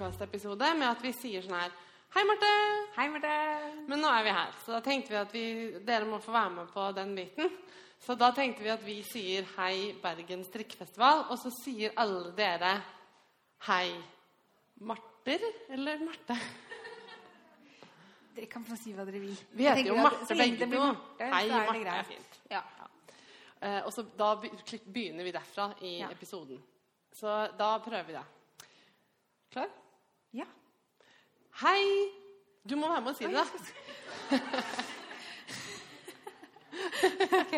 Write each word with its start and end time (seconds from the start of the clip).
podkastepisode 0.00 0.64
med 0.78 0.88
at 0.88 1.02
vi 1.04 1.10
sier 1.12 1.44
sånn 1.44 1.58
her 1.60 1.72
Hei, 2.10 2.22
Marte. 2.26 2.48
Hei, 2.96 3.04
Marte. 3.12 3.32
Men 3.86 4.00
nå 4.02 4.08
er 4.10 4.24
vi 4.26 4.30
her, 4.34 4.54
så 4.64 4.72
da 4.72 4.78
tenkte 4.82 5.12
vi 5.12 5.18
at 5.20 5.34
vi, 5.34 5.42
dere 5.86 6.08
må 6.08 6.16
få 6.18 6.32
være 6.34 6.50
med 6.56 6.70
på 6.72 6.86
den 6.96 7.12
biten. 7.14 7.52
Så 8.02 8.16
da 8.18 8.32
tenkte 8.34 8.64
vi 8.64 8.72
at 8.72 8.82
vi 8.82 8.96
sier 9.06 9.44
hei, 9.58 9.92
Bergen 10.02 10.42
strikkefestival, 10.48 11.26
og 11.30 11.38
så 11.38 11.52
sier 11.54 11.92
alle 12.02 12.32
dere 12.34 12.72
hei, 13.68 13.92
Marter 14.88 15.44
eller 15.76 16.02
Marte? 16.02 16.38
Dere 18.34 18.48
kan 18.50 18.64
få 18.66 18.78
si 18.80 18.96
hva 18.96 19.04
dere 19.06 19.20
vil. 19.22 19.36
Vi 19.54 19.68
heter 19.68 19.92
jo 19.92 19.98
Marte 20.00 20.38
begge 20.40 20.66
to. 20.72 20.88
Hei, 21.20 21.44
Marte 21.52 21.94
er 22.00 22.08
fint. 22.08 22.40
Ja. 22.50 22.64
Uh, 23.60 23.82
og 23.84 23.92
så 23.94 24.02
da 24.18 24.32
begynner 24.40 25.28
vi 25.28 25.36
derfra 25.36 25.68
i 25.84 25.98
Ja. 26.00 26.10
episoden. 26.10 26.58
Så 27.14 27.36
da 27.60 27.70
prøver 27.84 28.08
vi 28.10 28.18
det. 28.18 28.26
Klar? 29.52 29.70
Ja. 30.34 30.44
Hei! 31.62 31.84
Du 32.70 32.76
må 32.76 32.88
være 32.88 33.00
med 33.00 33.10
og 33.10 33.16
si 33.16 33.24
det, 33.24 33.34
da. 33.34 33.44
Ok, 37.32 37.52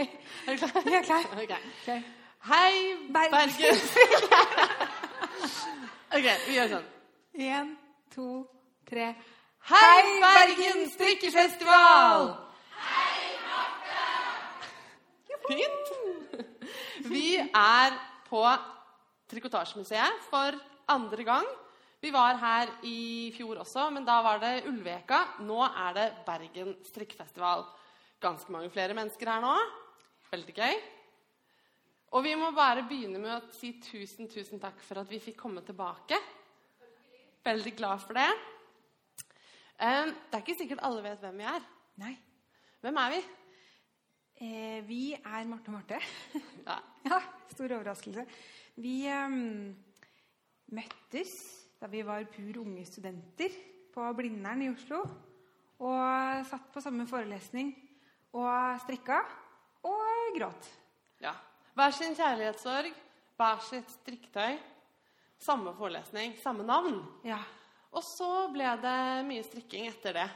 Er 0.47 0.53
du 0.53 0.57
klar? 0.59 0.83
jeg 0.85 0.95
er 0.95 1.03
klar. 1.03 1.25
Okay. 1.33 1.57
Okay. 1.83 2.03
Hei, 2.45 2.73
Bergen. 3.13 3.31
Bergen! 3.31 3.77
ok, 6.17 6.27
vi 6.47 6.55
gjør 6.57 6.71
sånn. 6.73 6.87
Én, 7.39 7.69
to, 8.15 8.27
tre. 8.89 9.13
Hei, 9.71 10.03
Bergen 10.25 10.89
strikkefestival! 10.95 12.33
Fint. 15.47 15.93
Vi 17.11 17.27
er 17.43 17.97
på 18.29 18.43
Trikotasjemuseet 19.31 20.27
for 20.31 20.59
andre 20.91 21.25
gang. 21.27 21.47
Vi 22.03 22.11
var 22.11 22.35
her 22.35 22.71
i 22.83 23.31
fjor 23.31 23.61
også, 23.63 23.85
men 23.95 24.03
da 24.03 24.17
var 24.27 24.41
det 24.43 24.65
Ulveka. 24.67 25.21
Nå 25.47 25.61
er 25.63 25.93
det 25.95 26.07
Bergen 26.27 26.73
strikkefestival. 26.89 27.63
Ganske 28.23 28.51
mange 28.51 28.73
flere 28.75 28.97
mennesker 28.99 29.31
her 29.31 29.45
nå. 29.45 29.53
Veldig 30.33 30.55
gøy. 30.57 30.81
Og 32.13 32.27
vi 32.27 32.33
må 32.35 32.51
bare 32.57 32.83
begynne 32.91 33.23
med 33.23 33.37
å 33.37 33.55
si 33.55 33.71
tusen, 33.79 34.27
tusen 34.27 34.59
takk 34.61 34.83
for 34.83 34.99
at 34.99 35.15
vi 35.15 35.23
fikk 35.23 35.39
komme 35.45 35.63
tilbake. 35.63 36.19
Veldig 37.47 37.77
glad 37.79 38.03
for 38.03 38.19
det. 38.19 38.27
Det 39.79 40.35
er 40.35 40.43
ikke 40.43 40.59
sikkert 40.59 40.83
alle 40.83 41.07
vet 41.07 41.23
hvem 41.23 41.39
vi 41.39 41.49
er. 41.55 41.71
Nei. 42.03 42.13
Hvem 42.83 43.03
er 43.07 43.15
vi? 43.15 43.25
Eh, 44.43 44.79
vi 44.91 45.03
er 45.15 45.47
Marte 45.47 45.71
og 45.71 45.79
Marte. 45.79 46.03
Ja. 46.67 46.81
Ja, 47.03 47.19
stor 47.51 47.73
overraskelse. 47.75 48.23
Vi 48.79 49.11
um, 49.11 49.75
møttes 50.71 51.62
da 51.83 51.89
vi 51.91 52.03
var 52.07 52.23
pur 52.31 52.61
unge 52.63 52.85
studenter 52.87 53.55
på 53.91 54.05
Blindern 54.15 54.61
i 54.63 54.69
Oslo. 54.71 55.01
Og 55.83 56.45
satt 56.47 56.69
på 56.71 56.83
samme 56.85 57.09
forelesning 57.11 57.73
og 58.39 58.79
strikka 58.85 59.19
og 59.91 60.37
gråt. 60.37 60.69
ja. 61.25 61.35
Hver 61.75 61.91
sin 61.97 62.15
kjærlighetssorg, 62.15 62.93
hver 63.41 63.63
sitt 63.65 63.91
strikketøy. 63.91 64.59
Samme 65.43 65.73
forelesning, 65.75 66.37
samme 66.39 66.63
navn. 66.69 67.01
Ja. 67.27 67.41
Og 67.91 68.05
så 68.05 68.29
ble 68.53 68.69
det 68.83 68.99
mye 69.27 69.43
strikking 69.43 69.89
etter 69.89 70.15
det. 70.21 70.29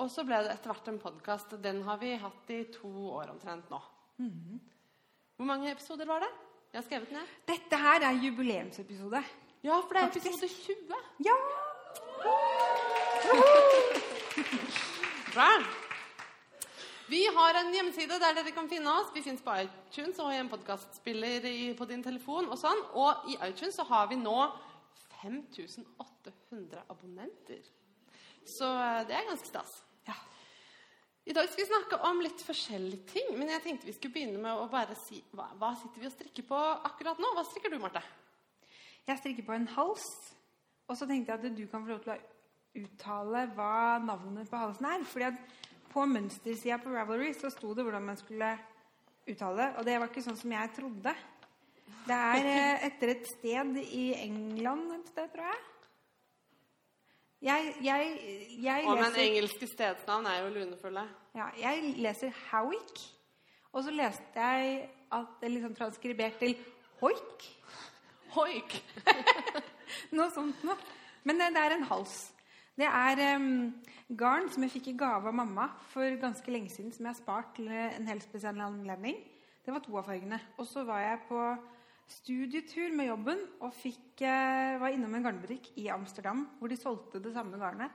Og 0.00 0.10
så 0.10 0.24
ble 0.26 0.40
det 0.42 0.56
etter 0.56 0.72
hvert 0.72 0.88
en 0.88 0.98
podkast. 0.98 1.54
Den 1.62 1.82
har 1.86 2.00
vi 2.00 2.16
hatt 2.18 2.50
i 2.50 2.64
to 2.72 2.90
år 3.12 3.30
omtrent 3.36 3.70
nå. 3.70 3.78
Hvor 5.36 5.46
mange 5.46 5.70
episoder 5.70 6.08
var 6.08 6.24
det? 6.24 6.32
Jeg 6.72 6.80
har 6.80 6.88
skrevet 6.88 7.14
ned. 7.14 7.38
Dette 7.52 7.78
her 7.84 8.08
er 8.08 8.18
jubileumsepisode. 8.24 9.22
Ja, 9.62 9.76
for 9.78 9.94
det 9.94 10.00
er 10.02 10.08
episode 10.10 10.48
20. 10.48 10.94
Ja! 11.22 11.34
Bra. 15.34 15.50
Vi 17.12 17.20
har 17.36 17.58
en 17.60 17.70
hjemmeside 17.74 18.16
der 18.18 18.34
dere 18.34 18.50
kan 18.56 18.66
finne 18.70 18.90
oss. 18.90 19.12
Vi 19.14 19.22
fins 19.22 19.42
på 19.44 19.54
iTunes 19.62 20.18
og 20.22 20.32
i 20.32 20.38
en 20.40 20.48
podkastspiller 20.50 21.46
på 21.78 21.86
din 21.90 22.02
telefon. 22.02 22.48
Og 22.50 22.58
sånn. 22.58 22.80
Og 22.98 23.28
i 23.30 23.36
iTunes 23.46 23.76
så 23.78 23.84
har 23.86 24.08
vi 24.10 24.18
nå 24.18 24.34
5800 25.20 26.82
abonnenter. 26.90 27.62
Så 28.48 28.66
eh, 28.66 29.04
det 29.06 29.14
er 29.14 29.28
ganske 29.28 29.46
stas. 29.46 29.76
ja. 30.08 30.16
I 31.22 31.36
dag 31.36 31.46
skal 31.46 31.62
vi 31.62 31.68
snakke 31.68 32.00
om 32.08 32.24
litt 32.24 32.42
forskjellige 32.42 33.12
ting. 33.12 33.30
Men 33.36 33.54
jeg 33.54 33.62
tenkte 33.68 33.86
vi 33.86 33.94
skulle 33.94 34.16
begynne 34.16 34.42
med 34.42 34.58
å 34.58 34.66
bare 34.72 34.98
si 35.04 35.22
hva, 35.36 35.52
hva 35.60 35.70
sitter 35.78 36.02
vi 36.02 36.10
og 36.10 36.16
strikker 36.16 36.50
på 36.50 36.64
akkurat 36.90 37.22
nå? 37.22 37.30
Hva 37.36 37.46
strikker 37.46 37.70
du, 37.70 37.78
Marte? 37.84 38.02
Jeg 39.08 39.18
strikker 39.18 39.46
på 39.46 39.56
en 39.56 39.68
hals. 39.74 40.06
Og 40.88 40.98
så 40.98 41.08
tenkte 41.08 41.32
jeg 41.32 41.40
at 41.40 41.56
du 41.56 41.64
kan 41.70 41.82
få 41.84 41.94
lov 41.94 42.02
til 42.04 42.14
å 42.14 42.20
uttale 42.82 43.46
hva 43.56 43.98
navnet 44.02 44.50
på 44.50 44.60
halsen 44.60 44.88
er. 44.88 45.06
Fordi 45.08 45.28
at 45.30 45.58
på 45.92 46.04
mønstersida 46.08 46.78
på 46.82 46.92
Ravelry 46.92 47.32
så 47.36 47.50
sto 47.52 47.74
det 47.76 47.84
hvordan 47.86 48.06
man 48.10 48.20
skulle 48.20 48.52
uttale 49.28 49.58
det. 49.62 49.68
Og 49.78 49.86
det 49.88 49.98
var 49.98 50.10
ikke 50.10 50.24
sånn 50.24 50.40
som 50.40 50.54
jeg 50.54 50.72
trodde. 50.78 51.14
Det 52.06 52.18
er 52.18 52.48
eh, 52.54 52.86
etter 52.88 53.14
et 53.16 53.28
sted 53.30 53.78
i 53.82 54.06
England 54.22 54.96
et 54.98 55.12
sted, 55.12 55.30
tror 55.34 55.50
jeg. 55.50 55.68
Jeg, 57.42 57.72
jeg, 57.82 58.10
jeg 58.62 58.84
Og 58.86 59.00
men 59.00 59.16
engelske 59.18 59.66
stedsnavn 59.66 60.28
er 60.30 60.44
jo 60.44 60.52
lunefulle. 60.54 61.02
ja, 61.34 61.48
jeg 61.58 61.96
leser 61.98 62.30
Howick. 62.52 63.02
Og 63.72 63.82
så 63.82 63.90
leste 63.90 64.38
jeg 64.38 64.90
at 65.12 65.40
det 65.40 65.50
liksom 65.50 65.74
transkribert 65.74 66.38
til 66.38 66.54
Hoik. 67.00 67.46
Hoik! 68.32 68.78
Noe 70.16 70.30
sånt 70.32 70.62
noe. 70.64 70.76
Men 71.28 71.36
det, 71.38 71.50
det 71.52 71.62
er 71.62 71.74
en 71.76 71.84
hals. 71.90 72.14
Det 72.80 72.86
er 72.88 73.20
um, 73.36 73.68
garn 74.16 74.48
som 74.52 74.64
jeg 74.64 74.72
fikk 74.72 74.88
i 74.88 74.96
gave 75.02 75.28
av 75.28 75.36
mamma 75.36 75.66
for 75.90 76.16
ganske 76.20 76.54
lenge 76.54 76.72
siden, 76.72 76.94
som 76.94 77.04
jeg 77.04 77.12
har 77.12 77.18
spart 77.18 77.50
til 77.58 77.68
en 77.68 78.08
helt 78.08 78.24
spesiell 78.24 78.62
anledning. 78.64 79.18
Det 79.62 79.74
var 79.74 79.84
to 79.84 79.98
av 80.00 80.08
fargene. 80.08 80.40
Og 80.56 80.66
så 80.66 80.86
var 80.88 81.02
jeg 81.04 81.20
på 81.28 81.42
studietur 82.10 82.96
med 82.96 83.10
jobben 83.10 83.44
og 83.60 83.76
fikk, 83.76 84.24
eh, 84.24 84.80
var 84.80 84.96
innom 84.96 85.14
en 85.14 85.28
garnbutikk 85.28 85.68
i 85.76 85.90
Amsterdam 85.92 86.46
hvor 86.58 86.72
de 86.72 86.80
solgte 86.80 87.20
det 87.22 87.34
samme 87.36 87.60
garnet. 87.60 87.92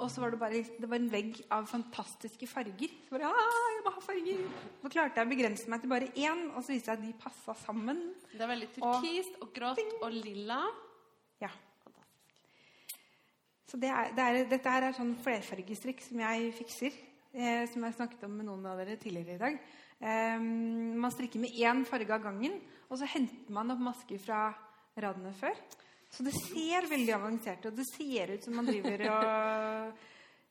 Og 0.00 0.08
så 0.08 0.22
var 0.22 0.32
det 0.32 0.40
bare 0.40 0.62
det 0.64 0.88
var 0.88 0.96
en 0.96 1.10
vegg 1.12 1.40
av 1.52 1.66
fantastiske 1.68 2.48
farger. 2.48 2.92
Så 3.04 3.14
bare, 3.14 3.28
ah, 3.28 3.66
jeg 3.74 3.82
må 3.84 3.94
ha 3.94 4.04
farger. 4.04 4.44
Så 4.80 4.92
klarte 4.92 5.20
jeg 5.20 5.28
å 5.28 5.32
begrense 5.32 5.72
meg 5.72 5.82
til 5.82 5.92
bare 5.92 6.08
én, 6.14 6.46
og 6.54 6.64
så 6.64 6.72
viste 6.72 6.92
jeg 6.92 7.00
at 7.00 7.04
de 7.04 7.12
passa 7.20 7.56
sammen. 7.66 8.00
Det 8.32 8.40
er 8.40 8.52
veldig 8.54 8.70
turkist 8.78 9.36
og 9.44 9.52
grått 9.56 9.98
og 10.00 10.08
lilla. 10.14 10.62
Ja. 11.42 11.52
Så 13.70 13.78
det 13.78 13.92
er, 13.92 14.10
det 14.16 14.24
er, 14.24 14.40
dette 14.50 14.72
her 14.72 14.88
er 14.88 14.96
sånn 14.96 15.12
flerfargestrikk 15.22 16.02
som 16.02 16.24
jeg 16.24 16.50
fikser. 16.58 16.96
Eh, 17.30 17.62
som 17.70 17.84
jeg 17.86 17.94
snakket 17.94 18.24
om 18.26 18.32
med 18.40 18.48
noen 18.48 18.64
av 18.66 18.80
dere 18.80 18.96
tidligere 18.98 19.36
i 19.36 19.42
dag. 19.42 19.58
Eh, 20.00 20.40
man 20.40 21.12
strikker 21.14 21.38
med 21.42 21.54
én 21.54 21.84
farge 21.86 22.16
av 22.16 22.24
gangen, 22.24 22.56
og 22.88 22.98
så 22.98 23.06
henter 23.06 23.54
man 23.54 23.70
opp 23.70 23.84
masker 23.86 24.18
fra 24.18 24.48
radene 24.98 25.30
før. 25.38 25.54
Så 26.10 26.26
det 26.26 26.34
ser 26.34 26.88
veldig 26.90 27.12
avansert 27.14 27.66
ut. 27.66 27.76
Det 27.76 27.86
ser 27.86 28.34
ut 28.34 28.44
som 28.44 28.56
man 28.58 28.66
driver 28.66 29.04
og 29.14 30.06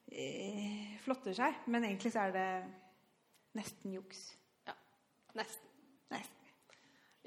eh, 0.07 0.95
flotter 1.03 1.35
seg. 1.35 1.63
Men 1.67 1.89
egentlig 1.89 2.13
så 2.15 2.27
er 2.27 2.35
det 2.35 2.49
nesten 3.59 3.97
juks. 3.97 4.29
Ja, 4.69 4.77
nesten. 5.35 5.65
Nesten. 6.13 6.39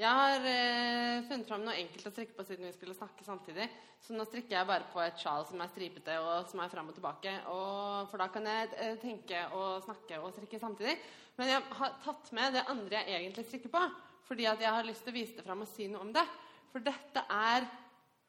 Jeg 0.01 0.09
har 0.09 0.47
eh, 0.49 1.23
funnet 1.29 1.47
fram 1.51 1.67
noe 1.67 1.77
enkelt 1.77 2.09
å 2.09 2.13
strikke 2.15 2.39
på 2.39 2.47
siden 2.49 2.65
vi 2.67 2.73
skulle 2.75 2.97
snakke 2.97 3.27
samtidig. 3.27 3.67
Så 4.03 4.17
nå 4.17 4.25
strikker 4.27 4.57
jeg 4.57 4.69
bare 4.71 4.89
på 4.91 5.03
et 5.05 5.21
sjal 5.21 5.45
som 5.47 5.61
er 5.63 5.71
stripete 5.71 6.17
og 6.25 6.49
som 6.51 6.63
er 6.65 6.73
fram 6.73 6.89
og 6.89 6.97
tilbake. 6.97 7.35
Og, 7.53 8.09
for 8.11 8.23
da 8.23 8.31
kan 8.33 8.49
jeg 8.49 8.73
eh, 8.79 8.97
tenke 9.03 9.45
og 9.59 9.85
snakke 9.85 10.23
og 10.23 10.33
strikke 10.33 10.63
samtidig. 10.63 10.97
Men 11.37 11.53
jeg 11.53 11.69
har 11.79 12.01
tatt 12.03 12.33
med 12.35 12.57
det 12.57 12.65
andre 12.73 13.05
jeg 13.05 13.21
egentlig 13.21 13.47
strikker 13.51 13.77
på. 13.77 13.85
Fordi 14.25 14.49
at 14.49 14.65
jeg 14.65 14.73
har 14.73 14.89
lyst 14.89 15.05
til 15.05 15.13
å 15.13 15.19
vise 15.21 15.37
det 15.37 15.45
fram 15.45 15.63
og 15.67 15.69
si 15.69 15.91
noe 15.93 16.09
om 16.09 16.17
det. 16.17 16.25
For 16.73 16.81
dette 16.81 17.27
er 17.29 17.69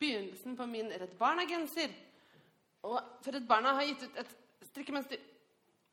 begynnelsen 0.04 0.60
på 0.60 0.68
min 0.70 0.92
Redd 0.92 1.18
Barna-genser. 1.20 1.96
Og 2.84 3.00
for 3.24 3.34
Redd 3.34 3.48
Barna 3.48 3.78
har 3.80 3.88
gitt 3.88 4.04
ut 4.06 4.20
et 4.22 4.36
strikkemønster 4.70 5.22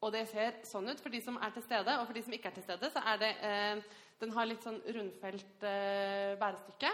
og 0.00 0.14
det 0.14 0.22
ser 0.30 0.62
sånn 0.64 0.88
ut 0.88 1.00
for 1.00 1.12
de 1.12 1.20
som 1.20 1.36
er 1.44 1.52
til 1.52 1.64
stede. 1.66 1.94
Og 2.00 2.06
for 2.08 2.16
de 2.16 2.22
som 2.24 2.32
ikke 2.32 2.48
er 2.48 2.56
til 2.56 2.64
stede, 2.64 2.88
så 2.92 3.02
er 3.12 3.20
det 3.20 3.30
eh, 3.44 3.82
Den 4.20 4.32
har 4.36 4.48
litt 4.48 4.64
sånn 4.64 4.80
rundfelt 4.96 5.64
eh, 5.64 6.36
bærestykke. 6.40 6.90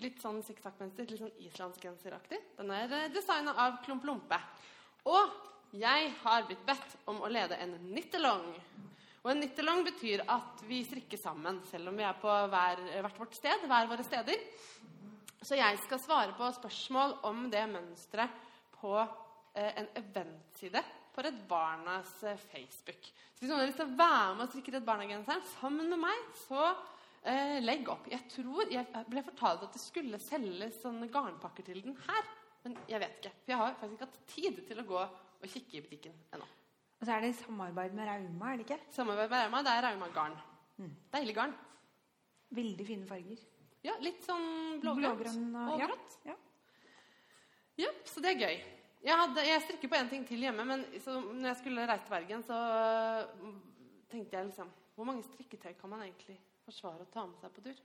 Litt 0.00 0.20
sånn 0.22 0.40
sikksakk-mønster, 0.46 1.06
litt 1.10 1.22
sånn 1.22 1.42
islandsgenseraktig. 1.46 2.40
Den 2.58 2.72
er 2.74 2.90
eh, 2.90 3.08
designa 3.14 3.54
av 3.64 3.80
Klump 3.86 4.06
Lompe. 4.06 4.38
Og 5.10 5.74
jeg 5.78 6.10
har 6.22 6.46
blitt 6.48 6.66
bedt 6.66 6.98
om 7.10 7.22
å 7.22 7.30
lede 7.30 7.58
en 7.62 7.76
nittelong. 7.90 8.48
Og 9.24 9.30
en 9.30 9.40
nittelong 9.42 9.82
betyr 9.86 10.22
at 10.30 10.62
vi 10.66 10.82
strikker 10.86 11.18
sammen, 11.18 11.62
selv 11.70 11.90
om 11.90 11.98
vi 11.98 12.06
er 12.06 12.18
på 12.18 12.30
hver, 12.50 12.82
hvert 12.98 13.20
vårt 13.22 13.38
sted. 13.38 13.66
hver 13.70 13.90
våre 13.90 14.06
steder. 14.06 14.42
Så 15.44 15.58
jeg 15.58 15.78
skal 15.84 16.00
svare 16.00 16.34
på 16.38 16.48
spørsmål 16.56 17.18
om 17.28 17.46
det 17.52 17.64
mønsteret 17.68 18.42
på 18.78 18.96
eh, 19.00 19.72
en 19.82 19.90
eventside 20.00 20.80
på 21.14 21.22
Redd 21.24 21.42
Barnas 21.48 22.16
eh, 22.24 22.40
Facebook. 22.50 23.12
Så 23.34 23.44
hvis 23.44 23.50
noen 23.52 23.60
har 23.60 23.68
lyst 23.68 23.80
til 23.82 23.90
å 23.92 23.98
være 23.98 24.34
med 24.34 24.46
og 24.46 24.52
strikke 24.54 24.74
Redd 24.74 24.88
Barna-genseren 24.88 25.46
sammen 25.58 25.92
med 25.92 26.00
meg, 26.06 26.26
så 26.46 26.72
Eh, 27.24 27.58
legg 27.64 27.86
opp. 27.88 28.04
Jeg 28.12 28.20
tror 28.28 28.68
Jeg 28.68 29.04
ble 29.08 29.22
fortalt 29.24 29.62
at 29.64 29.72
det 29.72 29.80
skulle 29.80 30.20
selges 30.20 30.82
sånne 30.82 31.08
garnpakker 31.12 31.64
til 31.64 31.80
den 31.80 31.96
her. 32.04 32.26
Men 32.64 32.76
jeg 32.88 33.00
vet 33.00 33.16
ikke. 33.20 33.32
For 33.38 33.52
jeg 33.52 33.60
har 33.60 33.78
faktisk 33.80 33.94
ikke 33.96 34.08
hatt 34.08 34.34
tid 34.34 34.60
til 34.68 34.82
å 34.82 34.86
gå 34.88 34.98
og 35.00 35.46
kikke 35.48 35.78
i 35.78 35.82
butikken 35.84 36.18
ennå. 36.36 36.48
Og 37.00 37.06
så 37.06 37.16
er 37.16 37.24
det 37.24 37.32
samarbeid 37.38 37.96
med 37.96 38.08
Rauma, 38.08 38.52
er 38.52 38.60
det 38.60 38.66
ikke? 38.66 38.78
Samarbeid 38.92 39.32
med 39.32 39.42
Rauma, 39.42 39.62
det 39.64 39.72
er 39.72 39.86
Rauma 39.88 40.08
garn. 40.12 40.36
Deilig 41.12 41.34
garn. 41.36 41.56
Veldig 42.54 42.86
fine 42.88 43.08
farger. 43.08 43.40
Ja, 43.84 43.94
litt 44.00 44.22
sånn 44.24 44.80
blågrønt. 44.80 45.18
Blågrønn 45.20 45.56
og- 45.60 45.80
ja. 45.80 45.86
grått. 45.90 46.16
Ja. 46.24 46.36
Ja, 47.76 47.90
så 48.04 48.20
det 48.22 48.30
er 48.34 48.46
gøy. 48.46 48.62
Jeg, 49.04 49.16
hadde, 49.18 49.44
jeg 49.44 49.62
strikker 49.62 49.88
på 49.92 49.96
en 49.98 50.08
ting 50.08 50.24
til 50.24 50.40
hjemme, 50.40 50.64
men 50.64 50.84
så 51.04 51.18
når 51.20 51.50
jeg 51.50 51.56
skulle 51.60 51.86
reise 51.86 52.06
til 52.06 52.14
Bergen, 52.14 52.44
så 52.46 52.56
mm, 53.42 53.58
tenkte 54.08 54.36
jeg 54.38 54.46
liksom 54.46 54.70
Hvor 54.94 55.04
mange 55.04 55.24
strikketøy 55.26 55.74
kan 55.74 55.90
man 55.90 56.02
egentlig 56.02 56.38
forsvare 56.64 57.02
å 57.02 57.10
ta 57.12 57.26
med 57.26 57.36
seg 57.40 57.50
på 57.52 57.64
tur? 57.64 57.80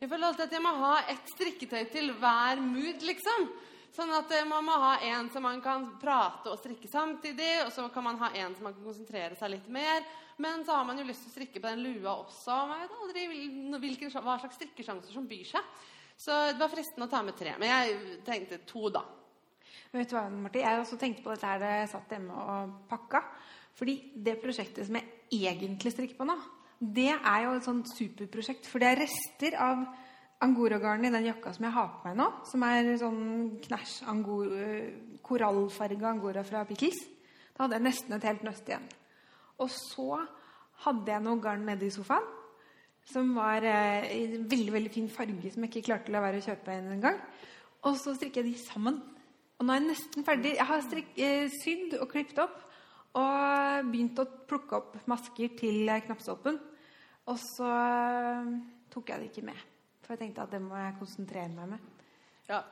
Jeg 0.00 0.08
føler 0.10 0.26
alltid 0.26 0.44
at 0.44 0.52
jeg 0.56 0.62
må 0.62 0.72
ha 0.82 0.94
ett 1.08 1.30
strikketøy 1.32 1.84
til 1.92 2.12
hver 2.18 2.60
mood, 2.60 3.02
liksom. 3.06 3.48
Sånn 3.94 4.12
at 4.14 4.32
eh, 4.36 4.46
man 4.48 4.66
må 4.66 4.76
ha 4.82 4.94
en 5.08 5.28
som 5.32 5.44
man 5.46 5.60
kan 5.64 5.86
prate 6.00 6.52
og 6.52 6.60
strikke 6.60 6.90
samtidig, 6.90 7.52
og 7.64 7.72
så 7.74 7.88
kan 7.92 8.04
man 8.06 8.18
ha 8.20 8.32
en 8.36 8.56
som 8.56 8.68
man 8.68 8.76
kan 8.76 8.86
konsentrere 8.86 9.38
seg 9.38 9.54
litt 9.56 9.68
mer. 9.72 10.04
Men 10.38 10.62
så 10.64 10.76
har 10.78 10.86
man 10.86 11.00
jo 11.00 11.06
lyst 11.08 11.24
til 11.24 11.32
å 11.32 11.34
strikke 11.34 11.62
på 11.62 11.70
den 11.72 11.82
lua 11.82 12.14
også. 12.20 12.56
Man 12.70 12.84
vet 12.84 12.98
aldri 13.02 13.24
hvilken, 13.82 14.12
hva 14.22 14.36
slags 14.38 14.58
strikkesjanser 14.60 15.16
som 15.16 15.26
byr 15.26 15.46
seg. 15.50 15.72
Så 16.18 16.34
det 16.52 16.60
var 16.60 16.70
fristende 16.70 17.06
å 17.08 17.10
ta 17.10 17.22
med 17.26 17.36
tre. 17.38 17.54
Men 17.58 17.72
jeg 17.72 18.20
tenkte 18.26 18.60
to, 18.66 18.88
da. 18.94 19.02
Vet 19.94 20.10
du 20.10 20.16
hva, 20.18 20.26
Marti? 20.30 20.60
Jeg 20.62 20.82
også 20.82 20.98
tenkt 21.00 21.24
på 21.24 21.32
dette 21.32 21.48
her 21.48 21.62
da 21.62 21.72
jeg 21.80 21.90
satt 21.94 22.14
hjemme 22.14 22.44
og 22.44 22.76
pakka. 22.90 23.22
Fordi 23.78 23.94
det 24.26 24.40
prosjektet 24.42 24.86
som 24.86 24.98
jeg 24.98 25.42
egentlig 25.46 25.94
strikker 25.94 26.18
på 26.18 26.26
nå, 26.26 26.36
det 26.78 27.10
er 27.16 27.44
jo 27.44 27.54
et 27.56 27.66
sånt 27.66 27.90
superprosjekt. 27.90 28.66
For 28.70 28.82
det 28.82 28.92
er 28.92 29.02
rester 29.02 29.58
av 29.62 29.86
angoragarn 30.44 31.06
i 31.06 31.12
den 31.12 31.26
jakka 31.28 31.52
som 31.54 31.66
jeg 31.66 31.74
har 31.74 31.92
på 31.94 32.08
meg 32.08 32.18
nå. 32.20 32.28
Som 32.48 32.64
er 32.66 32.90
sånn 33.00 33.22
knæsj 33.64 33.94
angor, 34.10 34.52
korallfarga 35.26 36.12
angora 36.12 36.44
fra 36.46 36.64
Pickles. 36.68 37.00
Da 37.54 37.64
hadde 37.64 37.78
jeg 37.78 37.86
nesten 37.88 38.16
et 38.16 38.26
helt 38.28 38.44
nøst 38.46 38.70
igjen. 38.70 38.86
Og 39.58 39.70
så 39.74 40.22
hadde 40.84 41.10
jeg 41.10 41.24
noe 41.24 41.42
garn 41.42 41.66
nede 41.66 41.88
i 41.88 41.94
sofaen. 41.94 42.26
Som 43.08 43.32
var 43.38 43.64
eh, 43.64 44.04
i 44.14 44.24
en 44.36 44.44
veldig 44.50 44.72
veldig 44.74 44.90
fin 44.92 45.06
farge 45.08 45.52
som 45.54 45.64
jeg 45.64 45.70
ikke 45.72 45.86
klarte 45.86 46.12
å 46.12 46.14
la 46.14 46.20
være 46.26 46.42
å 46.42 46.44
kjøpe 46.44 46.74
en 46.74 47.00
gang. 47.02 47.22
Og 47.88 47.96
så 47.96 48.12
strikker 48.14 48.44
jeg 48.44 48.52
de 48.52 48.66
sammen. 48.66 48.98
Og 49.58 49.66
nå 49.66 49.74
er 49.74 49.80
jeg 49.80 49.88
nesten 49.88 50.26
ferdig. 50.26 50.52
Jeg 50.58 50.68
har 50.68 50.84
strik, 50.84 51.08
eh, 51.16 51.48
sydd 51.62 51.96
og 51.98 52.10
klippet 52.12 52.42
opp. 52.44 52.60
Og 53.18 53.88
begynt 53.88 54.20
å 54.20 54.28
plukke 54.50 54.78
opp 54.78 54.98
masker 55.10 55.56
til 55.58 55.88
eh, 55.88 56.04
knappstolpen. 56.04 56.60
Og 57.32 57.40
så 57.42 57.72
eh, 57.72 58.54
tok 58.92 59.10
jeg 59.10 59.24
det 59.24 59.32
ikke 59.32 59.48
med. 59.48 59.67
For 60.08 60.16
jeg 60.16 60.22
tenkte 60.22 60.46
at 60.46 60.54
det 60.56 60.62
må 60.64 60.72
jeg 60.80 60.94
konsentrere 60.96 61.50
meg 61.52 61.74
med. 61.74 62.06
Ja, 62.48 62.62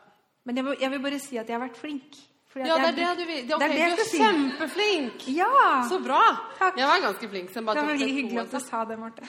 Men 0.48 0.56
jeg, 0.56 0.76
jeg 0.80 0.90
vil 0.94 1.02
bare 1.04 1.18
si 1.20 1.36
at 1.36 1.50
jeg 1.50 1.58
har 1.58 1.60
vært 1.66 1.76
flink. 1.76 2.16
Fordi 2.48 2.70
ja 2.70 2.76
det 2.80 2.86
er 2.88 2.96
det 2.96 3.08
du 3.18 3.24
vil. 3.28 3.42
vil. 3.42 3.48
det 3.60 3.66
er 3.66 3.72
det 3.76 3.88
du 3.98 4.02
er 4.06 4.10
kjempeflink! 4.22 5.26
Ja! 5.36 5.50
Så 5.90 5.98
bra! 6.00 6.22
Takk. 6.56 6.78
Jeg 6.80 6.88
var 6.88 7.02
ganske 7.04 7.28
flink. 7.28 7.52
Det 7.52 7.64
var 7.66 8.00
hyggelig 8.00 8.40
at 8.46 8.54
du 8.54 8.60
sa 8.64 8.84
det, 8.88 8.96
Marte. 9.02 9.28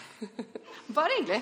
Bare 0.95 1.19
hyggelig. 1.19 1.41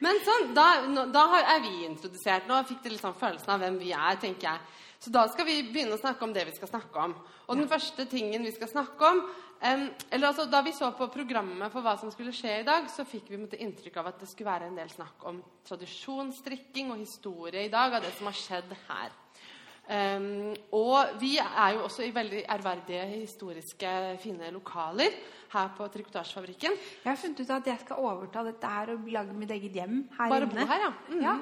Men 0.00 0.20
sånn, 0.22 0.52
da, 0.54 0.66
da 1.10 1.26
har- 1.26 1.56
er 1.56 1.60
vi 1.60 1.86
introdusert. 1.86 2.46
Nå 2.46 2.62
fikk 2.66 2.82
det 2.82 2.92
litt 2.92 3.02
sånn 3.02 3.18
følelsen 3.18 3.48
av 3.48 3.60
hvem 3.60 3.78
vi 3.78 3.92
er, 3.92 4.16
tenker 4.16 4.52
jeg. 4.52 4.60
Så 5.00 5.10
da 5.14 5.26
skal 5.28 5.46
vi 5.46 5.62
begynne 5.62 5.94
å 5.94 6.00
snakke 6.00 6.22
om 6.22 6.32
det 6.32 6.44
vi 6.46 6.56
skal 6.56 6.68
snakke 6.68 6.96
om. 6.96 7.14
Og 7.48 7.56
den 7.56 7.68
første 7.68 8.06
tingen 8.10 8.42
vi 8.42 8.50
skal 8.50 8.68
snakke 8.68 9.00
om 9.06 9.20
um, 9.62 9.90
eller 10.10 10.28
altså, 10.28 10.48
Da 10.50 10.60
vi 10.62 10.72
så 10.72 10.90
på 10.96 11.06
programmet 11.12 11.70
for 11.72 11.82
hva 11.82 11.98
som 11.98 12.10
skulle 12.10 12.34
skje 12.34 12.60
i 12.60 12.66
dag, 12.66 12.88
så 12.90 13.06
fikk 13.06 13.30
vi 13.30 13.38
måtte, 13.38 13.58
inntrykk 13.58 13.96
av 13.96 14.06
at 14.06 14.18
det 14.20 14.28
skulle 14.28 14.50
være 14.50 14.66
en 14.66 14.76
del 14.76 14.90
snakk 14.90 15.24
om 15.24 15.42
tradisjonsstrikking 15.66 16.90
og 16.92 16.98
historie 16.98 17.64
i 17.64 17.72
dag 17.72 17.94
av 17.94 18.02
det 18.02 18.12
som 18.18 18.26
har 18.26 18.38
skjedd 18.38 18.76
her. 18.88 19.10
Em, 19.88 20.54
og 20.76 21.14
vi 21.20 21.38
er 21.40 21.70
jo 21.74 21.84
også 21.86 22.02
i 22.04 22.10
veldig 22.14 22.42
ærverdige, 22.52 23.06
historiske, 23.22 24.18
fine 24.20 24.50
lokaler 24.52 25.14
her 25.54 25.70
på 25.78 25.86
Trikotasjefabrikken. 25.94 26.74
Jeg 27.04 27.08
har 27.08 27.16
funnet 27.16 27.40
ut 27.40 27.50
at 27.56 27.66
jeg 27.70 27.80
skal 27.86 27.96
overta 28.04 28.42
dette 28.44 28.68
her 28.68 28.92
og 28.92 29.08
lage 29.08 29.32
mitt 29.32 29.50
eget 29.50 29.72
hjem 29.80 30.02
her 30.18 30.28
Bare 30.28 30.42
inne. 30.44 30.60
bo 30.60 30.66
her, 30.66 30.84
ja. 30.84 30.90
Mhm. 31.08 31.22
Ja. 31.24 31.36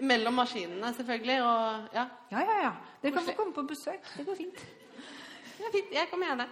Mellom 0.00 0.34
maskinene, 0.36 0.92
selvfølgelig. 0.94 1.38
Og 1.42 1.88
ja, 1.94 2.04
Ja, 2.30 2.40
ja, 2.44 2.56
ja. 2.66 2.72
Dere 3.02 3.12
kan 3.12 3.22
få 3.24 3.32
komme 3.32 3.54
på 3.56 3.62
besøk. 3.66 4.04
Det 4.16 4.26
går 4.26 4.36
fint. 4.36 4.58
er 5.58 5.72
fint. 5.72 5.92
Jeg 5.92 6.08
kommer 6.10 6.26
gjerne. 6.26 6.48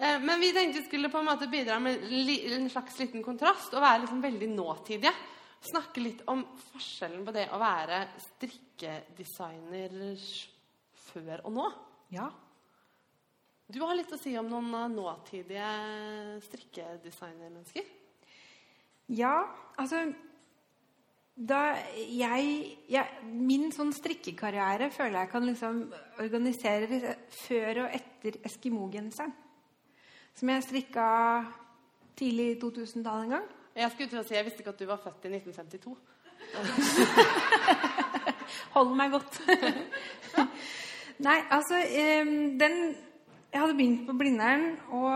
Eh, 0.00 0.18
Men 0.20 0.40
vi 0.40 0.50
tenkte 0.52 0.80
vi 0.80 0.86
skulle 0.88 1.08
på 1.08 1.18
en 1.18 1.24
måte 1.26 1.46
bidra 1.50 1.78
med 1.78 2.02
en 2.02 2.68
slags 2.70 2.98
liten 2.98 3.22
kontrast 3.22 3.72
og 3.74 3.80
være 3.82 4.00
liksom 4.00 4.22
veldig 4.22 4.48
nåtidige. 4.56 5.12
Snakke 5.62 6.00
litt 6.02 6.22
om 6.26 6.42
forskjellen 6.72 7.24
på 7.24 7.32
det 7.32 7.48
å 7.52 7.58
være 7.60 8.08
strikkedesigner 8.18 9.90
før 11.10 11.44
og 11.44 11.56
nå. 11.56 11.66
Ja. 12.14 12.30
Du 13.70 13.78
har 13.84 13.94
litt 13.94 14.10
å 14.10 14.18
si 14.18 14.32
om 14.38 14.48
noen 14.50 14.72
eh, 14.74 14.88
nåtidige 14.90 15.68
strikkedesignermennesker. 16.48 17.86
Ja, 19.14 19.36
altså 19.78 20.08
da 21.40 21.72
jeg, 21.96 22.76
jeg 22.90 23.06
Min 23.24 23.70
sånn 23.72 23.94
strikkekarriere 23.96 24.90
føler 24.92 25.22
jeg 25.22 25.30
kan 25.32 25.46
liksom 25.46 25.78
organisere 26.20 27.14
før 27.32 27.86
og 27.86 27.94
etter 27.96 28.36
Eskimo-genseren. 28.44 29.32
Som 30.36 30.52
jeg 30.52 30.66
strikka 30.66 31.06
tidlig 32.18 32.58
2000-tallet 32.60 33.24
en 33.24 33.34
gang. 33.38 33.48
Jeg 33.80 33.92
skulle 33.94 34.12
til 34.12 34.20
å 34.20 34.26
si, 34.26 34.36
jeg 34.36 34.46
visste 34.46 34.64
ikke 34.64 34.74
at 34.74 34.82
du 34.82 34.86
var 34.90 35.00
født 35.00 35.26
i 35.26 35.32
1952. 35.38 35.94
Hold 38.74 38.92
meg 38.98 39.14
godt. 39.14 39.40
Nei, 41.20 41.36
altså 41.52 41.76
Den 42.56 42.76
Jeg 43.50 43.60
hadde 43.60 43.74
begynt 43.76 44.06
på 44.06 44.14
Blindern, 44.16 44.76
og 44.94 45.10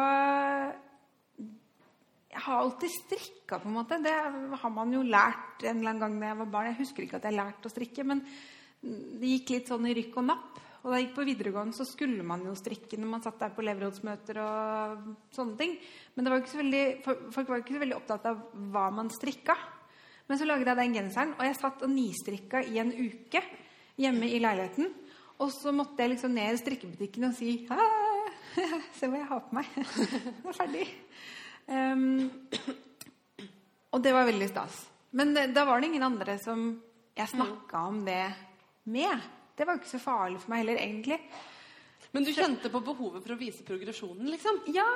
jeg 2.35 2.43
har 2.43 2.59
alltid 2.59 2.91
strikka, 2.91 3.61
på 3.62 3.69
en 3.71 3.77
måte. 3.77 4.01
Det 4.03 4.11
har 4.59 4.73
man 4.75 4.91
jo 4.91 5.05
lært 5.06 5.62
en 5.62 5.79
eller 5.79 5.93
annen 5.93 6.03
gang 6.03 6.17
da 6.19 6.33
jeg 6.33 6.39
var 6.41 6.51
barn. 6.51 6.69
Jeg 6.73 6.81
husker 6.81 7.05
ikke 7.05 7.21
at 7.21 7.29
jeg 7.29 7.37
lærte 7.39 7.71
å 7.71 7.73
strikke, 7.73 8.05
men 8.11 8.25
det 8.83 9.31
gikk 9.31 9.52
litt 9.55 9.71
sånn 9.71 9.87
i 9.87 9.95
rykk 9.95 10.19
og 10.19 10.26
napp. 10.33 10.59
Og 10.83 10.90
da 10.90 10.99
jeg 10.99 11.07
gikk 11.07 11.14
på 11.21 11.28
videregående, 11.31 11.78
så 11.78 11.87
skulle 11.87 12.26
man 12.26 12.43
jo 12.45 12.57
strikke 12.59 12.99
når 12.99 13.12
man 13.12 13.23
satt 13.25 13.38
der 13.40 13.55
på 13.55 13.62
elevrådsmøter 13.62 14.43
og 14.43 15.07
sånne 15.33 15.57
ting. 15.62 15.78
Men 16.19 16.33
var 16.35 16.43
veldig, 16.59 16.85
folk 17.07 17.47
var 17.47 17.61
jo 17.61 17.64
ikke 17.64 17.78
så 17.78 17.85
veldig 17.85 18.00
opptatt 18.00 18.28
av 18.33 18.43
hva 18.75 18.88
man 18.99 19.14
strikka. 19.14 19.57
Men 20.26 20.43
så 20.43 20.50
laget 20.50 20.73
jeg 20.73 20.83
den 20.83 20.99
genseren, 20.99 21.38
og 21.38 21.47
jeg 21.47 21.61
satt 21.62 21.87
og 21.87 21.95
nistrikka 21.95 22.67
i 22.67 22.83
en 22.83 22.93
uke 22.93 23.47
hjemme 24.02 24.26
i 24.26 24.43
leiligheten. 24.43 24.90
Og 25.43 25.50
så 25.53 25.73
måtte 25.75 26.05
jeg 26.05 26.14
liksom 26.14 26.35
ned 26.37 26.55
i 26.55 26.61
strikkebutikken 26.62 27.29
og 27.29 27.37
si 27.37 27.57
Se 28.99 29.09
hva 29.11 29.19
jeg 29.19 29.29
har 29.29 29.41
på 29.43 29.57
meg. 29.59 29.71
Jeg 29.75 30.50
er 30.53 30.55
ferdig. 30.55 30.85
Um, 31.67 32.29
og 33.91 34.03
det 34.05 34.12
var 34.14 34.29
veldig 34.29 34.47
stas. 34.50 34.76
Men 35.19 35.33
det, 35.35 35.49
da 35.57 35.64
var 35.67 35.81
det 35.81 35.88
ingen 35.91 36.05
andre 36.07 36.37
som 36.43 36.69
jeg 37.14 37.31
snakka 37.31 37.83
om 37.88 38.00
det 38.07 38.23
med. 38.91 39.26
Det 39.57 39.67
var 39.67 39.79
ikke 39.79 39.91
så 39.91 40.00
farlig 40.03 40.41
for 40.43 40.53
meg 40.53 40.64
heller, 40.64 40.81
egentlig. 40.83 41.19
Men 42.14 42.26
du 42.26 42.31
kjente 42.35 42.71
på 42.71 42.83
behovet 42.87 43.23
for 43.23 43.35
å 43.35 43.38
vise 43.38 43.67
progresjonen, 43.67 44.26
liksom? 44.31 44.61
Ja, 44.75 44.87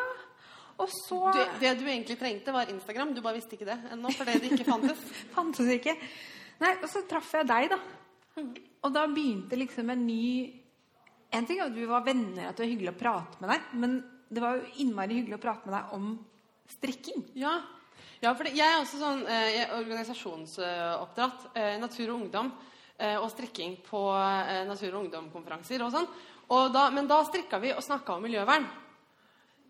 og 0.78 0.90
så 0.94 1.32
Det, 1.34 1.46
det 1.62 1.72
du 1.80 1.86
egentlig 1.86 2.18
trengte, 2.18 2.54
var 2.54 2.70
Instagram. 2.70 3.14
Du 3.14 3.22
bare 3.22 3.38
visste 3.38 3.56
ikke 3.58 3.66
det 3.66 3.78
ennå, 3.94 4.12
fordi 4.14 4.38
det 4.38 4.52
ikke 4.54 4.68
fantes. 4.68 5.00
fantes 5.36 5.70
ikke. 5.74 5.94
Nei, 6.62 6.74
og 6.82 6.88
så 6.90 7.02
traff 7.10 7.32
jeg 7.34 7.46
deg, 7.48 7.72
da. 7.74 7.78
Og 8.86 8.94
da 8.94 9.04
begynte 9.10 9.58
liksom 9.58 9.90
en 9.90 10.06
ny 10.06 10.24
En 11.34 11.44
ting 11.44 11.58
er 11.58 11.66
at 11.66 11.74
vi 11.76 11.84
var 11.84 12.06
venner, 12.06 12.46
at 12.48 12.56
det 12.56 12.62
var 12.64 12.70
hyggelig 12.70 12.92
å 12.94 13.00
prate 13.00 13.42
med 13.42 13.50
deg, 13.52 13.64
men 13.76 13.96
det 14.32 14.40
var 14.40 14.54
jo 14.56 14.70
innmari 14.80 15.18
hyggelig 15.18 15.36
å 15.36 15.42
prate 15.42 15.68
med 15.68 15.74
deg 15.76 15.90
om 15.92 16.06
strikking. 16.72 17.26
Ja, 17.36 17.50
ja 18.22 18.32
for 18.38 18.48
jeg 18.48 18.64
er 18.64 18.78
også 18.80 19.00
sånn 19.00 19.20
eh, 19.28 19.74
organisasjonsoppdratt. 19.76 21.50
Eh, 21.52 21.76
natur 21.82 22.06
og 22.06 22.14
ungdom 22.22 22.48
eh, 22.96 23.18
og 23.18 23.28
strikking 23.34 23.76
på 23.84 24.02
eh, 24.16 24.64
natur- 24.68 24.94
og 24.94 25.02
ungdomkonferanser 25.02 25.84
og 25.84 25.92
sånn. 25.92 26.08
Og 26.56 26.72
da, 26.72 26.86
men 26.96 27.08
da 27.10 27.20
strikka 27.28 27.60
vi 27.60 27.74
og 27.76 27.84
snakka 27.84 28.16
om 28.16 28.24
miljøvern. 28.24 28.64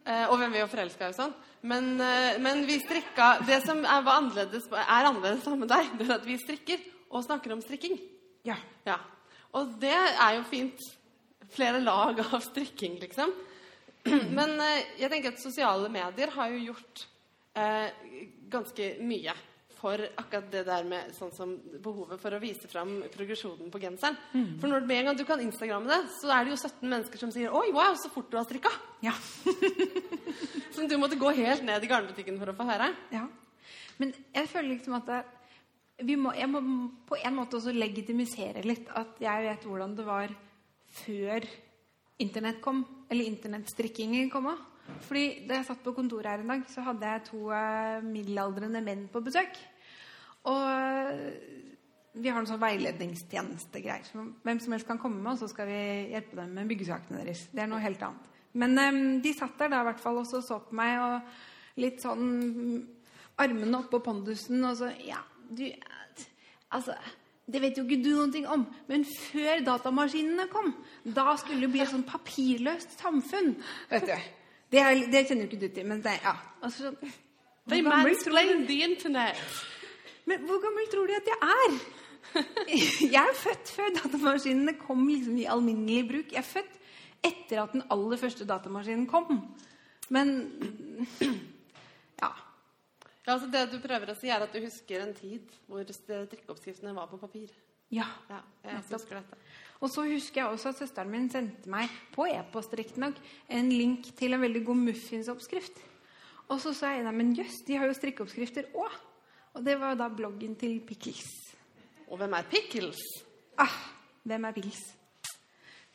Eh, 0.08 0.24
og 0.30 0.38
hvem 0.40 0.54
vi 0.54 0.62
var 0.62 0.70
forelska 0.70 1.08
i 1.08 1.12
og 1.12 1.18
sånn. 1.18 1.34
Men, 1.68 1.90
eh, 2.00 2.38
men 2.38 2.62
vi 2.66 2.78
strikka 2.78 3.40
Det 3.44 3.58
som 3.64 3.82
er, 3.82 4.06
annerledes, 4.06 4.68
er 4.70 5.08
annerledes 5.10 5.46
med 5.58 5.68
deg, 5.68 5.90
det 5.98 6.06
er 6.06 6.14
at 6.20 6.26
vi 6.26 6.38
strikker 6.38 6.78
og 7.10 7.24
snakker 7.24 7.52
om 7.52 7.60
strikking. 7.64 7.98
Ja. 8.48 8.56
Ja. 8.88 8.98
Og 9.56 9.76
det 9.82 9.96
er 9.96 10.38
jo 10.38 10.46
fint. 10.48 10.88
Flere 11.52 11.80
lag 11.80 12.18
av 12.26 12.40
strikking, 12.44 12.98
liksom. 13.02 13.32
Men 14.38 14.56
eh, 14.60 14.96
jeg 15.00 15.12
tenker 15.12 15.34
at 15.34 15.42
sosiale 15.42 15.88
medier 15.92 16.32
har 16.34 16.50
jo 16.52 16.66
gjort 16.70 17.06
eh, 17.58 17.88
ganske 18.52 18.96
mye 19.04 19.36
for 19.78 20.02
akkurat 20.18 20.48
det 20.50 20.64
der 20.66 20.86
med 20.90 21.12
sånn 21.14 21.30
som 21.30 21.52
behovet 21.82 22.18
for 22.18 22.34
å 22.34 22.40
vise 22.42 22.66
fram 22.70 22.96
progresjonen 23.14 23.70
på 23.70 23.78
genseren. 23.78 24.16
For 24.58 24.66
når 24.66 24.86
med 24.88 25.02
en 25.02 25.10
gang 25.10 25.18
du 25.20 25.22
kan 25.28 25.42
instagramme 25.42 25.86
det, 25.92 26.00
så 26.16 26.32
er 26.34 26.44
det 26.44 26.56
jo 26.56 26.58
17 26.58 26.82
mennesker 26.82 27.22
som 27.22 27.30
sier 27.30 27.54
'Oi, 27.54 27.70
wow, 27.76 27.94
så 27.94 28.10
fort 28.10 28.26
du 28.32 28.34
har 28.40 28.46
strikka'. 28.48 28.74
Ja. 29.06 29.14
Som 30.74 30.86
du 30.86 30.96
måtte 30.98 31.18
gå 31.18 31.30
helt 31.34 31.62
ned 31.66 31.82
i 31.82 31.88
garnbutikken 31.90 32.36
for 32.38 32.50
å 32.50 32.54
få 32.58 32.66
høre. 32.68 32.92
ja. 33.14 33.26
Men 33.98 34.12
jeg 34.34 34.46
føler 34.46 34.68
liksom 34.76 34.94
at 34.94 35.06
det, 35.10 35.22
må, 35.98 36.32
jeg 36.36 36.48
må 36.50 36.60
på 37.08 37.18
en 37.18 37.36
måte 37.36 37.58
også 37.58 37.74
legitimisere 37.74 38.62
litt 38.66 38.90
at 38.96 39.18
jeg 39.22 39.46
vet 39.48 39.66
hvordan 39.66 39.96
det 39.98 40.06
var 40.06 40.34
før 41.02 41.46
internett 42.22 42.60
kom, 42.62 42.82
eller 43.10 43.30
internettstrikkingen 43.30 44.30
kom 44.30 44.50
òg. 44.52 44.64
Fordi 45.04 45.46
Da 45.48 45.58
jeg 45.58 45.66
satt 45.68 45.82
på 45.84 45.92
kontoret 45.92 46.30
her 46.30 46.42
en 46.42 46.54
dag, 46.54 46.62
så 46.70 46.82
hadde 46.86 47.06
jeg 47.06 47.26
to 47.28 47.50
eh, 47.52 48.00
middelaldrende 48.02 48.80
menn 48.82 49.04
på 49.12 49.20
besøk. 49.20 49.58
Og 50.48 50.62
eh, 50.64 51.68
vi 52.18 52.30
har 52.30 52.40
en 52.40 52.48
sånn 52.48 52.62
veiledningstjeneste-greier. 52.62 54.06
Så 54.08 54.24
hvem 54.42 54.60
som 54.62 54.74
helst 54.74 54.88
kan 54.88 54.98
komme 54.98 55.20
med, 55.20 55.34
og 55.34 55.42
så 55.42 55.50
skal 55.50 55.68
vi 55.68 55.80
hjelpe 56.14 56.38
dem 56.40 56.54
med 56.56 56.70
byggesakene 56.70 57.20
deres. 57.22 57.46
Det 57.52 57.62
er 57.62 57.70
noe 57.70 57.82
helt 57.84 58.02
annet. 58.02 58.34
Men 58.58 58.78
um, 58.80 59.02
de 59.22 59.32
satt 59.36 59.58
der 59.60 59.70
da 59.70 59.82
i 59.82 59.88
hvert 59.90 60.00
fall 60.02 60.22
og 60.22 60.26
så 60.26 60.40
på 60.64 60.74
meg 60.74 60.96
og 61.04 61.78
litt 61.78 62.00
sånn 62.02 62.24
armene 63.38 63.82
oppå 63.84 64.00
pondusen 64.02 64.64
og 64.66 64.78
så 64.80 64.88
Ja, 65.04 65.20
du 65.50 65.64
Altså, 66.68 66.92
det 67.48 67.62
vet 67.62 67.78
jo 67.78 67.84
ikke 67.86 68.02
du 68.04 68.10
noe 68.28 68.50
om, 68.52 68.66
men 68.90 69.06
før 69.08 69.62
datamaskinene 69.64 70.44
kom, 70.52 70.74
da 71.16 71.30
skulle 71.40 71.62
det 71.64 71.70
bli 71.72 71.80
et 71.80 71.88
sånn 71.88 72.04
papirløst 72.04 72.98
samfunn. 73.00 73.54
Vet 73.88 74.04
du. 74.04 74.26
Det, 74.68 74.82
er, 74.82 75.00
det 75.08 75.22
kjenner 75.24 75.46
jo 75.46 75.48
ikke 75.48 75.62
du 75.62 75.68
til, 75.72 75.86
men 75.88 76.02
det 76.04 76.18
Ja. 76.20 76.34
Altså, 76.60 76.92
They 77.68 77.80
mansplain 77.84 78.66
the 78.66 78.82
internet. 78.84 79.40
men 80.26 80.44
hvor 80.44 80.60
gammel 80.60 80.90
tror 80.92 81.08
de 81.08 81.16
at 81.16 81.32
jeg 81.32 81.38
er? 81.56 81.78
Jeg 83.14 83.22
er 83.22 83.34
født 83.34 83.70
før 83.72 83.94
datamaskinene 83.96 84.74
kom 84.76 85.06
liksom 85.08 85.36
i 85.40 85.46
alminnelig 85.48 86.08
bruk. 86.08 86.32
Jeg 86.32 86.42
er 86.42 86.48
født 86.52 86.74
etter 87.24 87.62
at 87.62 87.72
den 87.72 87.82
aller 87.90 88.20
første 88.20 88.44
datamaskinen 88.44 89.06
kom. 89.06 89.40
Men. 90.08 90.34
Ja, 93.28 93.34
altså 93.34 93.50
Det 93.52 93.66
du 93.68 93.76
prøver 93.84 94.08
å 94.08 94.16
si, 94.16 94.30
er 94.32 94.40
at 94.40 94.54
du 94.54 94.62
husker 94.64 95.02
en 95.04 95.10
tid 95.12 95.50
hvor 95.68 95.84
drikkeoppskriftene 95.84 96.94
var 96.96 97.10
på 97.10 97.18
papir. 97.20 97.50
ja. 97.92 98.06
Ja, 98.30 98.38
jeg 98.64 98.84
husker 98.88 99.18
dette. 99.18 99.36
Og 99.80 99.90
så 99.92 100.06
husker 100.08 100.40
jeg 100.40 100.48
også 100.48 100.70
at 100.72 100.78
søsteren 100.80 101.10
min 101.12 101.28
sendte 101.28 101.68
meg 101.68 101.92
på 102.14 102.24
e-post 102.26 102.72
riktignok 102.72 103.20
en 103.52 103.68
link 103.68 104.08
til 104.16 104.32
en 104.32 104.40
veldig 104.40 104.62
god 104.64 104.80
muffinsoppskrift. 104.80 105.76
Og 106.48 106.60
så 106.64 106.72
sa 106.72 106.94
jeg 106.94 107.04
nei, 107.04 107.12
men 107.12 107.34
jøss, 107.36 107.60
de 107.66 107.76
har 107.76 107.86
jo 107.86 107.98
strikkeoppskrifter 107.98 108.70
òg. 108.72 108.96
Og 109.58 109.64
det 109.66 109.76
var 109.80 109.98
da 110.00 110.08
bloggen 110.08 110.56
til 110.56 110.80
Pickles. 110.88 111.28
Og 112.08 112.16
hvem 112.16 112.32
er 112.32 112.48
Pickles? 112.48 113.02
Ah, 113.60 113.76
hvem 114.24 114.48
er 114.48 114.56
Pickles? 114.56 114.80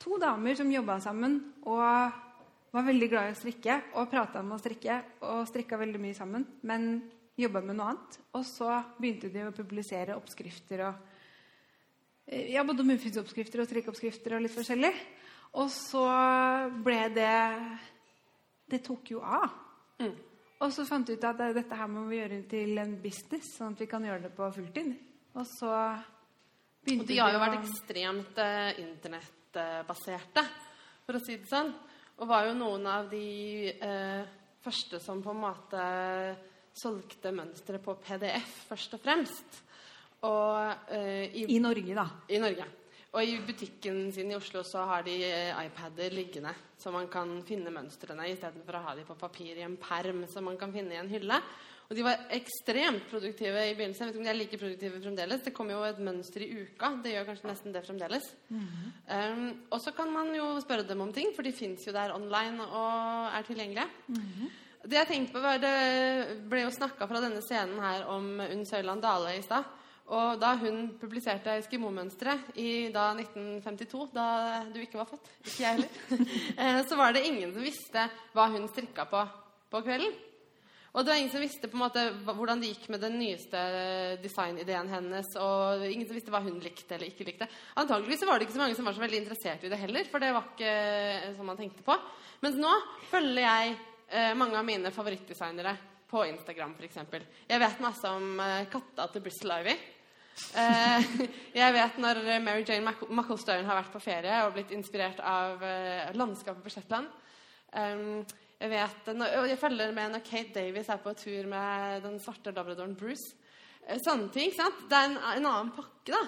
To 0.06 0.20
damer 0.22 0.54
som 0.60 0.70
jobba 0.70 1.00
sammen 1.02 1.40
og 1.66 1.82
var 2.74 2.86
veldig 2.86 3.10
glad 3.10 3.32
i 3.32 3.34
å 3.34 3.42
strikke 3.42 3.82
og 3.98 4.10
prata 4.14 4.46
om 4.46 4.54
å 4.54 4.62
strikke 4.62 5.02
og 5.26 5.48
strikka 5.50 5.82
veldig 5.82 6.02
mye 6.06 6.18
sammen, 6.18 6.46
men 6.62 6.88
jobba 7.40 7.62
med 7.66 7.78
noe 7.78 7.94
annet. 7.94 8.20
Og 8.38 8.46
så 8.48 8.70
begynte 9.00 9.32
de 9.34 9.48
å 9.48 9.56
publisere 9.56 10.18
oppskrifter 10.18 10.86
og 10.90 11.02
eh, 12.28 12.54
Ja, 12.54 12.66
både 12.68 12.86
muffinsoppskrifter 12.88 13.64
og 13.64 13.70
strikkeoppskrifter 13.70 14.38
og 14.38 14.46
litt 14.46 14.56
forskjellig. 14.56 14.94
Og 15.62 15.70
så 15.70 16.06
ble 16.84 17.02
det 17.14 17.34
Det 18.72 18.80
tok 18.86 19.12
jo 19.14 19.22
av. 19.22 19.52
Mm. 20.02 20.16
Og 20.64 20.72
så 20.72 20.86
fant 20.88 21.10
vi 21.10 21.18
ut 21.18 21.26
at 21.28 21.42
eh, 21.44 21.56
dette 21.58 21.78
her 21.78 21.90
må 21.92 22.06
vi 22.08 22.22
gjøre 22.22 22.44
til 22.50 22.78
en 22.82 22.96
business, 23.04 23.56
sånn 23.58 23.76
at 23.76 23.84
vi 23.84 23.90
kan 23.92 24.06
gjøre 24.08 24.28
det 24.28 24.32
på 24.36 24.48
fulltid. 24.56 24.94
Og 25.34 25.48
så 25.50 25.72
begynte 26.86 27.04
Og 27.04 27.10
de 27.10 27.18
har 27.20 27.34
jo 27.34 27.42
vært 27.42 27.58
ekstremt 27.60 28.40
eh, 28.40 28.80
internettbaserte, 28.86 30.46
for 31.04 31.20
å 31.20 31.24
si 31.26 31.36
det 31.36 31.52
sånn. 31.52 31.74
Og 32.22 32.30
var 32.30 32.48
jo 32.48 32.56
noen 32.56 32.88
av 32.88 33.10
de 33.12 33.74
eh, 33.74 34.24
første 34.64 35.02
som 35.04 35.22
på 35.24 35.34
en 35.34 35.44
måte 35.44 35.84
solgte 36.74 37.34
mønstre 37.36 37.80
på 37.84 37.96
PDF, 38.02 38.56
først 38.70 38.96
og 38.98 39.04
fremst. 39.04 39.60
Og 40.24 40.88
uh, 40.90 41.26
i, 41.28 41.46
I 41.56 41.60
Norge, 41.62 41.98
da. 41.98 42.08
i 42.32 42.40
Norge. 42.42 42.70
Og 43.14 43.30
i 43.30 43.36
butikken 43.46 44.08
sin 44.14 44.32
i 44.32 44.38
Oslo 44.38 44.64
så 44.66 44.88
har 44.90 45.04
de 45.06 45.14
eh, 45.28 45.52
iPader 45.68 46.16
liggende, 46.16 46.50
så 46.82 46.90
man 46.90 47.06
kan 47.14 47.36
finne 47.46 47.70
mønstrene 47.70 48.26
istedenfor 48.32 48.80
å 48.80 48.82
ha 48.88 48.96
de 48.98 49.04
på 49.06 49.18
papir 49.20 49.60
i 49.60 49.66
en 49.68 49.76
perm 49.78 50.24
som 50.32 50.48
man 50.50 50.58
kan 50.58 50.74
finne 50.74 50.96
i 50.96 50.98
en 50.98 51.12
hylle. 51.12 51.38
Og 51.84 51.98
de 52.00 52.06
var 52.08 52.24
ekstremt 52.34 53.06
produktive 53.12 53.68
i 53.68 53.76
begynnelsen. 53.78 54.08
Jeg 54.08 54.10
vet 54.10 54.16
ikke 54.16 54.24
om 54.24 54.26
de 54.26 54.32
er 54.32 54.40
like 54.40 54.58
produktive 54.58 55.02
fremdeles. 55.04 55.44
Det 55.46 55.54
kommer 55.54 55.76
jo 55.76 55.84
et 55.86 56.02
mønster 56.02 56.42
i 56.42 56.50
uka. 56.64 56.90
Det 57.04 57.14
gjør 57.14 57.28
kanskje 57.28 57.50
nesten 57.52 57.76
det 57.76 57.84
fremdeles. 57.86 58.30
um, 58.50 59.46
og 59.70 59.84
så 59.84 59.94
kan 59.94 60.10
man 60.10 60.34
jo 60.34 60.48
spørre 60.64 60.88
dem 60.90 61.04
om 61.06 61.14
ting, 61.14 61.30
for 61.36 61.46
de 61.46 61.54
fins 61.54 61.86
jo 61.86 61.94
der 61.94 62.16
online 62.16 62.66
og 62.66 63.30
er 63.30 63.46
tilgjengelige. 63.46 63.90
Det 64.84 64.98
jeg 65.00 65.08
tenkte 65.08 65.38
på 65.38 65.44
var, 65.44 65.62
Det 65.64 66.42
ble 66.52 66.66
jo 66.66 66.74
snakka 66.76 67.08
fra 67.08 67.22
denne 67.24 67.42
scenen 67.46 67.80
her 67.80 68.04
om 68.12 68.36
Unn 68.44 68.66
Søyland 68.68 69.02
Dale 69.02 69.38
i 69.38 69.46
stad. 69.46 69.64
Og 70.14 70.36
da 70.42 70.50
hun 70.60 70.90
publiserte 71.00 71.54
Eskimo-mønsteret 71.62 72.58
i 72.60 72.90
da 72.92 73.14
1952, 73.16 74.10
da 74.12 74.26
du 74.68 74.82
ikke 74.84 75.00
var 75.00 75.08
født, 75.08 75.30
ikke 75.48 75.64
jeg 75.64 75.78
heller, 75.78 76.28
eh, 76.60 76.82
så 76.90 77.00
var 77.00 77.16
det 77.16 77.24
ingen 77.30 77.54
som 77.56 77.64
visste 77.64 78.04
hva 78.36 78.50
hun 78.52 78.68
strikka 78.68 79.08
på 79.08 79.24
på 79.74 79.82
kvelden. 79.82 80.14
Og 80.94 81.02
det 81.02 81.10
var 81.10 81.18
ingen 81.18 81.32
som 81.34 81.42
visste 81.42 81.70
på 81.70 81.74
en 81.80 81.82
måte 81.82 82.02
hvordan 82.28 82.60
det 82.62 82.68
gikk 82.70 82.84
med 82.94 83.02
den 83.02 83.16
nyeste 83.18 83.62
designideen 84.22 84.92
hennes. 84.92 85.32
Og 85.42 85.88
ingen 85.88 86.06
som 86.06 86.14
visste 86.14 86.34
hva 86.34 86.44
hun 86.46 86.60
likte 86.62 86.94
eller 86.94 87.10
ikke 87.10 87.26
likte. 87.26 87.48
Antakeligvis 87.82 88.28
var 88.30 88.38
det 88.38 88.46
ikke 88.46 88.58
så 88.60 88.62
mange 88.62 88.78
som 88.78 88.86
var 88.86 88.94
så 88.94 89.02
veldig 89.02 89.24
interessert 89.24 89.66
i 89.66 89.72
det 89.74 89.80
heller. 89.82 90.06
For 90.12 90.22
det 90.22 90.30
var 90.36 90.52
ikke 90.52 90.76
eh, 90.76 91.32
som 91.40 91.50
man 91.50 91.58
tenkte 91.58 91.82
på. 91.88 91.98
Mens 92.46 92.62
nå 92.62 92.76
følger 93.10 93.42
jeg 93.42 93.74
eh, 94.14 94.32
mange 94.38 94.60
av 94.60 94.66
mine 94.68 94.92
favorittdesignere 94.94 95.74
på 96.14 96.22
Instagram 96.30 96.76
f.eks. 96.78 97.00
Jeg 97.50 97.62
vet 97.64 97.82
masse 97.84 98.10
om 98.14 98.38
eh, 98.40 98.68
katta 98.72 99.08
til 99.12 99.24
Bristol 99.26 99.56
Ivy. 99.58 99.74
Eh, 100.58 101.10
jeg 101.62 101.74
vet 101.76 102.00
når 102.02 102.22
Mary 102.46 102.64
Jane 102.66 102.86
Mac- 102.86 103.34
har 103.34 103.80
vært 103.82 103.94
på 103.94 104.02
ferie 104.02 104.40
og 104.46 104.54
blitt 104.56 104.72
inspirert 104.74 105.20
av 105.26 105.62
eh, 105.66 106.14
landskapet 106.18 106.64
på 106.66 106.74
Shetland. 106.74 107.10
Um, 107.74 108.22
jeg, 108.62 108.70
vet, 108.70 109.08
når, 109.18 109.48
jeg 109.50 109.58
følger 109.58 109.94
med 109.98 110.14
når 110.14 110.22
Kate 110.28 110.54
Davies 110.60 110.90
er 110.94 111.02
på 111.02 111.14
tur 111.18 111.48
med 111.50 112.04
den 112.06 112.20
svarte 112.22 112.54
labradoren 112.54 112.94
Bruce. 112.98 113.34
Eh, 113.88 113.98
Sånne 114.06 114.30
ting. 114.34 114.54
sant? 114.54 114.86
Det 114.90 115.00
er 115.00 115.10
en, 115.10 115.18
en 115.18 115.50
annen 115.50 115.74
pakke, 115.74 116.14
da. 116.14 116.22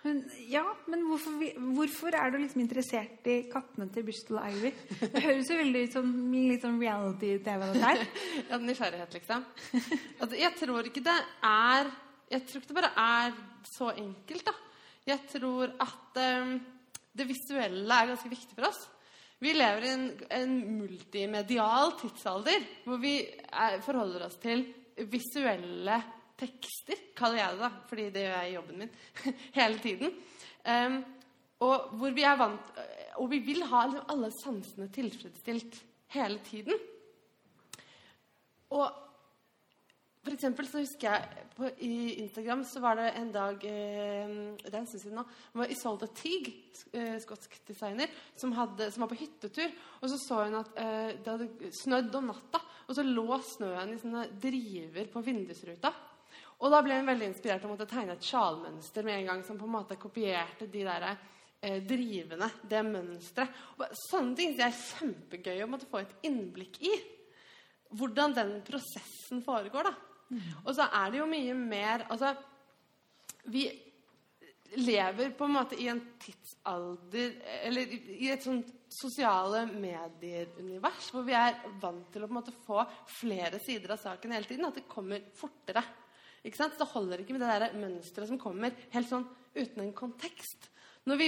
Men, 0.00 0.20
ja, 0.48 0.62
men 0.88 1.02
hvorfor, 1.04 1.42
hvorfor 1.76 2.14
er 2.16 2.32
du 2.32 2.38
liksom 2.40 2.62
interessert 2.62 3.26
i 3.28 3.34
kattene 3.52 3.90
til 3.92 4.06
Bristol 4.06 4.38
Ivy? 4.40 4.70
Det 5.02 5.24
høres 5.26 5.50
jo 5.52 5.58
veldig 5.58 5.82
ut 5.84 5.96
som 5.98 6.14
litt 6.32 6.64
sånn 6.64 6.78
reality-TV. 6.80 7.66
Ja, 8.50 8.56
nysgjerrighet, 8.56 9.18
liksom. 9.18 9.44
Altså, 10.16 10.38
jeg 10.40 10.54
tror 10.56 10.88
ikke 10.88 11.04
det 11.04 11.18
er 11.44 11.90
Jeg 12.30 12.46
tror 12.46 12.62
ikke 12.62 12.70
det 12.70 12.78
bare 12.78 12.92
er 13.02 13.36
så 13.68 13.90
enkelt, 13.92 14.46
da. 14.48 14.54
Jeg 15.10 15.20
tror 15.32 15.74
at 15.82 16.20
um, 16.22 16.54
det 17.16 17.26
visuelle 17.28 17.96
er 17.96 18.10
ganske 18.12 18.30
viktig 18.30 18.56
for 18.56 18.68
oss. 18.70 18.80
Vi 19.40 19.52
lever 19.56 19.84
i 19.84 19.92
en, 19.96 20.06
en 20.36 20.54
multimedial 20.78 21.94
tidsalder 22.00 22.64
hvor 22.86 23.00
vi 23.02 23.18
er, 23.24 23.80
forholder 23.84 24.26
oss 24.28 24.38
til 24.40 24.64
visuelle 25.10 25.96
tekster, 26.40 27.04
kaller 27.16 27.42
jeg 27.42 27.56
det, 27.56 27.62
da, 27.62 27.70
fordi 27.90 28.06
det 28.14 28.24
gjør 28.26 28.36
jeg 28.38 28.50
i 28.50 28.56
jobben 28.56 28.82
min 28.84 28.94
hele 29.58 29.82
tiden. 29.84 30.16
Um, 30.64 31.00
og 31.60 31.92
hvor 32.00 32.12
vi 32.16 32.24
er 32.24 32.36
vant 32.40 32.80
Og 33.20 33.30
vi 33.32 33.38
vil 33.44 33.62
ha 33.68 33.84
liksom 33.86 34.10
alle 34.12 34.28
sansene 34.32 34.88
tilfredsstilt 34.92 35.78
hele 36.14 36.40
tiden. 36.44 36.76
Og 38.70 38.86
for 40.20 40.36
eksempel 40.36 40.66
så 40.68 40.82
husker 40.82 41.14
jeg 41.14 41.44
på, 41.56 41.68
I 41.80 42.20
Instagram 42.20 42.60
så 42.68 42.80
var 42.82 42.98
det 42.98 43.06
en 43.16 43.30
dag 43.32 43.62
eh, 43.64 44.32
Det 44.60 44.72
er 44.72 44.78
en 44.82 44.88
stund 44.88 45.02
siden 45.02 45.16
nå. 45.16 45.24
Det 45.24 45.60
var 45.62 45.72
Isolde 45.72 46.08
Teague, 46.16 46.52
eh, 46.92 47.16
skotsk 47.22 47.56
designer, 47.68 48.12
som, 48.36 48.52
hadde, 48.52 48.90
som 48.92 49.04
var 49.04 49.10
på 49.12 49.20
hyttetur. 49.22 49.72
Og 50.00 50.12
så 50.12 50.20
så 50.20 50.42
hun 50.44 50.58
at 50.60 50.76
eh, 50.76 51.14
det 51.16 51.32
hadde 51.32 51.72
snødd 51.80 52.20
om 52.20 52.28
natta, 52.34 52.60
og 52.86 52.98
så 52.98 53.04
lå 53.06 53.40
snøen 53.48 53.94
i 53.94 53.98
sånne 54.02 54.26
driver 54.42 55.08
på 55.12 55.24
vindusruta. 55.24 55.94
Og 56.60 56.70
da 56.70 56.82
ble 56.84 56.98
hun 56.98 57.06
veldig 57.08 57.28
inspirert 57.30 57.64
og 57.64 57.72
måtte 57.72 57.86
tegne 57.88 58.12
et 58.18 58.26
sjalmønster 58.26 59.06
med 59.06 59.18
en 59.22 59.28
gang 59.30 59.44
som 59.46 59.56
på 59.60 59.64
en 59.68 59.72
måte 59.78 59.96
kopierte 60.00 60.66
de 60.68 60.82
der 60.84 61.06
eh, 61.62 61.78
drivene, 61.88 62.50
det 62.68 62.82
mønsteret. 62.84 63.54
Sånne 64.10 64.36
ting 64.36 64.52
det 64.58 64.66
er 64.66 64.76
kjempegøy 64.76 65.62
å 65.64 65.70
måtte 65.72 65.88
få 65.88 66.02
et 66.02 66.12
innblikk 66.28 66.76
i 66.84 66.92
hvordan 67.96 68.34
den 68.36 68.52
prosessen 68.66 69.40
foregår. 69.42 69.88
da. 69.88 69.94
Og 70.66 70.74
så 70.76 70.84
er 70.94 71.10
det 71.10 71.18
jo 71.18 71.26
mye 71.26 71.54
mer 71.58 72.04
Altså, 72.10 72.34
vi 73.50 73.64
lever 74.76 75.32
på 75.34 75.48
en 75.48 75.56
måte 75.56 75.74
i 75.82 75.88
en 75.90 75.98
tidsalder 76.22 77.32
Eller 77.66 77.82
i- 77.90 78.16
i 78.26 78.28
et 78.30 78.42
sånt 78.44 78.68
sosiale 78.94 79.64
medier-univers 79.66 81.08
hvor 81.10 81.24
vi 81.26 81.32
er 81.34 81.56
vant 81.80 82.12
til 82.12 82.22
å 82.22 82.28
på 82.28 82.30
en 82.36 82.38
måte 82.38 82.54
få 82.66 82.84
flere 83.10 83.58
sider 83.58 83.90
av 83.96 83.98
saken 83.98 84.32
hele 84.32 84.44
tiden. 84.46 84.64
At 84.66 84.74
det 84.74 84.86
kommer 84.88 85.20
fortere. 85.34 85.82
Ikke 86.46 86.60
sant? 86.60 86.76
Så 86.78 86.88
holder 86.94 87.22
ikke 87.22 87.36
med 87.36 87.44
det 87.44 87.52
der 87.52 87.78
mønsteret 87.78 88.30
som 88.30 88.40
kommer 88.40 88.76
helt 88.94 89.10
sånn 89.10 89.26
uten 89.56 89.82
en 89.84 89.96
kontekst. 89.96 90.70
Når 91.08 91.16
vi 91.16 91.26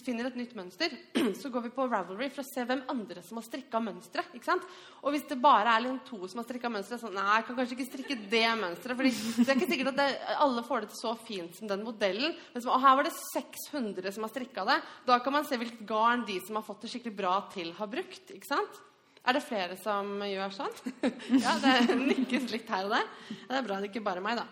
finner 0.00 0.30
et 0.30 0.36
nytt 0.40 0.54
mønster, 0.56 0.92
så 1.40 1.50
går 1.52 1.66
vi 1.66 1.70
på 1.74 1.84
Ravelry 1.84 2.30
for 2.32 2.40
å 2.40 2.48
se 2.48 2.64
hvem 2.64 2.80
andre 2.90 3.20
som 3.24 3.36
har 3.38 3.44
strikka 3.44 3.80
mønsteret. 3.84 4.64
Og 5.02 5.12
hvis 5.12 5.26
det 5.28 5.36
bare 5.42 5.74
er 5.76 5.84
liksom 5.84 6.00
to 6.08 6.30
som 6.32 6.40
har 6.40 6.46
strikka 6.48 6.70
mønsteret, 6.72 7.02
sånn 7.02 7.18
Nei, 7.18 7.26
jeg 7.36 7.46
kan 7.46 7.58
kanskje 7.58 7.76
ikke 7.76 7.88
strikke 7.90 8.16
det 8.32 8.46
mønsteret. 8.62 8.96
For 8.96 9.04
det 9.04 9.44
er 9.44 9.60
ikke 9.60 9.68
sikkert 9.74 9.92
at 9.92 10.00
det, 10.00 10.08
alle 10.46 10.64
får 10.66 10.84
det 10.84 10.92
til 10.94 11.00
så 11.02 11.12
fint 11.28 11.60
som 11.60 11.68
den 11.70 11.84
modellen. 11.84 12.38
Men 12.54 12.64
så, 12.64 12.72
og 12.72 12.80
her 12.82 12.96
var 12.98 13.08
det 13.08 13.12
600 13.18 14.16
som 14.16 14.26
har 14.26 14.32
strikka 14.32 14.64
det. 14.72 14.78
Da 15.10 15.20
kan 15.20 15.36
man 15.36 15.46
se 15.48 15.60
hvilket 15.60 15.84
garn 15.92 16.24
de 16.28 16.40
som 16.46 16.56
har 16.58 16.66
fått 16.66 16.86
det 16.86 16.94
skikkelig 16.94 17.20
bra 17.20 17.36
til, 17.52 17.70
har 17.76 17.92
brukt. 17.92 18.32
ikke 18.32 18.48
sant? 18.48 18.80
Er 19.22 19.36
det 19.36 19.44
flere 19.46 19.76
som 19.78 20.16
gjør 20.26 20.54
sånn? 20.56 20.72
ja, 21.44 21.54
det 21.62 21.94
nikkes 21.94 22.48
litt 22.50 22.70
her 22.72 22.88
og 22.88 22.96
der. 22.96 23.10
Det 23.30 23.58
er 23.58 23.66
bra 23.68 23.78
det 23.78 23.92
ikke 23.92 24.02
bare 24.02 24.18
er 24.18 24.26
meg, 24.26 24.40
da. 24.40 24.46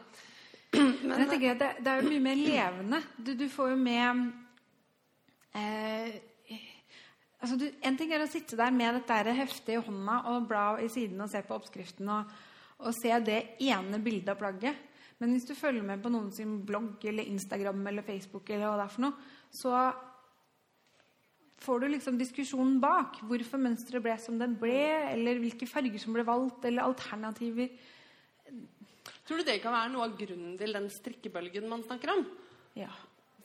Men 1.08 1.16
jeg 1.24 1.30
tenker 1.32 1.54
at 1.56 1.62
det, 1.62 1.70
det 1.82 1.92
er 1.92 2.02
jo 2.02 2.10
mye 2.12 2.24
mer 2.28 2.38
levende. 2.38 3.00
Du, 3.18 3.32
du 3.34 3.48
får 3.50 3.72
jo 3.72 3.78
med 3.80 4.20
eh, 5.58 6.20
altså 7.40 7.58
du, 7.58 7.66
En 7.82 7.98
ting 7.98 8.14
er 8.14 8.22
å 8.22 8.30
sitte 8.30 8.58
der 8.60 8.70
med 8.74 9.00
dette 9.00 9.34
heftet 9.40 9.74
i 9.74 9.80
hånda 9.80 10.20
og 10.30 10.46
bla 10.52 10.66
i 10.78 10.86
siden 10.92 11.24
og 11.24 11.32
se 11.32 11.42
på 11.46 11.56
oppskriften 11.56 12.12
og, 12.14 12.30
og 12.84 12.94
se 12.94 13.16
det 13.26 13.40
ene 13.66 13.98
bildet 14.04 14.30
av 14.36 14.38
plagget. 14.38 14.86
Men 15.20 15.34
hvis 15.34 15.50
du 15.50 15.56
følger 15.58 15.84
med 15.84 16.00
på 16.00 16.12
noen 16.14 16.30
sin 16.32 16.60
blogg 16.64 17.02
eller 17.10 17.26
Instagram 17.28 17.82
eller 17.90 18.06
Facebook, 18.06 18.46
eller 18.48 18.70
hva 18.70 18.78
det 18.78 18.86
er 18.86 18.94
for 18.94 19.04
noe, 19.08 19.26
så 19.50 19.74
får 21.60 21.80
du 21.80 21.88
liksom 21.92 22.18
diskusjonen 22.20 22.78
bak. 22.82 23.20
Hvorfor 23.28 23.60
mønsteret 23.60 24.04
ble 24.04 24.16
som 24.22 24.38
den 24.40 24.56
ble, 24.60 24.80
eller 25.12 25.40
hvilke 25.42 25.68
farger 25.68 26.00
som 26.00 26.16
ble 26.16 26.24
valgt, 26.26 26.64
eller 26.68 26.88
alternativer. 26.88 27.70
Tror 29.26 29.40
du 29.40 29.46
det 29.46 29.60
kan 29.62 29.74
være 29.74 29.92
noe 29.92 30.08
av 30.08 30.16
grunnen 30.18 30.56
til 30.58 30.74
den 30.76 30.88
strikkebølgen 30.92 31.68
man 31.70 31.84
snakker 31.86 32.14
om? 32.16 32.26
Ja. 32.78 32.90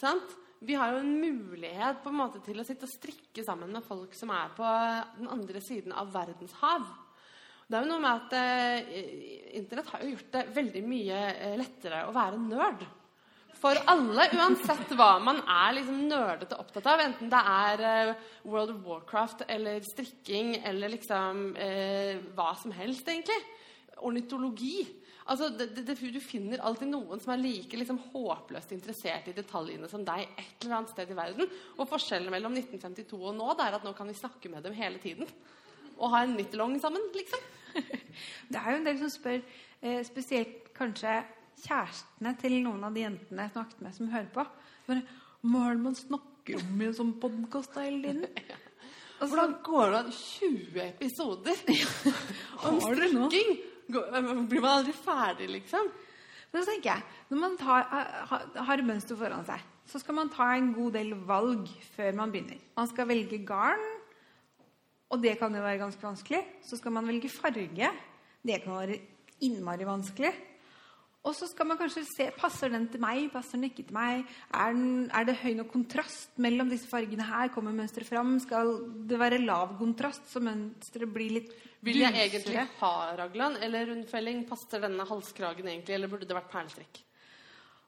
Sant? 0.02 0.36
Vi 0.66 0.76
har 0.80 0.96
jo 0.96 1.02
en 1.04 1.18
mulighet 1.20 2.00
på 2.02 2.10
en 2.10 2.18
måte 2.18 2.40
til 2.46 2.58
å 2.58 2.66
sitte 2.66 2.88
og 2.88 2.94
strikke 2.94 3.44
sammen 3.46 3.74
med 3.76 3.86
folk 3.86 4.16
som 4.18 4.32
er 4.34 4.54
på 4.56 4.70
den 5.20 5.28
andre 5.30 5.62
siden 5.62 5.94
av 5.94 6.14
verdens 6.14 6.56
hav. 6.62 6.88
Det 7.68 7.78
er 7.78 7.86
jo 7.86 7.90
noe 7.92 8.02
med 8.02 8.24
at 8.24 8.34
eh, 8.38 9.58
Internett 9.60 9.90
har 9.94 10.04
jo 10.04 10.12
gjort 10.14 10.32
det 10.36 10.44
veldig 10.56 10.84
mye 10.86 11.22
eh, 11.34 11.56
lettere 11.60 12.04
å 12.06 12.14
være 12.16 12.40
nerd. 12.42 12.86
For 13.56 13.78
alle, 13.90 14.28
uansett 14.36 14.92
hva 14.98 15.16
man 15.24 15.40
er 15.42 15.78
liksom 15.78 16.02
nerdete 16.10 16.58
opptatt 16.60 16.90
av, 16.92 17.02
enten 17.06 17.32
det 17.32 17.40
er 17.40 17.84
eh, 17.88 18.26
World 18.44 18.76
of 18.76 18.82
Warcraft 18.86 19.46
eller 19.48 19.80
strikking 19.86 20.58
eller 20.60 20.92
liksom 20.92 21.48
eh, 21.56 22.20
hva 22.36 22.52
som 22.60 22.74
helst, 22.76 23.08
egentlig. 23.08 23.40
Ornitologi. 24.06 24.84
Altså, 25.26 25.48
det, 25.50 25.72
det, 25.74 25.96
du 25.98 26.20
finner 26.22 26.62
alltid 26.62 26.92
noen 26.92 27.22
som 27.22 27.32
er 27.34 27.42
like 27.42 27.80
liksom, 27.80 27.98
håpløst 28.12 28.76
interessert 28.76 29.32
i 29.32 29.34
detaljene 29.34 29.90
som 29.90 30.04
deg 30.06 30.28
et 30.28 30.66
eller 30.66 30.82
annet 30.82 30.92
sted 30.94 31.10
i 31.10 31.18
verden. 31.18 31.56
Og 31.80 31.90
forskjellen 31.90 32.30
mellom 32.34 32.54
1952 32.60 33.22
og 33.32 33.34
nå 33.40 33.48
det 33.56 33.66
er 33.66 33.80
at 33.80 33.88
nå 33.88 33.96
kan 33.98 34.12
vi 34.12 34.18
snakke 34.20 34.52
med 34.54 34.68
dem 34.68 34.76
hele 34.78 35.02
tiden. 35.02 35.32
Og 35.96 36.12
ha 36.12 36.26
en 36.26 36.36
nittelong 36.38 36.76
sammen, 36.84 37.08
liksom. 37.16 37.52
Det 38.52 38.60
er 38.60 38.70
jo 38.70 38.78
en 38.78 38.86
del 38.86 39.00
som 39.02 39.12
spør, 39.12 39.42
eh, 39.82 40.04
spesielt 40.08 40.70
kanskje 40.76 41.18
kjærestene 41.64 42.34
til 42.42 42.58
noen 42.66 42.84
av 42.88 42.96
de 42.96 43.06
jentene 43.06 43.46
jeg 43.46 43.54
snakket 43.56 43.84
med, 43.86 43.96
som 43.96 44.12
hører 44.12 44.32
på. 44.34 44.46
Bare, 44.88 45.04
Hva 45.46 45.62
er 45.68 45.78
det 45.78 45.86
man 45.86 45.98
snakker 45.98 46.60
om 46.62 46.82
i 46.82 46.88
en 46.90 46.98
sånn 46.98 47.14
podkast 47.22 47.78
hele 47.80 48.02
tiden? 48.04 48.26
Og 49.22 49.32
Hvordan 49.32 49.54
går 49.64 49.94
det 49.94 50.00
an 50.02 50.10
20 50.12 50.82
episoder 50.86 51.62
om 52.68 52.82
strikking? 52.84 53.54
Blir 53.88 54.62
man 54.64 54.72
aldri 54.72 54.96
ferdig, 54.98 55.48
liksom? 55.54 55.88
Men 56.52 56.64
så 56.64 56.72
tenker 56.72 56.90
jeg, 56.94 57.04
når 57.30 57.40
man 57.42 57.56
tar, 57.60 57.88
har, 58.68 58.84
mønster 58.88 59.18
foran 59.20 59.46
seg, 59.48 59.64
så 59.92 60.00
skal 60.02 60.18
man 60.18 60.32
ta 60.34 60.50
en 60.56 60.72
god 60.76 60.96
del 60.98 61.14
valg 61.28 61.70
før 61.96 62.16
man 62.18 62.32
begynner. 62.34 62.60
Man 62.78 62.90
skal 62.92 63.10
velge 63.10 63.42
garn, 63.48 63.84
og 65.12 65.22
det 65.24 65.36
kan 65.40 65.54
jo 65.54 65.64
være 65.64 65.82
ganske 65.84 66.02
vanskelig. 66.02 66.42
Så 66.66 66.80
skal 66.80 66.96
man 66.96 67.08
velge 67.08 67.32
farge. 67.32 67.92
Det 68.46 68.62
kan 68.64 68.78
være 68.78 69.00
innmari 69.46 69.88
vanskelig. 69.88 70.32
Og 71.26 71.34
så 71.34 71.48
skal 71.50 71.66
man 71.66 71.80
kanskje 71.80 72.04
se 72.06 72.28
passer 72.38 72.70
den 72.70 72.86
til 72.94 73.02
meg, 73.02 73.32
passer 73.34 73.58
den 73.58 73.72
ikke 73.72 73.88
til 73.88 73.98
meg. 73.98 74.28
Er, 74.54 74.76
den, 74.78 75.08
er 75.10 75.26
det 75.26 75.40
høy 75.42 75.56
nok 75.58 75.72
kontrast 75.74 76.38
mellom 76.42 76.70
disse 76.70 76.90
fargene 76.90 77.26
her? 77.26 77.50
Kommer 77.54 77.74
mønsteret 77.74 78.10
fram? 78.12 78.36
Skal 78.44 78.76
det 79.10 79.18
være 79.18 79.42
lav 79.42 79.74
kontrast, 79.80 80.28
så 80.30 80.42
mønsteret 80.46 81.10
blir 81.16 81.40
litt 81.40 81.56
Vil 81.86 82.04
jeg 82.04 82.14
egentlig 82.28 82.68
ha 82.80 82.94
raglan 83.18 83.58
eller 83.66 83.90
rundfelling? 83.90 84.46
Passer 84.50 84.86
denne 84.86 85.08
halskragen 85.10 85.72
egentlig, 85.72 85.98
eller 85.98 86.14
burde 86.14 86.30
det 86.30 86.38
vært 86.38 86.54
perlestrikk? 86.54 87.02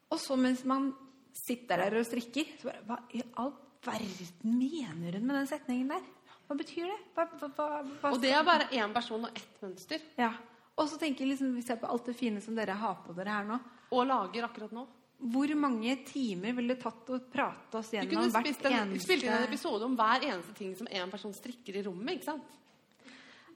Og 0.09 0.21
så 0.23 0.39
mens 0.39 0.65
man 0.65 0.89
sitter 1.37 1.83
der 1.83 1.99
og 1.99 2.09
strikker, 2.09 2.57
så 2.57 2.73
bare 2.73 2.83
Hva 2.89 2.99
i 3.13 3.25
all 3.37 3.53
verden 3.85 4.57
mener 4.57 5.19
hun 5.19 5.29
med 5.29 5.43
den 5.43 5.49
setningen 5.53 5.93
der? 5.93 6.13
Hva 6.47 6.55
betyr 6.57 6.87
det? 6.87 6.99
Hva, 7.13 7.25
hva, 7.37 7.67
hva 8.01 8.11
Og 8.15 8.21
det 8.23 8.31
er 8.33 8.45
bare 8.47 8.69
én 8.73 8.93
person 8.95 9.27
og 9.27 9.35
ett 9.35 9.61
mønster. 9.61 10.01
Ja. 10.17 10.31
Og 10.77 10.85
så 10.89 10.99
tenker 11.01 11.25
jeg 11.25 11.33
liksom, 11.33 11.55
vi 11.57 11.65
ser 11.65 11.79
på 11.81 11.89
alt 11.89 12.05
det 12.09 12.15
fine 12.17 12.41
som 12.43 12.57
dere 12.57 12.77
har 12.77 12.99
på 13.05 13.15
dere 13.17 13.33
her 13.33 13.47
nå. 13.47 13.57
Og 13.95 14.05
lager 14.05 14.45
akkurat 14.45 14.75
nå. 14.75 14.85
Hvor 15.17 15.51
mange 15.57 15.95
timer 16.05 16.53
ville 16.53 16.75
det 16.75 16.83
tatt 16.83 17.09
å 17.09 17.17
prate 17.33 17.79
oss 17.79 17.89
gjennom 17.95 18.29
hvert 18.29 18.67
en, 18.69 18.93
spilt 19.01 19.25
inn 19.25 19.33
en 19.33 19.47
episode 19.47 19.87
om 19.87 19.95
hver 19.97 20.27
eneste 20.27 20.53
ting 20.59 20.75
som 20.77 20.89
en 20.91 21.13
person 21.13 21.33
strikker 21.33 21.79
i 21.79 21.83
rommet. 21.87 22.19
ikke 22.19 22.29
sant? 22.29 22.53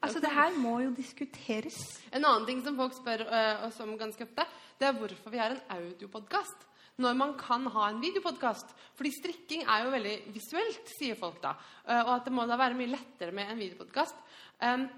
Altså, 0.02 0.18
det 0.24 0.32
her 0.34 0.56
må 0.58 0.80
jo 0.82 0.90
diskuteres. 0.98 1.78
En 2.10 2.26
annen 2.26 2.48
ting 2.48 2.64
som 2.66 2.80
folk 2.80 2.96
spør 2.98 3.22
uh, 3.30 3.68
oss 3.68 3.78
om 3.84 3.94
ganske 4.00 4.26
ofte, 4.26 4.48
det 4.82 4.90
er 4.90 4.98
hvorfor 4.98 5.34
vi 5.34 5.42
har 5.42 5.54
en 5.54 5.64
audiopodkast 5.78 6.68
når 7.02 7.16
man 7.18 7.36
kan 7.40 7.66
ha 7.74 7.88
en 7.90 8.02
videopodkast. 8.02 8.74
Fordi 8.98 9.12
strikking 9.14 9.64
er 9.70 9.86
jo 9.86 9.94
veldig 9.94 10.16
visuelt, 10.34 10.90
sier 10.98 11.18
folk 11.18 11.38
da. 11.44 11.54
Uh, 11.86 12.02
og 12.02 12.16
at 12.18 12.28
det 12.28 12.34
må 12.34 12.50
da 12.50 12.58
være 12.60 12.78
mye 12.78 12.96
lettere 12.96 13.36
med 13.36 13.54
en 13.54 13.62
videopodkast. 13.62 14.18
Um, 14.62 14.90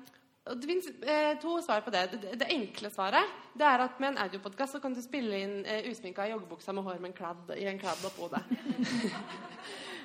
det 0.43 0.67
fins 0.67 0.87
eh, 1.07 1.37
to 1.39 1.61
svar 1.63 1.81
på 1.81 1.91
det. 1.93 2.03
det. 2.35 2.49
Enkle 2.51 2.89
svaret 2.91 3.29
det 3.55 3.63
er 3.63 3.83
at 3.85 3.99
med 4.01 4.11
en 4.11 4.21
audiopodkast 4.25 4.81
kan 4.83 4.95
du 4.95 4.99
spille 5.03 5.39
inn 5.39 5.55
eh, 5.63 5.87
usminka 5.87 6.25
joggebuksa 6.27 6.75
med 6.75 6.83
hår 6.83 6.99
med 6.99 7.13
en 7.13 7.15
kladd, 7.15 7.53
i 7.55 7.67
en 7.69 7.79
kladd 7.79 8.03
oppå 8.09 8.27
hodet. 8.27 8.43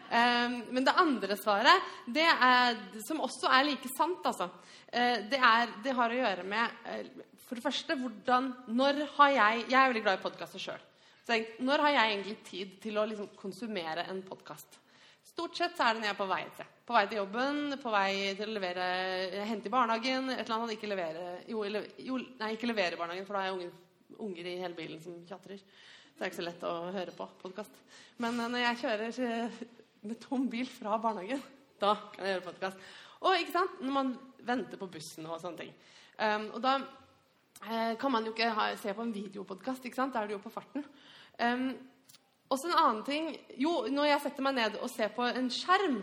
Um, 0.09 0.55
men 0.77 0.87
det 0.87 0.95
andre 0.95 1.37
svaret, 1.37 1.91
det 2.07 2.29
er, 2.29 2.79
som 3.03 3.25
også 3.25 3.51
er 3.51 3.67
like 3.67 3.91
sant, 3.91 4.23
altså, 4.31 4.47
eh, 4.93 5.27
det, 5.27 5.43
er, 5.43 5.75
det 5.85 5.97
har 5.99 6.15
å 6.15 6.21
gjøre 6.21 6.47
med 6.47 6.87
eh, 6.93 7.11
For 7.49 7.59
det 7.59 7.65
første, 7.65 7.97
hvordan 7.97 8.53
Når 8.77 9.03
har 9.17 9.31
jeg 9.33 9.65
Jeg 9.73 9.79
er 9.81 9.91
veldig 9.91 10.03
glad 10.05 10.19
i 10.19 10.23
podkaster 10.23 10.63
sjøl. 10.63 10.83
Når 11.65 11.83
har 11.85 11.97
jeg 11.97 12.13
egentlig 12.13 12.39
tid 12.47 12.79
til 12.85 13.01
å 13.01 13.09
liksom, 13.09 13.33
konsumere 13.41 14.07
en 14.13 14.23
podkast? 14.23 14.79
Stort 15.39 15.55
sett 15.55 15.77
så 15.79 15.85
er 15.87 15.95
det 15.95 16.01
når 16.03 16.09
jeg 16.09 16.15
er 16.17 16.19
på 16.19 16.25
vei 16.27 16.45
til. 16.51 16.71
På 16.83 16.95
vei 16.97 17.03
til 17.07 17.21
jobben, 17.21 17.59
på 17.79 17.91
vei 17.95 18.13
til 18.35 18.49
å 18.51 18.55
levere, 18.57 18.87
hente 19.47 19.69
i 19.69 19.71
barnehagen 19.71 20.33
et 20.33 20.41
eller 20.41 20.55
annet. 20.57 20.73
Ikke 20.75 20.89
levere, 20.91 21.27
jo, 21.47 21.61
jo, 22.03 22.17
nei, 22.41 22.49
ikke 22.57 22.67
levere 22.67 22.97
i 22.97 22.99
barnehagen, 22.99 23.27
for 23.29 23.37
da 23.37 23.45
har 23.45 23.53
jeg 23.53 23.55
unger, 23.55 23.77
unger 24.25 24.49
i 24.51 24.55
hele 24.59 24.75
bilen 24.75 24.99
som 25.05 25.21
tjatrer. 25.29 25.61
Så 25.61 26.17
det 26.17 26.25
er 26.25 26.33
ikke 26.33 26.39
så 26.41 26.47
lett 26.49 26.65
å 26.67 26.73
høre 26.91 27.15
på 27.15 27.29
podkast. 27.45 27.79
Men 28.19 28.41
eh, 28.43 28.49
når 28.51 28.65
jeg 28.65 28.81
kjører 28.81 29.21
eh, 29.29 29.61
med 30.11 30.19
tom 30.25 30.49
bil 30.51 30.73
fra 30.73 30.97
barnehagen, 31.05 31.45
da 31.79 31.93
kan 32.17 32.27
jeg 32.27 32.35
gjøre 32.35 32.47
podkast. 32.49 32.89
Og 33.23 33.39
ikke 33.39 33.55
sant, 33.61 33.77
når 33.85 33.95
man 33.95 34.11
venter 34.51 34.81
på 34.81 34.89
bussen 34.97 35.29
og 35.31 35.39
sånne 35.39 35.61
ting. 35.63 35.71
Um, 36.19 36.49
og 36.59 36.65
da 36.67 36.73
eh, 37.63 37.95
kan 38.03 38.11
man 38.11 38.27
jo 38.27 38.35
ikke 38.35 38.51
ha, 38.59 38.73
se 38.83 38.91
på 38.91 39.07
en 39.07 39.15
videopodkast. 39.15 39.87
Da 39.87 40.09
er 40.09 40.33
det 40.33 40.35
jo 40.35 40.43
på 40.43 40.55
farten. 40.57 40.83
Um, 41.39 41.71
også 42.49 42.71
en 42.71 42.79
annen 42.79 43.03
ting 43.07 43.29
Jo, 43.61 43.73
når 43.93 44.13
jeg 44.13 44.25
setter 44.25 44.47
meg 44.47 44.57
ned 44.57 44.79
og 44.81 44.91
ser 44.93 45.13
på 45.15 45.27
en 45.29 45.51
skjerm, 45.53 46.01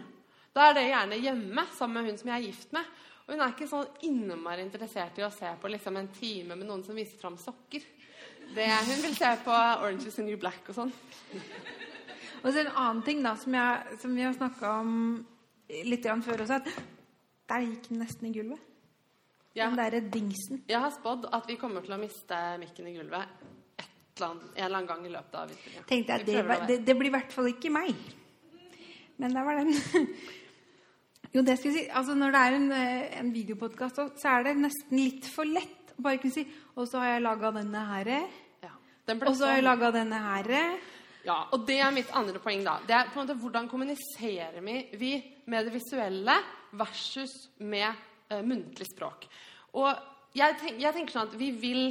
da 0.56 0.70
er 0.70 0.78
det 0.78 0.86
gjerne 0.88 1.20
hjemme 1.20 1.66
sammen 1.76 2.00
med 2.00 2.12
hun 2.12 2.20
som 2.22 2.32
jeg 2.32 2.38
er 2.38 2.48
gift 2.48 2.76
med. 2.76 2.94
Og 3.26 3.34
hun 3.34 3.42
er 3.42 3.54
ikke 3.56 3.68
sånn 3.68 4.04
innmari 4.08 4.64
interessert 4.64 5.18
i 5.20 5.26
å 5.26 5.34
se 5.34 5.50
på 5.60 5.72
liksom 5.74 5.98
en 6.00 6.12
time 6.16 6.56
med 6.56 6.68
noen 6.70 6.84
som 6.86 6.96
viser 6.96 7.18
fram 7.20 7.36
sokker. 7.42 7.84
Det, 8.56 8.68
hun 8.88 9.02
vil 9.02 9.16
se 9.18 9.32
på 9.44 9.56
Orange 9.56 10.08
is 10.08 10.16
the 10.16 10.24
New 10.24 10.38
Black 10.40 10.70
og 10.70 10.78
sånn. 10.78 10.94
Og 12.44 12.52
så 12.52 12.62
en 12.62 12.70
annen 12.78 13.02
ting 13.04 13.24
da, 13.26 13.34
som, 13.42 13.56
jeg, 13.58 13.98
som 14.04 14.14
vi 14.14 14.22
har 14.22 14.36
snakka 14.38 14.76
om 14.84 14.94
litt 15.90 16.06
før 16.06 16.46
også, 16.46 16.62
at 16.62 16.70
der 17.50 17.66
gikk 17.66 17.90
den 17.90 18.04
nesten 18.04 18.30
i 18.30 18.34
gulvet. 18.36 18.62
Ja. 19.56 19.72
Den 19.72 19.80
derre 19.80 20.04
dingsen. 20.14 20.62
Jeg 20.70 20.84
har 20.84 20.94
spådd 20.94 21.26
at 21.34 21.50
vi 21.50 21.58
kommer 21.58 21.82
til 21.82 21.96
å 21.96 22.00
miste 22.00 22.38
mikken 22.62 22.92
i 22.92 22.96
gulvet 23.00 23.26
et 23.26 23.55
eller 24.16 24.32
annet, 24.32 24.50
en 24.56 24.66
eller 24.66 24.78
annen 24.78 24.88
gang 24.88 25.06
i 25.06 25.12
løpet 25.12 25.36
av 25.36 25.52
innspillinga. 25.52 25.86
Tenkte 25.90 26.18
jeg, 26.18 26.26
det, 26.26 26.60
det, 26.70 26.80
det 26.88 26.96
blir 26.96 27.12
i 27.12 27.16
hvert 27.18 27.36
fall 27.36 27.50
ikke 27.52 27.72
meg. 27.74 27.94
Men 29.20 29.36
der 29.36 29.48
var 29.48 29.62
den. 29.62 29.76
Jo, 31.36 31.42
det 31.44 31.58
skal 31.60 31.74
jeg 31.74 31.76
si. 31.76 31.90
Altså, 31.92 32.14
når 32.16 32.32
det 32.32 32.42
er 32.42 32.54
en, 32.56 32.68
eh, 32.72 33.20
en 33.20 33.32
videopodkast, 33.34 33.98
så 34.22 34.30
er 34.32 34.46
det 34.46 34.54
nesten 34.56 34.96
litt 34.96 35.26
for 35.28 35.44
lett 35.44 35.92
å 35.98 36.06
bare 36.06 36.20
kunne 36.22 36.32
si 36.32 36.46
Og 36.80 36.88
så 36.88 37.02
har 37.02 37.10
jeg 37.10 37.26
laga 37.26 37.52
denne 37.58 37.82
her. 37.90 38.12
Ja. 38.64 38.72
Den 39.10 39.20
Og 39.20 39.36
så 39.36 39.50
har 39.50 39.58
jeg 39.58 39.66
laga 39.66 39.92
denne 39.92 40.22
her. 40.30 40.52
Ja, 41.26 41.38
og 41.52 41.66
det 41.68 41.82
er 41.82 41.92
mitt 41.92 42.12
andre 42.16 42.40
poeng, 42.40 42.64
da. 42.64 42.78
Det 42.88 42.96
er 42.96 43.12
på 43.12 43.20
en 43.20 43.26
måte 43.26 43.40
hvordan 43.42 43.68
kommuniserer 43.68 44.62
vi 44.64 45.12
med 45.46 45.68
det 45.68 45.74
visuelle 45.74 46.36
versus 46.72 47.34
med 47.58 47.88
uh, 48.32 48.42
muntlig 48.46 48.88
språk. 48.88 49.26
Og 49.76 49.90
jeg, 50.38 50.56
tenk, 50.62 50.80
jeg 50.84 50.94
tenker 50.94 51.16
sånn 51.16 51.32
at 51.32 51.40
vi 51.40 51.50
vil, 51.52 51.90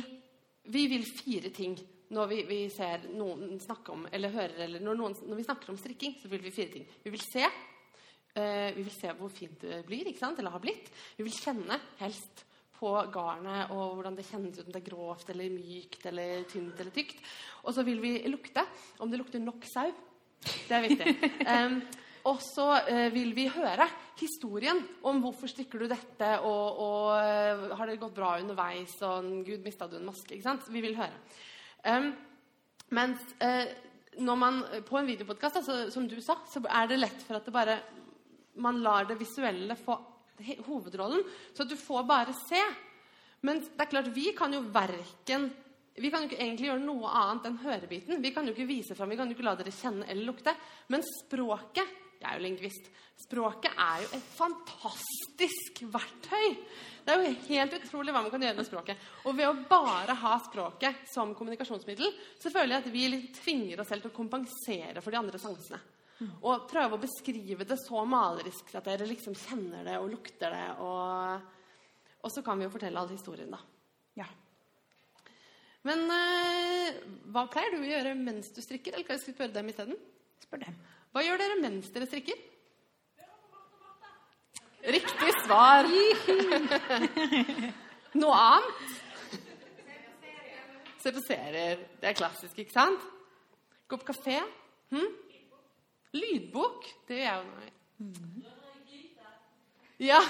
vi 0.70 0.86
vil 0.92 1.04
fire 1.04 1.52
ting 1.52 1.74
når 2.14 2.30
vi, 2.30 2.40
vi 2.48 2.58
ser 2.72 3.06
noen 3.14 3.56
snakke 3.62 3.94
om 3.94 4.08
eller 4.12 4.34
hører 4.34 4.66
eller 4.66 4.82
når, 4.84 4.98
noen, 4.98 5.14
når 5.30 5.40
vi 5.40 5.46
snakker 5.46 5.72
om 5.72 5.78
strikking, 5.80 6.18
så 6.20 6.30
vil 6.32 6.42
vi 6.44 6.52
fire 6.54 6.72
ting. 6.74 6.88
Vi 7.04 7.12
vil 7.14 7.24
se. 7.24 7.46
Uh, 8.34 8.70
vi 8.74 8.82
vil 8.82 8.92
se 8.92 9.12
hvor 9.14 9.30
fint 9.30 9.60
det 9.62 9.84
blir, 9.86 10.10
ikke 10.10 10.24
sant? 10.24 10.40
eller 10.42 10.54
har 10.54 10.62
blitt. 10.62 10.90
Vi 11.16 11.26
vil 11.26 11.36
kjenne, 11.36 11.78
helst, 12.00 12.44
på 12.74 12.90
garnet 13.14 13.70
og 13.72 13.94
hvordan 13.96 14.16
det 14.18 14.26
kjennes 14.26 14.58
ut, 14.58 14.66
om 14.66 14.72
det 14.74 14.80
er 14.82 14.88
grovt 14.88 15.28
eller 15.32 15.52
mykt 15.54 16.08
eller 16.10 16.42
tynt 16.50 16.80
eller 16.82 16.94
tykt. 16.94 17.20
Og 17.64 17.76
så 17.76 17.84
vil 17.86 18.02
vi 18.02 18.16
lukte, 18.28 18.64
om 19.00 19.10
det 19.10 19.20
lukter 19.20 19.40
nok 19.40 19.62
sau. 19.70 19.92
Det 20.42 20.74
er 20.74 20.88
viktig. 20.88 21.14
Um, 21.54 21.78
og 22.24 22.38
så 22.40 22.70
eh, 22.88 23.10
vil 23.12 23.34
vi 23.36 23.44
høre 23.52 23.84
historien 24.16 24.78
om 25.04 25.18
hvorfor 25.20 25.50
strikker 25.50 25.82
du 25.82 25.90
dette, 25.90 26.30
og, 26.40 26.78
og 26.80 27.08
eh, 27.18 27.74
har 27.76 27.90
det 27.90 27.98
gått 28.00 28.14
bra 28.16 28.38
underveis, 28.40 28.94
og 29.04 29.28
gud, 29.44 29.60
mista 29.64 29.88
du 29.90 29.98
en 29.98 30.08
maske? 30.08 30.32
ikke 30.32 30.46
sant? 30.46 30.70
Vi 30.72 30.80
vil 30.80 30.96
høre. 30.96 31.18
Em, 31.84 32.12
mens 32.94 33.22
uh, 33.42 33.66
når 34.24 34.38
man 34.40 34.62
på 34.86 34.98
en 34.98 35.08
videopodkast, 35.08 35.60
altså, 35.60 35.78
som 35.92 36.08
du 36.08 36.16
sa, 36.22 36.38
så 36.50 36.62
er 36.64 36.88
det 36.90 37.00
lett 37.00 37.26
for 37.26 37.38
at 37.38 37.46
det 37.46 37.54
bare 37.54 37.78
man 38.62 38.78
lar 38.84 39.08
det 39.08 39.18
visuelle 39.18 39.74
få 39.78 39.96
hovedrollen, 40.66 41.22
så 41.54 41.64
at 41.64 41.70
du 41.70 41.76
får 41.78 42.06
bare 42.06 42.34
se. 42.38 42.60
Men 43.46 43.60
det 43.64 43.82
er 43.82 43.90
klart, 43.90 44.14
vi 44.14 44.30
kan 44.36 44.54
jo 44.54 44.62
verken 44.74 45.50
vi 45.94 46.10
kan 46.10 46.24
jo 46.24 46.26
ikke 46.26 46.42
egentlig 46.42 46.66
gjøre 46.66 46.82
noe 46.82 47.10
annet 47.14 47.44
enn 47.46 47.58
hørebiten. 47.62 48.22
Vi 48.22 48.32
kan 48.34 48.48
jo 48.48 48.50
ikke 48.50 48.66
vise 48.66 48.96
frem, 48.98 49.12
vi 49.12 49.18
kan 49.18 49.30
jo 49.30 49.36
ikke 49.36 49.44
la 49.46 49.54
dere 49.58 49.70
kjenne 49.70 50.08
eller 50.10 50.26
lukte. 50.26 50.54
Men 50.90 51.04
språket 51.06 51.92
Jeg 52.24 52.30
er 52.30 52.40
jo 52.40 52.44
lingvist. 52.46 52.86
Språket 53.20 53.76
er 53.78 54.02
jo 54.02 54.10
et 54.16 54.28
fantastisk 54.34 55.82
verktøy. 55.92 56.54
Det 57.04 57.12
er 57.12 57.20
jo 57.20 57.34
helt 57.50 57.74
utrolig 57.76 58.14
hva 58.14 58.22
man 58.24 58.32
kan 58.32 58.42
gjøre 58.42 58.56
med 58.56 58.66
språket. 58.66 59.08
Og 59.28 59.36
ved 59.36 59.50
å 59.50 59.58
bare 59.68 60.16
ha 60.22 60.38
språket 60.42 61.04
som 61.12 61.34
kommunikasjonsmiddel, 61.36 62.14
så 62.40 62.52
føler 62.52 62.78
jeg 62.78 62.84
at 62.84 62.94
vi 62.94 63.04
tvinger 63.36 63.82
oss 63.82 63.92
selv 63.92 64.06
til 64.06 64.14
å 64.14 64.16
kompensere 64.16 65.04
for 65.04 65.12
de 65.12 65.20
andre 65.20 65.40
sansene. 65.42 65.82
Og 66.46 66.64
prøve 66.70 66.96
å 66.96 67.02
beskrive 67.02 67.66
det 67.68 67.76
så 67.82 68.04
malerisk 68.08 68.72
at 68.78 68.88
dere 68.88 69.08
liksom 69.10 69.36
kjenner 69.36 69.84
det 69.84 69.98
og 70.00 70.08
lukter 70.14 70.54
det. 70.54 70.66
Og, 70.80 71.52
og 72.24 72.32
så 72.32 72.42
kan 72.46 72.58
vi 72.58 72.68
jo 72.68 72.72
fortelle 72.72 73.02
all 73.02 73.12
historien, 73.12 73.52
da. 73.52 73.60
Ja. 74.22 74.28
Men 75.84 76.06
øh, 76.08 77.00
hva 77.34 77.44
pleier 77.52 77.74
du 77.74 77.82
å 77.82 77.88
gjøre 77.90 78.16
mens 78.16 78.48
du 78.56 78.62
strikker? 78.64 78.94
Eller 78.94 79.04
kan 79.04 79.18
jeg 79.18 79.26
spørre 79.26 79.52
dem 79.52 79.68
isteden? 79.74 79.98
Spør 80.40 80.64
dem. 80.64 80.78
Hva 81.14 81.22
gjør 81.22 81.38
dere 81.38 81.56
mens 81.62 81.92
dere 81.94 82.08
strikker? 82.10 82.38
Riktig 84.94 85.34
svar! 85.44 85.86
Noe 88.20 88.40
annet? 88.40 88.96
Se 91.04 91.12
på 91.14 91.22
serier. 91.22 91.86
Det 92.02 92.10
er 92.10 92.18
klassisk, 92.18 92.58
ikke 92.58 92.74
sant? 92.74 93.06
Gå 93.86 94.00
på 94.02 94.10
kafé. 94.10 94.40
Hm? 94.90 95.06
Lydbok. 96.18 96.90
Det 97.06 97.22
gjør 97.22 97.30
jeg 97.30 97.38
jo 97.38 98.10
nå. 98.10 98.53
Ja. 100.02 100.20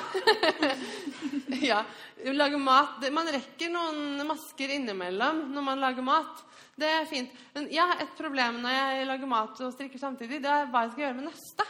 ja. 1.71 1.85
Lage 2.25 2.59
mat. 2.59 3.05
Man 3.13 3.31
rekker 3.33 3.73
noen 3.73 4.27
masker 4.29 4.75
innimellom 4.77 5.47
når 5.55 5.67
man 5.71 5.81
lager 5.83 6.05
mat. 6.05 6.43
Det 6.75 6.91
er 6.91 7.07
fint. 7.09 7.33
Men 7.55 7.71
jeg 7.73 7.87
har 7.87 8.03
et 8.03 8.15
problem 8.19 8.61
når 8.65 8.77
jeg 8.77 9.09
lager 9.09 9.31
mat 9.31 9.65
og 9.65 9.73
strikker 9.75 10.03
samtidig. 10.03 10.43
Det 10.43 10.51
er 10.51 10.69
hva 10.73 10.85
jeg 10.85 10.95
skal 10.95 11.07
gjøre 11.07 11.19
med 11.21 11.29
neste. 11.31 11.67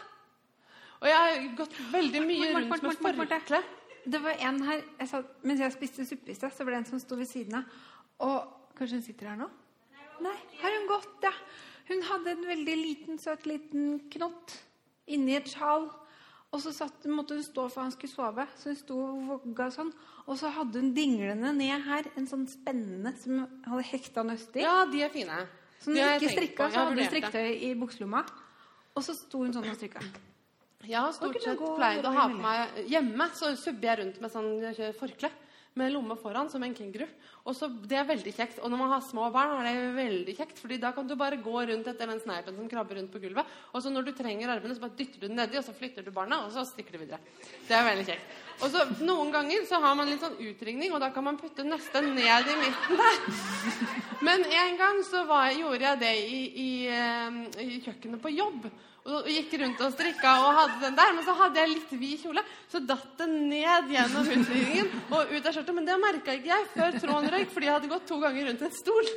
Og 1.04 1.10
jeg 1.10 1.20
har 1.20 1.48
gått 1.58 1.80
veldig 1.92 2.22
mye 2.24 2.52
rundt 2.54 2.86
med 3.04 3.18
forkle. 3.20 3.60
Det 4.04 4.20
var 4.20 4.40
en 4.48 4.60
her 4.64 4.80
jeg 5.00 5.08
sa, 5.08 5.20
Mens 5.48 5.60
jeg 5.62 5.72
spiste 5.72 6.04
suppe 6.08 6.32
i 6.32 6.36
sted, 6.36 6.52
så 6.52 6.64
var 6.64 6.74
det 6.74 6.80
en 6.82 6.90
som 6.92 7.00
sto 7.00 7.16
ved 7.16 7.28
siden 7.28 7.58
av. 7.60 7.76
Og 8.24 8.72
kanskje 8.78 9.00
hun 9.00 9.04
sitter 9.04 9.30
her 9.32 9.38
nå? 9.40 9.48
Nei, 10.24 10.36
har 10.60 10.76
hun 10.78 10.86
gått, 10.88 11.24
ja. 11.24 11.32
Hun 11.88 12.04
hadde 12.08 12.32
en 12.32 12.46
veldig 12.48 12.74
liten, 12.80 13.18
søt 13.20 13.44
liten 13.48 13.98
knott 14.12 14.54
inni 15.12 15.36
et 15.36 15.50
sjal. 15.50 15.90
Og 16.54 16.60
så 16.62 16.70
satt, 16.70 17.06
måtte 17.10 17.34
hun 17.34 17.42
stå 17.42 17.66
for 17.66 17.82
han 17.82 17.92
skulle 17.94 18.12
sove, 18.12 18.44
så 18.60 18.70
hun 18.70 18.78
sto 18.78 18.98
og 19.02 19.22
vogga 19.32 19.66
sånn. 19.74 19.90
Og 20.28 20.38
så 20.38 20.52
hadde 20.54 20.78
hun 20.78 20.92
dinglende 20.94 21.50
ned 21.56 21.82
her 21.88 22.06
en 22.14 22.28
sånn 22.30 22.46
spennende 22.50 23.10
som 23.18 23.42
hadde 23.66 23.86
hekta 23.90 24.22
nøst 24.26 24.54
i. 24.54 24.62
Ja, 24.62 24.84
de 24.90 25.02
er 25.02 25.10
fine. 25.12 25.40
Så 25.82 25.90
når 25.90 26.12
hun 26.12 26.22
ikke 26.22 26.36
strikka, 26.36 26.68
så 26.70 26.84
hadde 26.84 27.00
hun 27.02 27.10
strikketøy 27.10 27.48
i 27.66 27.72
bukselomma. 27.80 28.22
Og 28.94 29.02
så 29.02 29.16
sto 29.18 29.42
hun 29.42 29.50
sånn 29.56 29.66
og 29.66 29.76
strikka. 29.80 30.04
Jeg 30.84 31.00
har 31.00 31.14
stort 31.16 31.40
sett 31.42 31.60
pleid 31.74 32.04
å 32.04 32.12
ha 32.12 32.26
på 32.28 32.40
meg 32.42 32.74
Hjemme 32.92 33.30
så 33.32 33.54
subber 33.56 33.88
jeg 33.88 34.00
rundt 34.02 34.18
med 34.20 34.32
sånn 34.32 34.92
forkle 34.98 35.30
med 35.74 35.90
lomme 35.92 36.14
foran, 36.16 36.48
som 36.50 36.62
en 36.62 36.74
kenguru. 36.74 37.06
Og 37.44 37.56
så, 37.56 37.68
Det 37.68 37.96
er 37.98 38.06
veldig 38.06 38.32
kjekt. 38.32 38.60
Og 38.62 38.70
når 38.70 38.78
man 38.78 38.92
har 38.94 39.00
små 39.02 39.26
barn, 39.34 39.66
er 39.66 39.74
det 39.74 39.96
veldig 39.96 40.34
kjekt, 40.36 40.60
fordi 40.62 40.78
da 40.78 40.92
kan 40.92 41.06
du 41.06 41.16
bare 41.16 41.36
gå 41.42 41.54
rundt 41.66 41.88
etter 41.90 42.06
den 42.06 42.20
sneipen 42.22 42.56
som 42.56 42.68
krabber 42.70 42.96
rundt 42.96 43.12
på 43.12 43.18
gulvet. 43.18 43.44
Og 43.72 43.82
så 43.82 43.90
når 43.90 44.06
du 44.06 44.12
trenger 44.12 44.48
armene, 44.54 44.74
så 44.74 44.80
bare 44.80 44.96
dytter 44.96 45.20
du 45.20 45.26
den 45.26 45.36
nedi, 45.36 45.58
og 45.58 45.66
så 45.66 45.74
flytter 45.74 46.06
du 46.06 46.12
barna, 46.14 46.44
og 46.46 46.52
så 46.54 46.64
stikker 46.68 46.94
du 46.94 47.02
videre. 47.02 47.18
Det 47.66 47.74
er 47.74 47.88
veldig 47.90 48.06
kjekt. 48.06 48.38
Og 48.62 48.70
så 48.70 48.86
Noen 49.04 49.32
ganger 49.34 49.66
så 49.68 49.80
har 49.82 49.98
man 49.98 50.08
litt 50.08 50.22
sånn 50.22 50.38
utringning, 50.38 50.94
og 50.94 51.02
da 51.02 51.10
kan 51.10 51.26
man 51.26 51.38
putte 51.40 51.66
neste 51.66 52.00
ned 52.06 52.48
i 52.54 52.58
midten 52.62 53.02
der. 53.02 53.20
Men 54.24 54.44
en 54.46 54.78
gang 54.78 55.02
så 55.04 55.24
var, 55.28 55.50
gjorde 55.52 55.84
jeg 55.90 56.00
det 56.00 56.16
i, 56.22 56.42
i, 56.64 56.70
eh, 56.86 57.40
i 57.66 57.80
kjøkkenet 57.84 58.22
på 58.22 58.32
jobb. 58.32 58.70
Og 59.04 59.26
gikk 59.28 59.50
rundt 59.60 59.80
og 59.84 59.90
strikka 59.92 60.30
og 60.40 60.54
hadde 60.56 60.78
den 60.86 60.94
der. 60.96 61.10
Men 61.12 61.24
så 61.26 61.34
hadde 61.36 61.60
jeg 61.60 61.72
litt 61.74 61.90
vid 62.00 62.22
kjole, 62.22 62.44
så 62.72 62.80
datt 62.80 63.18
den 63.18 63.34
ned 63.50 63.90
gjennom 63.92 64.30
utringningen 64.32 64.88
og 65.12 65.34
ut 65.34 65.44
av 65.44 65.52
skjørtet. 65.52 65.74
Men 65.76 65.88
det 65.88 65.98
merka 66.00 66.36
ikke 66.38 66.48
jeg 66.48 66.70
før 66.72 66.96
tråden 67.02 67.34
røyk, 67.34 67.50
fordi 67.52 67.68
jeg 67.68 67.76
hadde 67.76 67.90
gått 67.92 68.06
to 68.08 68.16
ganger 68.22 68.48
rundt 68.48 68.64
en 68.64 68.72
stol. 68.72 69.10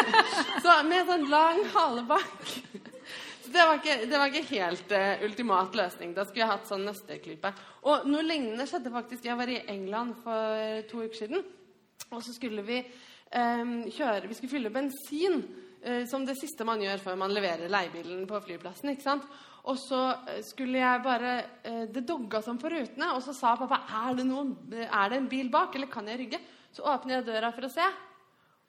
Så 0.64 0.76
med 0.86 1.10
sånn 1.10 1.26
lang 1.32 1.64
hale 1.74 2.04
bak. 2.12 2.54
Så 3.42 3.50
det 3.56 3.66
var 3.66 3.80
ikke, 3.80 3.98
det 4.12 4.22
var 4.22 4.30
ikke 4.30 4.52
helt 4.52 4.94
uh, 4.94 5.26
ultimat 5.26 5.80
løsning. 5.82 6.14
Da 6.14 6.28
skulle 6.28 6.44
jeg 6.44 6.52
hatt 6.54 6.70
sånn 6.70 6.86
nøsteklype. 6.86 7.54
Og 7.90 8.06
noe 8.06 8.22
lignende 8.22 8.68
skjedde 8.70 8.94
faktisk. 8.94 9.26
Jeg 9.26 9.40
var 9.40 9.50
i 9.50 9.64
England 9.74 10.14
for 10.22 10.86
to 10.92 11.02
uker 11.02 11.24
siden. 11.24 11.42
Og 12.14 12.22
så 12.22 12.30
skulle 12.36 12.62
vi 12.62 12.78
um, 13.34 13.80
kjøre 13.90 14.30
Vi 14.30 14.38
skulle 14.38 14.54
fylle 14.54 14.72
bensin 14.74 15.42
som 16.08 16.24
det 16.24 16.38
siste 16.40 16.64
man 16.64 16.80
gjør 16.80 17.02
før 17.02 17.18
man 17.20 17.34
leverer 17.34 17.72
leiebilen 17.72 18.24
på 18.28 18.40
flyplassen. 18.46 18.92
ikke 18.94 19.04
sant? 19.04 19.26
Og 19.70 19.78
så 19.80 20.00
eh, 20.28 20.40
skulle 20.44 20.80
jeg 20.80 21.04
bare 21.04 21.34
eh, 21.64 21.84
Det 21.92 22.04
dogga 22.06 22.42
som 22.44 22.58
på 22.60 22.70
rutene, 22.72 23.12
og 23.16 23.22
så 23.24 23.34
sa 23.36 23.54
pappa 23.56 23.80
er 24.04 24.18
det, 24.18 24.26
noen, 24.28 24.52
er 24.84 25.12
det 25.12 25.20
en 25.20 25.30
bil 25.30 25.48
bak, 25.52 25.76
eller 25.76 25.90
kan 25.92 26.08
jeg 26.10 26.20
rygge? 26.20 26.40
Så 26.74 26.84
åpner 26.90 27.18
jeg 27.18 27.28
døra 27.30 27.52
for 27.54 27.68
å 27.68 27.70
se, 27.72 27.84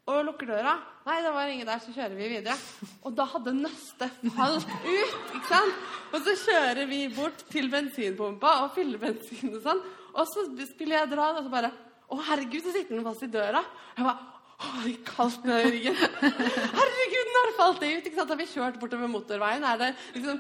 og 0.06 0.19
lukker 0.28 0.51
døra. 0.51 0.75
Nei, 1.08 1.15
det 1.25 1.32
var 1.34 1.49
ingen 1.49 1.65
der, 1.67 1.80
så 1.82 1.93
kjører 1.95 2.13
vi 2.13 2.28
videre. 2.30 2.54
Og 3.01 3.15
da 3.17 3.25
hadde 3.32 3.56
nøstet 3.58 4.19
falt 4.36 4.67
ut. 4.86 5.15
ikke 5.34 5.49
sant? 5.49 5.80
Og 6.13 6.19
så 6.28 6.36
kjører 6.43 6.86
vi 6.91 6.99
bort 7.15 7.41
til 7.49 7.71
bensinpumpa 7.73 8.51
og 8.62 8.75
fyller 8.78 9.01
bensin 9.01 9.56
og 9.56 9.63
sånn. 9.65 9.82
Og 10.13 10.30
så 10.30 10.45
skulle 10.69 10.99
jeg 10.99 11.10
dra, 11.12 11.32
og 11.34 11.41
så 11.47 11.51
bare 11.54 11.73
Å, 12.06 12.19
herregud, 12.21 12.62
så 12.62 12.69
sitter 12.69 12.99
den 12.99 13.08
fast 13.08 13.25
i 13.25 13.32
døra. 13.34 13.63
Jeg 13.97 14.06
bare 14.06 14.35
å, 14.56 14.70
det 14.86 14.94
kaldt 15.04 15.44
ned 15.48 15.65
i 15.68 15.72
ryggen. 15.74 15.98
Herregud, 16.22 17.32
når 17.36 17.50
falt 17.58 17.82
det 17.84 17.89
ut? 17.91 18.06
ikke 18.08 18.20
sant? 18.20 18.30
Da 18.32 18.38
vi 18.39 18.48
kjørt 18.48 18.80
bortover 18.80 19.12
motorveien, 19.12 19.65
er 19.68 19.82
det 19.82 19.89
liksom 20.15 20.39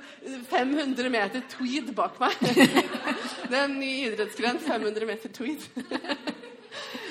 500 0.51 1.11
meter 1.11 1.43
tweed 1.51 1.91
bak 1.97 2.19
meg. 2.23 2.37
Det 3.49 3.53
er 3.59 3.65
en 3.65 3.75
ny 3.77 3.91
idrettsgren. 4.07 4.61
500 4.63 5.11
meter 5.11 5.35
tweed. 5.35 5.67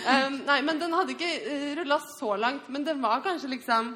Um, 0.04 0.34
nei, 0.44 0.58
men 0.60 0.76
den 0.76 0.92
hadde 0.92 1.14
ikke 1.14 1.28
uh, 1.46 1.70
rulla 1.78 1.96
så 2.04 2.34
langt. 2.36 2.66
Men 2.68 2.82
den 2.84 2.98
var 3.00 3.22
kanskje 3.24 3.48
liksom 3.54 3.94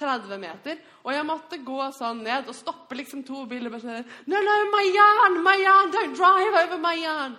30 0.00 0.40
meter. 0.42 0.80
Og 1.04 1.12
jeg 1.14 1.26
måtte 1.28 1.60
gå 1.62 1.78
sånn 1.94 2.24
ned 2.26 2.48
og 2.50 2.56
stoppe 2.58 2.98
liksom 2.98 3.22
to 3.26 3.44
biler. 3.46 3.70
og 3.70 3.76
bare 3.76 3.84
sånn, 3.84 4.08
No, 4.26 4.40
no, 4.42 4.56
my 4.72 4.82
yarn, 4.88 5.38
my 5.46 5.54
yarn, 5.60 5.92
don't 5.94 6.18
drive 6.18 6.64
over 6.64 6.80
my 6.82 6.96
yarn. 6.98 7.36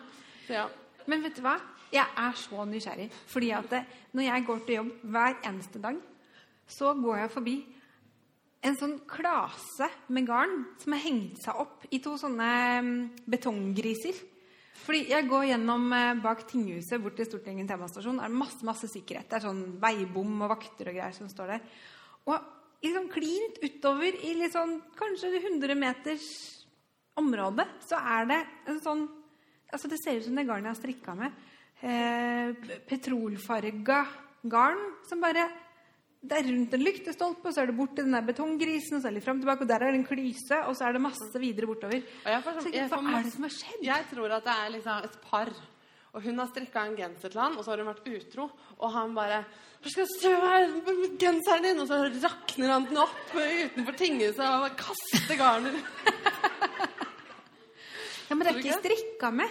Så 0.47 0.55
ja. 0.55 0.69
Men 1.11 1.25
vet 1.25 1.35
du 1.37 1.43
hva? 1.43 1.57
Jeg 1.93 2.05
er 2.05 2.37
så 2.39 2.65
nysgjerrig. 2.67 3.09
Fordi 3.29 3.49
at 3.55 3.71
det, 3.71 3.81
når 4.13 4.27
jeg 4.27 4.45
går 4.47 4.61
til 4.65 4.79
jobb 4.79 4.91
hver 5.13 5.39
eneste 5.45 5.81
dag, 5.81 5.97
så 6.67 6.93
går 6.97 7.17
jeg 7.21 7.33
forbi 7.33 7.55
en 8.65 8.77
sånn 8.79 8.95
klase 9.09 9.89
med 10.15 10.25
garn 10.25 10.55
som 10.81 10.95
har 10.95 11.03
hengt 11.03 11.41
seg 11.43 11.59
opp 11.61 11.85
i 11.93 11.99
to 12.01 12.15
sånne 12.17 12.47
mm, 12.81 12.95
betonggriser. 13.29 14.17
Fordi 14.85 15.05
jeg 15.11 15.27
går 15.29 15.47
gjennom 15.51 15.85
eh, 15.95 16.17
bak 16.21 16.43
tinghuset 16.49 17.01
bort 17.01 17.15
til 17.19 17.27
Stortinget 17.29 17.69
temastasjon. 17.69 18.19
Det 18.19 18.27
er 18.27 18.39
masse 18.41 18.65
masse 18.67 18.89
sikkerhet. 18.91 19.29
Det 19.29 19.37
er 19.37 19.45
sånn 19.47 19.63
veibom 19.81 20.41
og 20.45 20.51
vakter 20.55 20.91
og 20.91 20.97
greier 20.97 21.15
som 21.15 21.29
står 21.31 21.55
der. 21.55 21.69
Og 22.25 22.83
liksom 22.83 23.07
klint 23.13 23.61
utover 23.63 24.17
i 24.25 24.35
litt 24.37 24.53
sånn 24.53 24.79
kanskje 24.97 25.31
100 25.39 25.77
meters 25.79 26.27
område, 27.17 27.63
så 27.85 27.99
er 28.01 28.31
det 28.33 28.41
en 28.71 28.81
sånn 28.83 29.05
Altså 29.73 29.89
Det 29.89 29.97
ser 29.97 30.19
ut 30.19 30.23
som 30.27 30.37
det 30.37 30.43
garnet 30.45 30.69
jeg 30.69 30.71
har 30.71 30.77
strikka 30.77 31.13
med. 31.17 31.33
Eh, 31.83 32.53
petrolfarga 32.87 34.05
garn 34.47 34.79
som 35.09 35.19
bare 35.21 35.49
Det 36.25 36.37
er 36.39 36.47
rundt 36.47 36.73
en 36.73 36.81
lyktestolpe, 36.81 37.45
og 37.45 37.53
så 37.53 37.61
er 37.61 37.67
det 37.69 37.75
bort 37.77 37.91
til 37.95 38.05
den 38.07 38.15
der 38.15 38.21
betonggrisen, 38.25 38.95
og 38.97 39.01
så 39.03 39.07
er 39.07 39.11
det 39.11 39.19
litt 39.19 39.25
frem 39.27 39.41
tilbake, 39.43 39.61
og 39.61 39.67
der 39.69 39.75
er 39.83 39.91
det 39.93 39.99
en 39.99 40.05
klyse, 40.07 40.57
og 40.65 40.73
så 40.73 40.87
er 40.87 40.93
det 40.93 41.01
masse 41.03 41.37
videre 41.37 41.67
bortover. 41.69 42.01
Får, 42.23 42.41
Så 42.41 42.63
sånn- 42.65 42.73
jeg 42.73 42.89
hva 42.89 42.97
får 42.97 43.19
er 43.19 43.23
det 43.27 43.33
som 43.35 43.43
har 43.45 43.53
skjedd? 43.53 43.83
Jeg 43.85 44.05
tror 44.09 44.31
at 44.33 44.43
det 44.43 44.55
er 44.55 44.69
liksom 44.73 45.03
et 45.05 45.21
par. 45.21 45.49
Og 46.15 46.23
hun 46.23 46.39
har 46.39 46.47
strikka 46.47 46.85
en 46.87 46.95
genser 46.97 47.29
til 47.29 47.41
han, 47.41 47.53
og 47.57 47.63
så 47.63 47.69
har 47.75 47.77
hun 47.83 47.93
vært 47.93 48.07
utro. 48.09 48.49
Og 48.79 48.91
han 48.91 49.13
bare 49.13 49.45
'Hva 49.83 49.89
skal 49.91 50.07
jeg 50.07 50.41
gjøre 50.41 51.17
genseren 51.19 51.61
din?' 51.61 51.79
Og 51.79 51.87
så 51.87 52.23
rakner 52.23 52.67
han 52.73 52.85
den 52.85 52.97
opp 52.97 53.29
utenfor 53.35 53.93
tinghuset 53.95 54.39
og 54.39 54.77
kaster 54.77 55.35
garnet. 55.37 55.75
Ja, 58.29 58.33
Men 58.35 58.47
det 58.47 58.55
er 58.55 58.59
ikke? 58.63 58.79
strikka 58.81 59.31
med. 59.31 59.49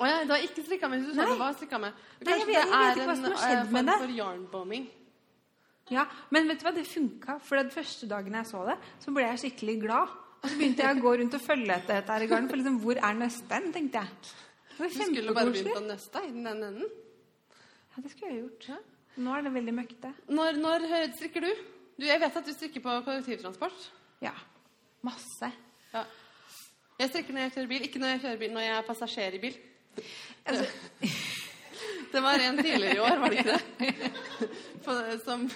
Å 0.00 0.06
ja, 0.08 0.24
du 0.26 0.32
har 0.34 0.42
ikke 0.42 0.64
strikka 0.66 0.88
med? 0.90 1.04
Du 1.06 1.14
sa 1.14 1.26
det 1.28 1.38
var 1.38 1.54
strikka 1.54 1.78
med. 1.80 1.92
Nei, 2.24 2.38
jeg 2.38 2.46
vet- 2.48 2.54
jeg 2.56 2.70
vet 2.70 2.96
ikke 2.98 3.06
hva 3.08 3.14
som 3.16 3.24
har 3.24 3.40
skjedd 3.44 3.58
eh, 3.58 3.64
med 3.64 3.78
form 3.78 3.86
det. 3.86 3.98
for 4.02 4.14
yarnbombing. 4.18 4.86
Ja, 5.92 6.06
Men 6.32 6.48
vet 6.48 6.58
du 6.60 6.64
hva, 6.64 6.72
det 6.74 6.86
funka. 6.88 7.38
For 7.44 7.56
den 7.60 7.70
første 7.70 8.08
dagen 8.08 8.32
jeg 8.38 8.46
så 8.48 8.62
det, 8.66 8.76
så 9.04 9.12
ble 9.14 9.22
jeg 9.26 9.38
skikkelig 9.44 9.76
glad. 9.82 10.08
Og 10.44 10.48
så 10.50 10.56
begynte 10.58 10.82
jeg 10.84 10.96
å 10.96 11.02
gå 11.04 11.12
rundt 11.20 11.34
og 11.34 11.40
følge 11.44 11.72
etter 11.76 11.94
dette 12.00 12.12
her 12.16 12.24
i 12.24 12.26
garden. 12.30 12.48
For 12.48 12.56
liksom, 12.60 12.78
hvor 12.80 12.96
er 13.00 13.14
nøsten, 13.20 13.70
tenkte 13.72 14.00
jeg. 14.02 14.08
Det 14.74 14.78
var 14.80 14.88
Du 14.88 14.94
skulle 15.04 15.34
bare 15.34 15.52
begynt 15.52 15.76
å 15.78 15.84
nøste 15.86 16.22
i 16.24 16.32
den 16.32 16.46
enden. 16.50 16.88
Ja, 17.94 18.02
det 18.02 18.10
skulle 18.10 18.32
jeg 18.32 18.40
gjort. 18.42 18.68
Ja. 18.68 18.78
Nå 19.16 19.36
er 19.36 19.42
det 19.46 19.52
veldig 19.54 19.74
møkkete. 19.76 20.10
Når, 20.34 20.58
når 20.58 20.88
strikker 21.14 21.40
du? 21.46 21.52
du? 22.00 22.04
Jeg 22.08 22.20
vet 22.20 22.36
at 22.40 22.44
du 22.48 22.52
strikker 22.52 22.82
på 22.82 22.96
kollektivtransport. 23.06 23.86
Ja. 24.24 24.32
Masse. 25.06 25.52
Ja. 25.92 26.02
Jeg 26.98 27.12
strikker 27.12 27.32
når 27.36 27.46
jeg 27.46 27.52
kjører 27.54 27.68
bil. 27.70 27.86
Ikke 27.86 28.00
når 28.02 28.08
jeg 28.16 28.20
kjører 28.24 28.38
bil, 28.42 28.52
når 28.56 28.66
jeg 28.66 28.74
er 28.80 28.88
passasjer 28.88 29.36
i 29.38 29.42
bil. 29.44 29.56
Altså, 30.44 30.66
Det 32.14 32.20
var 32.22 32.38
en 32.38 32.58
tidligere 32.62 32.94
i 32.94 33.00
år, 33.02 33.16
var 33.18 33.32
det 33.32 33.40
ikke 33.42 33.56
det? 33.58 35.20
Som 35.24 35.48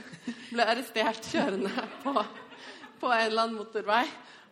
ble 0.50 0.64
arrestert 0.64 1.28
kjørende 1.30 1.70
på, 2.02 2.14
på 2.98 3.12
en 3.14 3.26
eller 3.28 3.44
annen 3.44 3.58
motorvei. 3.60 4.02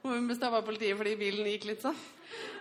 Hvor 0.02 0.14
hun 0.14 0.28
ble 0.28 0.36
stoppa 0.38 0.60
av 0.60 0.68
politiet 0.68 0.94
fordi 0.98 1.16
bilen 1.18 1.48
gikk 1.50 1.66
litt 1.72 1.82
sånn. 1.82 1.96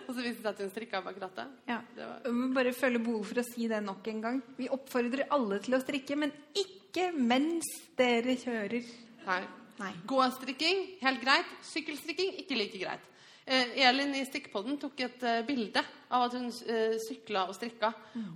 Og 0.06 0.14
så 0.14 0.22
viste 0.22 0.40
det 0.40 0.42
seg 0.42 0.50
at 0.50 0.62
hun 0.64 0.72
strikka 0.72 1.02
bak 1.04 1.18
rattet. 1.22 1.54
ja. 1.70 1.78
Var 1.98 2.26
Jeg 2.26 2.34
må 2.34 2.48
bare 2.54 2.72
føle 2.74 3.02
behov 3.02 3.26
for 3.30 3.42
å 3.42 3.46
si 3.46 3.68
det 3.70 3.80
nok 3.84 4.10
en 4.10 4.22
gang. 4.24 4.40
Vi 4.58 4.70
oppfordrer 4.74 5.28
alle 5.34 5.60
til 5.62 5.78
å 5.78 5.82
strikke, 5.82 6.18
men 6.18 6.34
ikke 6.58 7.10
mens 7.14 7.70
dere 7.98 8.34
kjører. 8.40 8.86
Nei. 9.26 9.42
Nei. 9.76 9.92
Gåstrikking, 10.08 10.86
helt 11.02 11.20
greit. 11.22 11.50
Sykkelstrikking, 11.70 12.34
ikke 12.42 12.58
like 12.58 12.80
greit. 12.80 13.12
Eh, 13.46 13.78
Elin 13.86 14.14
i 14.18 14.24
Strikkpodden 14.26 14.74
tok 14.82 14.98
et 15.04 15.22
eh, 15.22 15.44
bilde 15.46 15.82
av 16.10 16.24
at 16.26 16.34
hun 16.34 16.48
eh, 16.50 16.96
sykla 16.98 17.44
og 17.46 17.54
strikka. 17.54 17.92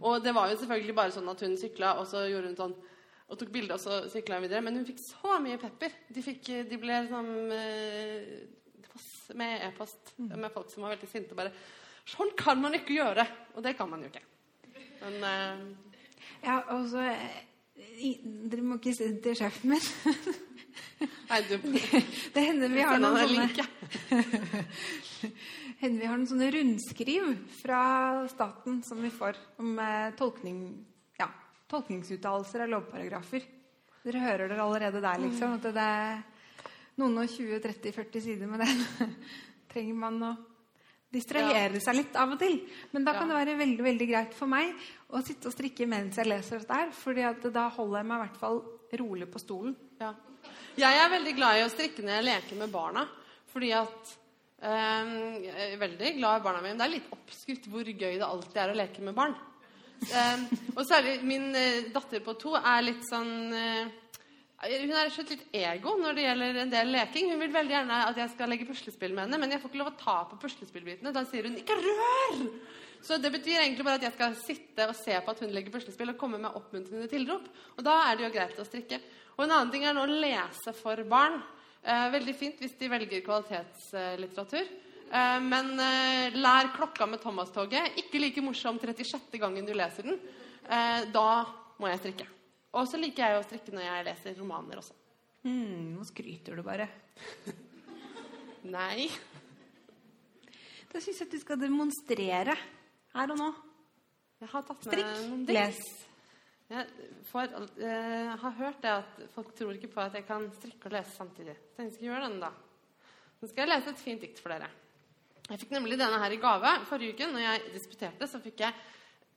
Og 0.07 0.23
det 0.23 0.31
var 0.37 0.53
jo 0.53 0.61
selvfølgelig 0.61 0.95
bare 0.95 1.15
sånn 1.17 1.31
at 1.33 1.43
hun 1.43 1.57
sykla, 1.59 1.97
og 1.99 2.07
så 2.07 2.29
gjorde 2.31 2.53
hun 2.53 2.61
sånn 2.61 2.77
og 3.31 3.39
tok 3.39 3.51
bilde, 3.55 3.75
og 3.75 3.83
så 3.83 4.05
sykla 4.11 4.39
hun 4.39 4.47
videre. 4.47 4.63
Men 4.67 4.79
hun 4.79 4.87
fikk 4.87 5.03
så 5.03 5.41
mye 5.43 5.59
pepper. 5.59 5.97
De, 6.15 6.23
fikk, 6.23 6.53
de 6.71 6.79
ble 6.83 7.01
sånn 7.11 7.31
med 9.39 9.67
e-post 9.67 10.15
med 10.19 10.51
folk 10.55 10.71
som 10.71 10.87
var 10.87 10.97
veldig 10.97 11.09
sinte 11.09 11.37
bare 11.39 11.53
Sånn 12.11 12.33
kan 12.35 12.59
man 12.59 12.75
ikke 12.75 12.97
gjøre! 12.97 13.23
Og 13.55 13.63
det 13.63 13.77
kan 13.79 13.91
man 13.91 14.03
jo 14.03 14.09
ikke. 14.11 14.23
Men 15.03 15.23
uh... 15.23 15.91
Ja, 16.41 16.57
og 16.73 16.87
så 16.91 17.05
Dere 17.77 18.65
må 18.65 18.79
ikke 18.81 18.95
si 18.97 19.07
det 19.13 19.21
til 19.25 19.37
sjefen 19.39 19.75
min. 19.75 20.41
Nei, 21.01 21.41
du 21.49 21.55
Det 22.35 22.43
hender 22.45 22.69
vi 22.73 22.83
har 22.85 22.99
noen 23.01 23.17
sånne 23.25 23.67
hender 25.81 26.01
vi 26.01 26.09
har 26.09 26.19
noen 26.19 26.29
sånne 26.29 26.51
rundskriv 26.55 27.31
fra 27.61 27.83
staten 28.33 28.83
som 28.85 29.01
vi 29.01 29.13
får 29.15 29.39
om 29.63 29.79
eh, 29.81 30.11
tolkning, 30.19 30.61
ja, 31.21 31.31
tolkningsuttalelser 31.71 32.67
av 32.67 32.75
lovparagrafer. 32.75 33.47
Dere 34.05 34.23
hører 34.25 34.49
dere 34.49 34.65
allerede 34.65 35.01
der, 35.05 35.21
liksom. 35.25 35.57
At 35.59 35.67
det 35.77 35.87
er 35.87 36.23
noen 37.01 37.19
og 37.23 37.33
20-30-40 37.33 38.25
sider 38.25 38.49
med 38.49 38.65
det. 38.65 38.71
Trenger 39.73 39.99
man 40.01 40.23
å 40.25 40.33
distrahere 41.11 41.81
seg 41.83 41.97
litt 41.99 42.17
av 42.19 42.33
og 42.37 42.41
til. 42.41 42.61
Men 42.95 43.05
da 43.07 43.17
kan 43.17 43.29
Ja. 43.29 43.35
det 43.35 43.41
være 43.41 43.59
veldig 43.59 43.85
veldig 43.85 44.09
greit 44.09 44.35
for 44.37 44.51
meg 44.51 44.73
å 45.11 45.21
sitte 45.27 45.51
og 45.51 45.55
strikke 45.57 45.89
mens 45.91 46.17
jeg 46.21 46.29
leser 46.29 46.61
dette 46.63 46.77
her. 46.77 46.93
fordi 46.95 47.25
da 47.51 47.69
holder 47.69 47.99
jeg 47.99 48.07
meg 48.07 48.17
i 48.17 48.25
hvert 48.25 48.41
fall 48.41 48.63
rolig 49.01 49.29
på 49.31 49.43
stolen. 49.43 49.77
Ja. 50.01 50.15
Jeg 50.79 51.03
er 51.03 51.11
veldig 51.11 51.35
glad 51.35 51.59
i 51.59 51.65
å 51.65 51.71
strikke 51.73 52.05
når 52.05 52.19
jeg 52.19 52.27
leker 52.29 52.59
med 52.61 52.73
barna. 52.73 53.07
Fordi 53.51 53.71
at 53.75 54.13
um, 54.63 55.15
Jeg 55.43 55.71
er 55.73 55.79
veldig 55.81 56.13
glad 56.19 56.41
i 56.41 56.45
barna 56.45 56.65
mine. 56.65 56.79
Det 56.79 56.87
er 56.87 56.95
litt 56.97 57.15
oppskrytt 57.15 57.71
hvor 57.71 57.87
gøy 57.87 58.19
det 58.21 58.27
alltid 58.27 58.61
er 58.63 58.75
å 58.75 58.79
leke 58.79 59.07
med 59.07 59.17
barn. 59.17 59.35
Um, 60.01 60.45
og 60.77 60.85
særlig 60.89 61.19
min 61.27 61.51
uh, 61.53 61.89
datter 61.93 62.23
på 62.25 62.37
to 62.41 62.55
er 62.57 62.87
litt 62.87 63.03
sånn 63.05 63.53
uh, 63.53 63.91
Hun 64.65 64.95
er 64.97 65.11
slett 65.13 65.35
litt 65.35 65.59
ego 65.59 65.93
når 66.01 66.17
det 66.17 66.25
gjelder 66.25 66.61
en 66.63 66.73
del 66.73 66.93
leking. 66.95 67.33
Hun 67.35 67.43
vil 67.43 67.53
veldig 67.53 67.77
gjerne 67.77 68.05
at 68.07 68.21
jeg 68.23 68.33
skal 68.33 68.53
legge 68.53 68.69
puslespill 68.69 69.17
med 69.17 69.27
henne, 69.27 69.41
men 69.43 69.53
jeg 69.53 69.61
får 69.61 69.73
ikke 69.73 69.83
lov 69.83 69.93
å 69.93 70.01
ta 70.01 70.17
på 70.31 70.39
puslespillbitene. 70.45 71.13
Da 71.17 71.25
sier 71.29 71.49
hun 71.49 71.59
'ikke 71.59 71.77
rør'! 71.81 72.47
Så 73.01 73.17
det 73.17 73.31
betyr 73.33 73.63
egentlig 73.63 73.85
bare 73.85 73.97
at 73.97 74.05
jeg 74.05 74.13
skal 74.13 74.35
sitte 74.37 74.87
og 74.91 74.97
se 74.97 75.15
på 75.25 75.33
at 75.33 75.41
hun 75.41 75.53
legger 75.55 75.73
puslespill 75.73 76.13
og 76.13 76.19
komme 76.21 76.41
med 76.41 76.53
oppmuntrende 76.53 77.09
tilrop. 77.09 77.47
Og 77.79 77.85
da 77.85 77.97
er 78.11 78.19
det 78.19 78.27
jo 78.27 78.35
greit 78.35 78.61
å 78.61 78.67
strikke. 78.69 79.01
Og 79.37 79.45
en 79.45 79.55
annen 79.55 79.73
ting 79.73 79.87
er 79.87 79.97
nå 79.97 80.05
å 80.05 80.21
lese 80.23 80.75
for 80.77 81.03
barn. 81.09 81.41
Eh, 81.81 82.07
veldig 82.13 82.35
fint 82.37 82.61
hvis 82.61 82.77
de 82.81 82.91
velger 82.93 83.25
kvalitetslitteratur. 83.25 84.69
Eh, 85.11 85.39
men 85.43 85.73
eh, 85.81 86.37
lær 86.39 86.71
klokka 86.77 87.09
med 87.11 87.23
Thomas-toget. 87.23 87.97
Ikke 88.03 88.21
like 88.23 88.45
morsom 88.45 88.79
36. 88.83 89.39
gangen 89.41 89.67
du 89.67 89.73
leser 89.75 90.07
den. 90.07 90.21
Eh, 90.69 91.07
da 91.15 91.31
må 91.81 91.91
jeg 91.91 92.03
strikke. 92.03 92.29
Og 92.79 92.87
så 92.87 93.01
liker 93.01 93.27
jeg 93.27 93.41
å 93.41 93.47
strikke 93.47 93.75
når 93.75 93.87
jeg 93.89 94.07
leser 94.11 94.37
romaner 94.39 94.83
også. 94.83 94.95
Hmm, 95.43 95.97
nå 95.97 96.05
skryter 96.07 96.59
du 96.59 96.63
bare. 96.63 96.87
Nei. 98.77 99.09
Da 100.91 101.01
syns 101.01 101.23
jeg 101.23 101.27
at 101.27 101.35
du 101.35 101.41
skal 101.41 101.59
demonstrere 101.59 102.55
her 103.17 103.33
og 103.35 103.41
nå. 103.41 103.51
Jeg 104.41 104.53
har 104.53 104.65
tatt 104.65 104.87
med 104.87 104.95
Strikk, 104.95 105.51
les. 105.53 105.81
Jeg 106.71 106.87
får, 107.27 107.49
eh, 107.83 108.37
har 108.39 108.53
hørt 108.61 108.83
det 108.83 108.91
at 108.91 109.23
folk 109.35 109.55
tror 109.59 109.75
ikke 109.75 109.91
på 109.91 110.03
at 110.05 110.15
jeg 110.15 110.27
kan 110.29 110.45
strikke 110.55 110.87
og 110.87 110.93
lese 110.95 111.17
samtidig. 111.17 111.57
Så 111.75 111.83
jeg 111.83 111.95
skal 111.97 112.07
gjøre 112.07 112.29
den 112.29 112.37
da. 112.45 112.51
Nå 113.41 113.49
skal 113.51 113.65
jeg 113.65 113.73
lese 113.73 113.91
et 113.91 114.03
fint 114.05 114.23
dikt 114.23 114.39
for 114.39 114.55
dere. 114.55 114.69
Jeg 115.51 115.59
fikk 115.65 115.73
nemlig 115.75 115.99
denne 115.99 116.21
her 116.23 116.31
i 116.31 116.39
gave 116.39 116.75
forrige 116.87 117.17
uke. 117.17 117.27
Når 117.33 117.43
jeg 117.43 117.73
disputerte, 117.75 118.29
så 118.31 118.39
fikk 118.43 118.63
jeg 118.63 118.73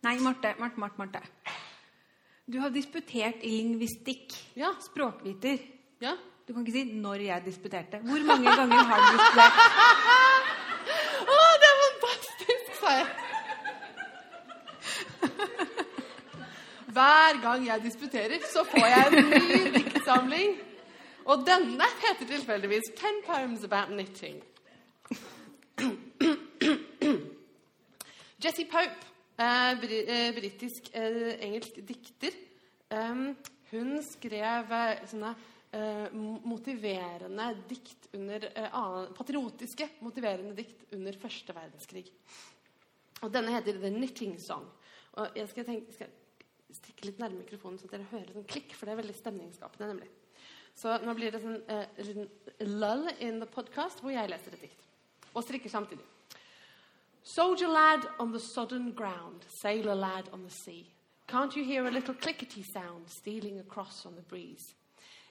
Nei, 0.03 0.17
Marte, 0.19 0.51
Marte, 0.59 0.77
Marte, 0.77 0.99
Marte. 0.99 1.21
Du 2.45 2.59
har 2.59 2.69
disputert 2.69 3.39
i 3.41 3.49
lingvistikk. 3.55 4.35
Ja. 4.59 4.73
Språkviter. 4.83 5.57
ja. 6.03 6.17
Du 6.45 6.51
kan 6.53 6.65
ikke 6.65 6.73
si 6.75 6.83
'når 6.83 7.21
jeg 7.23 7.43
disputerte'. 7.45 8.01
Hvor 8.03 8.19
mange 8.27 8.51
ganger 8.51 8.83
har 8.83 8.97
du 8.99 9.17
disputert? 9.17 9.53
Å, 11.33 11.37
det 11.61 11.67
er 11.71 11.77
fantastisk, 11.83 12.73
sa 12.81 12.89
jeg. 12.99 13.07
Hver 16.93 17.39
gang 17.41 17.63
jeg 17.65 17.81
disputerer, 17.81 18.43
så 18.53 18.61
får 18.69 18.85
jeg 18.85 19.05
en 19.07 19.29
ny 19.31 19.69
diktsamling. 19.73 20.51
Og 21.25 21.45
denne 21.47 21.87
heter 22.03 22.27
tilfeldigvis 22.29 22.91
'Ten 22.95 23.21
Poems 23.25 23.63
About 23.63 23.89
Knitting'. 23.89 24.43
Jessie 28.43 28.67
Pope, 28.69 29.07
eh, 29.39 29.71
eh, 29.71 30.33
britisk 30.35 30.91
eh, 30.93 31.61
dikter, 31.87 32.33
eh, 32.91 33.33
hun 33.71 34.03
skrev 34.03 34.71
eh, 34.71 35.07
sånne 35.07 35.35
motiverende 36.45 37.47
dikt 37.67 38.11
under 38.13 38.43
Patriotiske 39.17 39.87
motiverende 40.05 40.53
dikt 40.53 40.93
under 40.93 41.17
første 41.17 41.55
verdenskrig. 41.55 42.05
Og 43.23 43.33
denne 43.33 43.55
heter 43.55 43.79
The 43.81 43.89
Knitting 43.89 44.37
Song. 44.41 44.67
Og 45.13 45.27
jeg 45.35 45.49
skal, 45.49 45.65
tenke, 45.65 45.93
skal 45.93 46.07
stikke 46.77 47.07
litt 47.07 47.19
nærme 47.21 47.41
mikrofonen, 47.41 47.79
så 47.79 47.89
dere 47.91 48.07
hører 48.11 48.33
sånn 48.35 48.47
klikk, 48.49 48.73
for 48.77 48.87
det 48.87 48.95
er 48.95 49.01
veldig 49.01 49.15
stemningsskapende, 49.17 49.89
nemlig. 49.93 50.09
Så 50.75 50.95
nå 51.03 51.13
blir 51.17 51.33
det 51.33 51.41
sånn 51.43 51.59
liten 52.01 52.29
lull 52.81 53.05
in 53.19 53.39
the 53.41 53.49
podcast 53.49 54.01
hvor 54.01 54.13
jeg 54.13 54.31
leser 54.31 54.55
et 54.55 54.65
dikt. 54.65 54.87
Og 55.33 55.45
strikker 55.45 55.69
samtidig. 55.69 56.05
Soldier 57.23 57.69
lad 57.71 58.07
on 58.19 58.33
the 58.33 58.39
sodden 58.39 58.91
ground, 58.93 59.45
sailor 59.61 59.95
lad 59.95 60.29
on 60.33 60.43
the 60.43 60.49
sea. 60.49 60.89
Can't 61.27 61.55
you 61.55 61.63
hear 61.63 61.85
a 61.85 61.91
little 61.91 62.13
clickety 62.13 62.63
sound 62.63 63.07
stealing 63.07 63.59
across 63.59 64.05
on 64.05 64.15
the 64.15 64.21
breeze? 64.21 64.75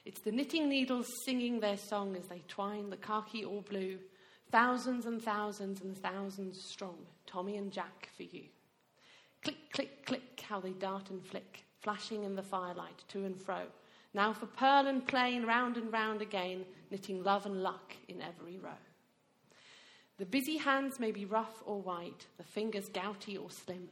It's 0.05 0.21
the 0.21 0.31
knitting 0.31 0.67
needles 0.67 1.07
singing 1.23 1.59
their 1.59 1.77
song 1.77 2.15
as 2.15 2.27
they 2.27 2.41
twine 2.47 2.89
the 2.89 2.97
khaki 2.97 3.45
or 3.45 3.61
blue. 3.61 3.99
Thousands 4.51 5.05
and 5.05 5.21
thousands 5.21 5.81
and 5.81 5.95
thousands 5.97 6.63
strong, 6.63 6.97
Tommy 7.25 7.57
and 7.57 7.71
Jack 7.71 8.09
for 8.17 8.23
you. 8.23 8.43
Click, 9.43 9.71
click, 9.71 10.05
click, 10.05 10.43
how 10.47 10.59
they 10.59 10.71
dart 10.71 11.09
and 11.09 11.23
flick, 11.25 11.63
flashing 11.81 12.23
in 12.23 12.35
the 12.35 12.43
firelight 12.43 13.03
to 13.09 13.25
and 13.25 13.39
fro. 13.39 13.61
Now 14.13 14.33
for 14.33 14.45
pearl 14.45 14.87
and 14.87 15.05
plain, 15.07 15.45
round 15.45 15.77
and 15.77 15.91
round 15.91 16.21
again, 16.21 16.65
knitting 16.91 17.23
love 17.23 17.45
and 17.45 17.63
luck 17.63 17.93
in 18.07 18.21
every 18.21 18.57
row. 18.57 18.71
The 20.17 20.25
busy 20.25 20.57
hands 20.57 20.99
may 20.99 21.11
be 21.11 21.25
rough 21.25 21.63
or 21.65 21.81
white, 21.81 22.27
the 22.37 22.43
fingers 22.43 22.89
gouty 22.89 23.37
or 23.37 23.49
slim. 23.49 23.89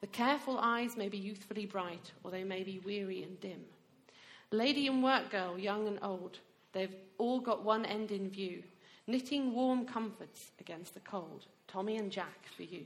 The 0.00 0.06
careful 0.06 0.58
eyes 0.58 0.96
may 0.96 1.08
be 1.08 1.18
youthfully 1.18 1.66
bright, 1.66 2.12
or 2.22 2.30
they 2.30 2.44
may 2.44 2.62
be 2.62 2.78
weary 2.78 3.24
and 3.24 3.40
dim. 3.40 3.64
Lady 4.52 4.86
and 4.86 5.02
work 5.02 5.30
girl, 5.30 5.58
young 5.58 5.88
and 5.88 5.98
old, 6.00 6.38
they've 6.72 6.94
all 7.18 7.40
got 7.40 7.64
one 7.64 7.84
end 7.84 8.12
in 8.12 8.30
view 8.30 8.62
knitting 9.08 9.54
warm 9.54 9.86
comforts 9.86 10.52
against 10.60 10.92
the 10.92 11.00
cold. 11.00 11.46
Tommy 11.66 11.96
and 11.96 12.12
Jack 12.12 12.46
for 12.54 12.62
you. 12.62 12.84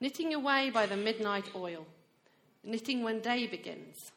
Knitting 0.00 0.32
away 0.32 0.70
by 0.70 0.86
the 0.86 0.96
midnight 0.96 1.50
oil, 1.54 1.86
knitting 2.64 3.02
when 3.02 3.20
day 3.20 3.46
begins. 3.46 4.12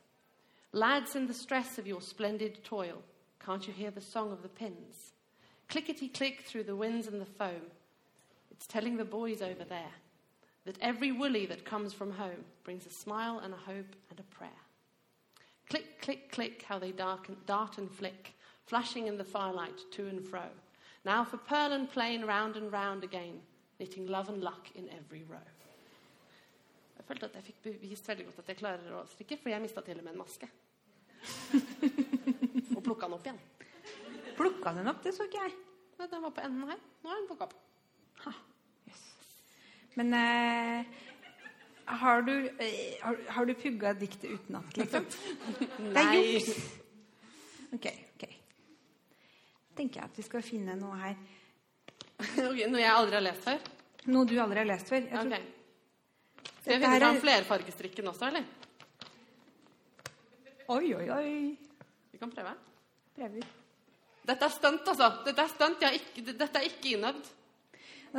Lads, 0.71 1.15
in 1.15 1.27
the 1.27 1.33
stress 1.33 1.77
of 1.77 1.85
your 1.85 2.01
splendid 2.01 2.63
toil, 2.63 3.01
can't 3.43 3.67
you 3.67 3.73
hear 3.73 3.91
the 3.91 4.01
song 4.01 4.31
of 4.31 4.41
the 4.41 4.49
pins? 4.49 5.11
Clickety 5.67 6.07
click 6.07 6.43
through 6.45 6.63
the 6.63 6.75
winds 6.75 7.07
and 7.07 7.19
the 7.19 7.25
foam. 7.25 7.71
It's 8.49 8.65
telling 8.65 8.97
the 8.97 9.05
boys 9.05 9.41
over 9.41 9.63
there 9.63 9.91
that 10.65 10.77
every 10.81 11.11
woolly 11.11 11.45
that 11.47 11.65
comes 11.65 11.93
from 11.93 12.11
home 12.11 12.45
brings 12.63 12.85
a 12.85 12.89
smile 12.89 13.39
and 13.43 13.53
a 13.53 13.57
hope 13.57 13.95
and 14.09 14.19
a 14.19 14.35
prayer. 14.35 14.49
Click, 15.69 16.01
click, 16.01 16.31
click, 16.31 16.63
how 16.67 16.79
they 16.79 16.91
darken, 16.91 17.35
dart 17.45 17.77
and 17.77 17.91
flick, 17.91 18.33
flashing 18.65 19.07
in 19.07 19.17
the 19.17 19.23
firelight 19.23 19.79
to 19.91 20.07
and 20.07 20.25
fro. 20.25 20.43
Now 21.03 21.25
for 21.25 21.37
pearl 21.37 21.73
and 21.73 21.89
plain, 21.89 22.23
round 22.23 22.55
and 22.55 22.71
round 22.71 23.03
again, 23.03 23.41
knitting 23.79 24.07
love 24.07 24.29
and 24.29 24.41
luck 24.41 24.67
in 24.75 24.89
every 24.89 25.23
row. 25.23 25.37
Jeg 27.03 27.07
følte 27.09 27.27
at 27.27 27.33
jeg 27.35 27.43
fikk 27.49 27.57
bevist 27.65 28.05
veldig 28.07 28.25
godt 28.29 28.37
at 28.39 28.49
jeg 28.53 28.57
klarer 28.61 28.93
å 28.95 29.01
strikke, 29.11 29.35
fordi 29.41 29.51
jeg 29.51 29.61
mista 29.65 29.81
til 29.83 29.97
og 29.99 30.05
med 30.05 30.13
en 30.13 30.21
maske. 30.23 30.47
og 32.77 32.83
plukka 32.85 33.09
den 33.09 33.15
opp 33.17 33.25
igjen. 33.27 33.41
Plukka 34.37 34.71
den 34.77 34.87
opp? 34.87 35.01
Det 35.03 35.11
så 35.17 35.27
ikke 35.27 35.41
jeg. 35.43 35.55
Ja, 35.99 36.07
Den 36.07 36.23
var 36.23 36.31
på 36.37 36.43
enden 36.45 36.69
her. 36.71 36.79
Nå 37.03 37.11
er 37.11 37.19
den 37.19 37.27
plukka 37.27 37.49
opp. 37.49 37.57
Ha. 38.23 38.33
Men 39.99 40.15
eh, 40.17 40.93
har, 41.99 42.23
du, 42.23 42.31
eh, 42.63 42.95
har, 43.03 43.19
har 43.35 43.45
du 43.45 43.53
pugga 43.59 43.91
diktet 43.99 44.31
utenat, 44.39 44.77
liksom? 44.79 45.05
Det 45.59 45.91
er 45.91 46.07
Nei. 46.07 46.23
juks. 46.37 46.55
Ok, 47.75 47.89
ok. 48.15 48.23
tenker 49.75 49.99
jeg 49.99 50.07
at 50.07 50.17
vi 50.21 50.25
skal 50.29 50.45
finne 50.45 50.77
noe 50.79 50.95
her. 51.03 51.19
Ok, 52.47 52.63
Noe 52.71 52.79
jeg 52.79 52.93
aldri 52.93 53.19
har 53.19 53.27
lest 53.27 53.43
før? 53.43 53.67
Noe 54.07 54.29
du 54.29 54.33
aldri 54.39 54.63
har 54.63 54.71
lest 54.71 54.87
før. 54.87 55.03
Jeg 55.03 55.19
tror, 55.19 55.35
Ok. 55.35 55.59
Skal 56.63 56.77
jeg 56.77 56.81
finne 56.81 56.99
fram 57.01 57.15
er- 57.17 57.23
flerfargestrikken 57.25 58.07
også, 58.07 58.29
eller? 58.31 58.45
Oi, 60.71 60.93
oi, 60.95 61.07
oi. 61.11 61.57
Vi 62.13 62.17
kan 62.21 62.31
prøve. 62.31 62.53
Prøver. 63.17 63.47
Dette 64.23 64.45
er 64.47 64.53
stunt, 64.55 64.87
altså. 64.87 65.09
Dette 65.25 65.43
er 65.43 65.51
stunt. 65.51 65.83
Dette 66.39 66.59
er 66.61 66.67
ikke 66.69 66.93
innøvd. 66.95 67.25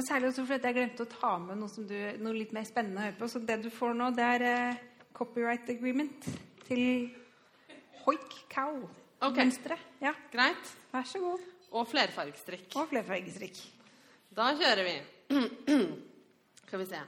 Særlig 0.05 0.29
også 0.33 0.43
fordi 0.45 0.67
jeg 0.69 0.75
glemte 0.75 1.05
å 1.07 1.11
ta 1.13 1.31
med 1.39 1.57
noe, 1.61 1.71
som 1.71 1.87
du, 1.87 1.95
noe 2.21 2.35
litt 2.35 2.53
mer 2.53 2.67
spennende 2.67 3.01
å 3.01 3.05
høre 3.07 3.17
på. 3.21 3.29
Så 3.31 3.41
det 3.47 3.61
du 3.63 3.71
får 3.73 3.95
nå, 3.97 4.11
det 4.17 4.27
er 4.27 4.45
eh, 4.51 4.81
copyright 5.17 5.71
agreement 5.71 6.27
til 6.67 6.83
Hoik 8.05 8.35
Cow. 8.53 8.83
Ok. 9.25 9.39
Mønsteret. 9.39 9.81
Ja, 10.03 10.13
Greit. 10.35 10.75
vær 10.93 11.07
så 11.09 11.23
god. 11.23 11.47
Og 11.75 11.87
flerfargestrikk. 11.89 12.75
Og 12.77 12.91
flerfargestrikk. 12.91 13.63
Da 14.35 14.51
kjører 14.59 14.85
vi. 14.85 14.97
Skal 16.67 16.83
vi 16.83 16.91
se. 16.91 17.01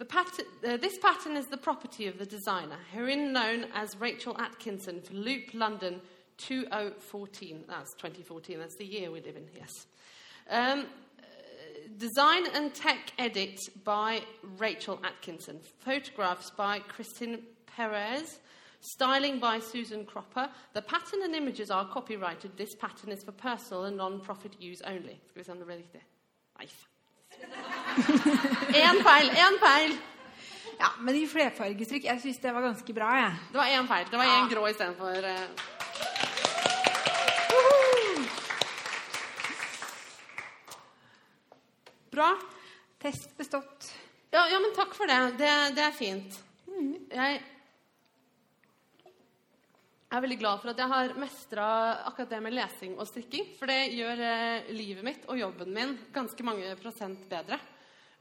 Uh, 0.00 0.76
this 0.76 0.98
pattern 0.98 1.36
is 1.36 1.46
the 1.46 1.56
property 1.56 2.06
of 2.06 2.18
the 2.18 2.26
designer, 2.26 2.78
herein 2.92 3.32
known 3.32 3.66
as 3.74 3.96
Rachel 4.00 4.36
Atkinson 4.40 5.00
for 5.00 5.14
Loop 5.14 5.54
London 5.54 6.00
2014. 6.38 7.64
That's 7.68 7.94
2014. 7.94 8.58
That's 8.58 8.76
the 8.76 8.84
year 8.84 9.10
we 9.10 9.20
live 9.20 9.36
in. 9.36 9.46
Yes. 9.56 9.86
Um, 10.50 10.80
uh, 10.80 11.22
design 11.96 12.46
and 12.54 12.74
tech 12.74 13.12
edit 13.18 13.60
by 13.84 14.22
Rachel 14.58 15.00
Atkinson. 15.04 15.60
Photographs 15.78 16.50
by 16.50 16.80
Kristin 16.80 17.42
Perez. 17.66 18.40
Styling 18.80 19.38
by 19.38 19.60
Susan 19.60 20.04
Cropper. 20.04 20.50
The 20.74 20.82
pattern 20.82 21.20
and 21.22 21.34
images 21.34 21.70
are 21.70 21.86
copyrighted. 21.88 22.56
This 22.56 22.74
pattern 22.74 23.12
is 23.12 23.22
for 23.22 23.32
personal 23.32 23.84
and 23.84 23.96
non-profit 23.96 24.60
use 24.60 24.82
only. 24.82 25.20
Én 28.84 29.00
feil! 29.04 29.30
Én 29.30 29.58
feil! 29.62 29.96
Ja, 30.78 30.90
men 30.98 31.14
i 31.14 31.26
flerfargestrykk 31.30 32.08
Jeg 32.08 32.20
syns 32.22 32.40
det 32.42 32.54
var 32.54 32.64
ganske 32.66 32.94
bra, 32.96 33.12
jeg. 33.20 33.32
Det 33.52 33.60
var 33.60 33.70
én 33.70 33.86
feil. 33.88 34.06
Det 34.10 34.18
var 34.18 34.32
én 34.32 34.50
grå 34.50 34.66
istedenfor 34.72 35.14
uh... 35.30 35.46
Bra. 42.14 42.30
Test 43.02 43.36
bestått. 43.38 43.90
Ja, 44.30 44.46
ja, 44.50 44.58
men 44.58 44.74
takk 44.74 44.94
for 44.94 45.10
det. 45.10 45.18
Det, 45.38 45.50
det 45.76 45.82
er 45.82 45.94
fint. 45.94 46.38
Jeg 47.10 47.42
er 50.16 50.24
veldig 50.24 50.38
glad 50.40 50.60
for 50.62 50.72
at 50.72 50.80
jeg 50.80 50.90
har 50.90 51.14
mestra 51.20 51.68
akkurat 52.08 52.32
det 52.34 52.40
med 52.44 52.54
lesing 52.56 52.96
og 52.98 53.08
strikking. 53.08 53.46
For 53.58 53.70
det 53.70 53.94
gjør 53.94 54.22
eh, 54.26 54.72
livet 54.74 55.06
mitt 55.06 55.24
og 55.28 55.40
jobben 55.40 55.72
min 55.74 55.96
ganske 56.14 56.46
mange 56.46 56.74
prosent 56.80 57.24
bedre. 57.30 57.60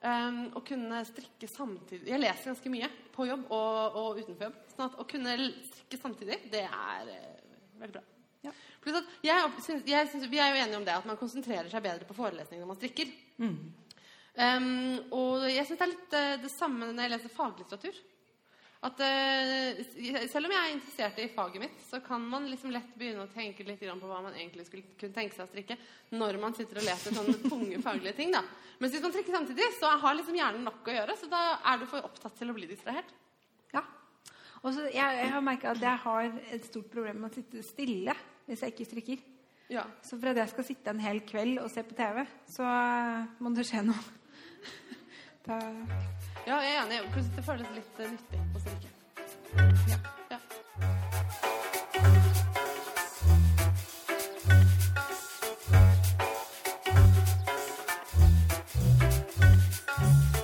Um, 0.03 0.49
å 0.59 0.59
kunne 0.67 0.97
strikke 1.07 1.47
samtidig 1.47 2.09
Jeg 2.11 2.19
leser 2.19 2.49
ganske 2.49 2.71
mye 2.73 2.89
på 3.15 3.23
jobb 3.23 3.45
og, 3.55 3.93
og 4.01 4.17
utenfor 4.17 4.49
jobb. 4.49 4.57
sånn 4.73 4.89
at 4.89 4.97
å 4.99 5.05
kunne 5.07 5.35
strikke 5.69 5.99
samtidig, 6.01 6.41
det 6.51 6.65
er 6.67 7.11
eh, 7.13 7.53
veldig 7.79 7.93
bra. 7.95 8.01
Ja. 8.43 8.51
Pluss 8.83 8.97
at 8.99 9.13
jeg, 9.23 9.53
synes, 9.63 9.85
jeg 9.87 10.09
synes, 10.11 10.27
Vi 10.27 10.41
er 10.43 10.51
jo 10.51 10.59
enige 10.65 10.81
om 10.81 10.87
det 10.87 10.97
at 10.97 11.07
man 11.07 11.19
konsentrerer 11.19 11.71
seg 11.71 11.85
bedre 11.85 12.09
på 12.09 12.17
forelesning 12.17 12.59
når 12.59 12.73
man 12.73 12.81
strikker. 12.81 13.13
Um, 14.33 14.99
og 15.13 15.45
jeg 15.47 15.63
syns 15.69 15.79
det 15.79 15.85
er 15.85 15.93
litt 15.93 16.17
eh, 16.19 16.35
det 16.41 16.51
samme 16.51 16.89
når 16.89 17.05
jeg 17.05 17.13
leser 17.15 17.35
faglitteratur. 17.37 18.03
At 18.83 18.99
eh, 18.99 19.79
Selv 20.27 20.49
om 20.49 20.51
jeg 20.51 20.59
er 20.59 20.73
interessert 20.73 21.19
i 21.23 21.29
faget 21.31 21.61
mitt, 21.63 21.77
så 21.87 22.01
kan 22.03 22.23
man 22.27 22.49
liksom 22.51 22.73
lett 22.73 22.89
begynne 22.99 23.23
å 23.23 23.31
tenke 23.31 23.63
litt 23.63 23.79
på 23.79 24.09
hva 24.09 24.19
man 24.25 24.35
egentlig 24.35 24.65
skulle 24.67 24.97
kunne 24.99 25.15
tenke 25.15 25.37
seg 25.37 25.45
å 25.45 25.51
strikke 25.51 25.77
når 26.17 26.39
man 26.41 26.55
sitter 26.57 26.81
og 26.81 26.87
leser 26.89 27.15
sånne 27.15 27.37
tunge 27.45 27.79
faglige 27.85 28.17
ting. 28.17 28.33
da. 28.35 28.43
Mens 28.81 28.95
hvis 28.95 29.05
man 29.05 29.13
strikker 29.15 29.37
samtidig, 29.37 29.69
så 29.79 29.93
har 30.03 30.17
liksom 30.19 30.35
hjernen 30.35 30.67
nok 30.67 30.89
å 30.89 30.97
gjøre. 30.97 31.15
Så 31.19 31.29
da 31.31 31.43
er 31.71 31.79
du 31.79 31.87
for 31.87 32.03
opptatt 32.03 32.35
til 32.39 32.51
å 32.51 32.57
bli 32.57 32.67
distrahert. 32.67 33.13
Ja. 33.71 33.85
Og 34.63 34.75
så 34.75 34.89
jeg, 34.89 34.99
jeg 34.99 35.31
har 35.31 35.45
merka 35.45 35.71
at 35.71 35.83
jeg 35.83 36.03
har 36.03 36.35
et 36.57 36.67
stort 36.67 36.91
problem 36.91 37.23
med 37.23 37.31
å 37.31 37.37
sitte 37.39 37.63
stille 37.63 38.17
hvis 38.49 38.65
jeg 38.65 38.75
ikke 38.75 38.89
strikker. 38.89 39.23
Ja. 39.71 39.85
Så 40.03 40.19
for 40.19 40.33
at 40.33 40.41
jeg 40.43 40.51
skal 40.51 40.67
sitte 40.67 40.91
en 40.91 41.01
hel 41.01 41.23
kveld 41.27 41.61
og 41.63 41.71
se 41.71 41.85
på 41.87 41.95
TV, 41.97 42.25
så 42.51 42.67
må 43.39 43.53
det 43.55 43.67
skje 43.69 43.85
noe. 43.87 44.03
Da, 45.43 45.57
ja, 46.47 46.57
jeg 46.59 46.73
er 46.75 46.81
enig. 46.83 47.25
Det 47.35 47.43
føles 47.45 47.69
litt 47.71 47.99
eh, 48.03 48.11
nyttig 48.11 48.39
å 48.43 48.61
strikke. 48.63 48.89
ja. 49.87 49.97
Ja. 50.33 50.39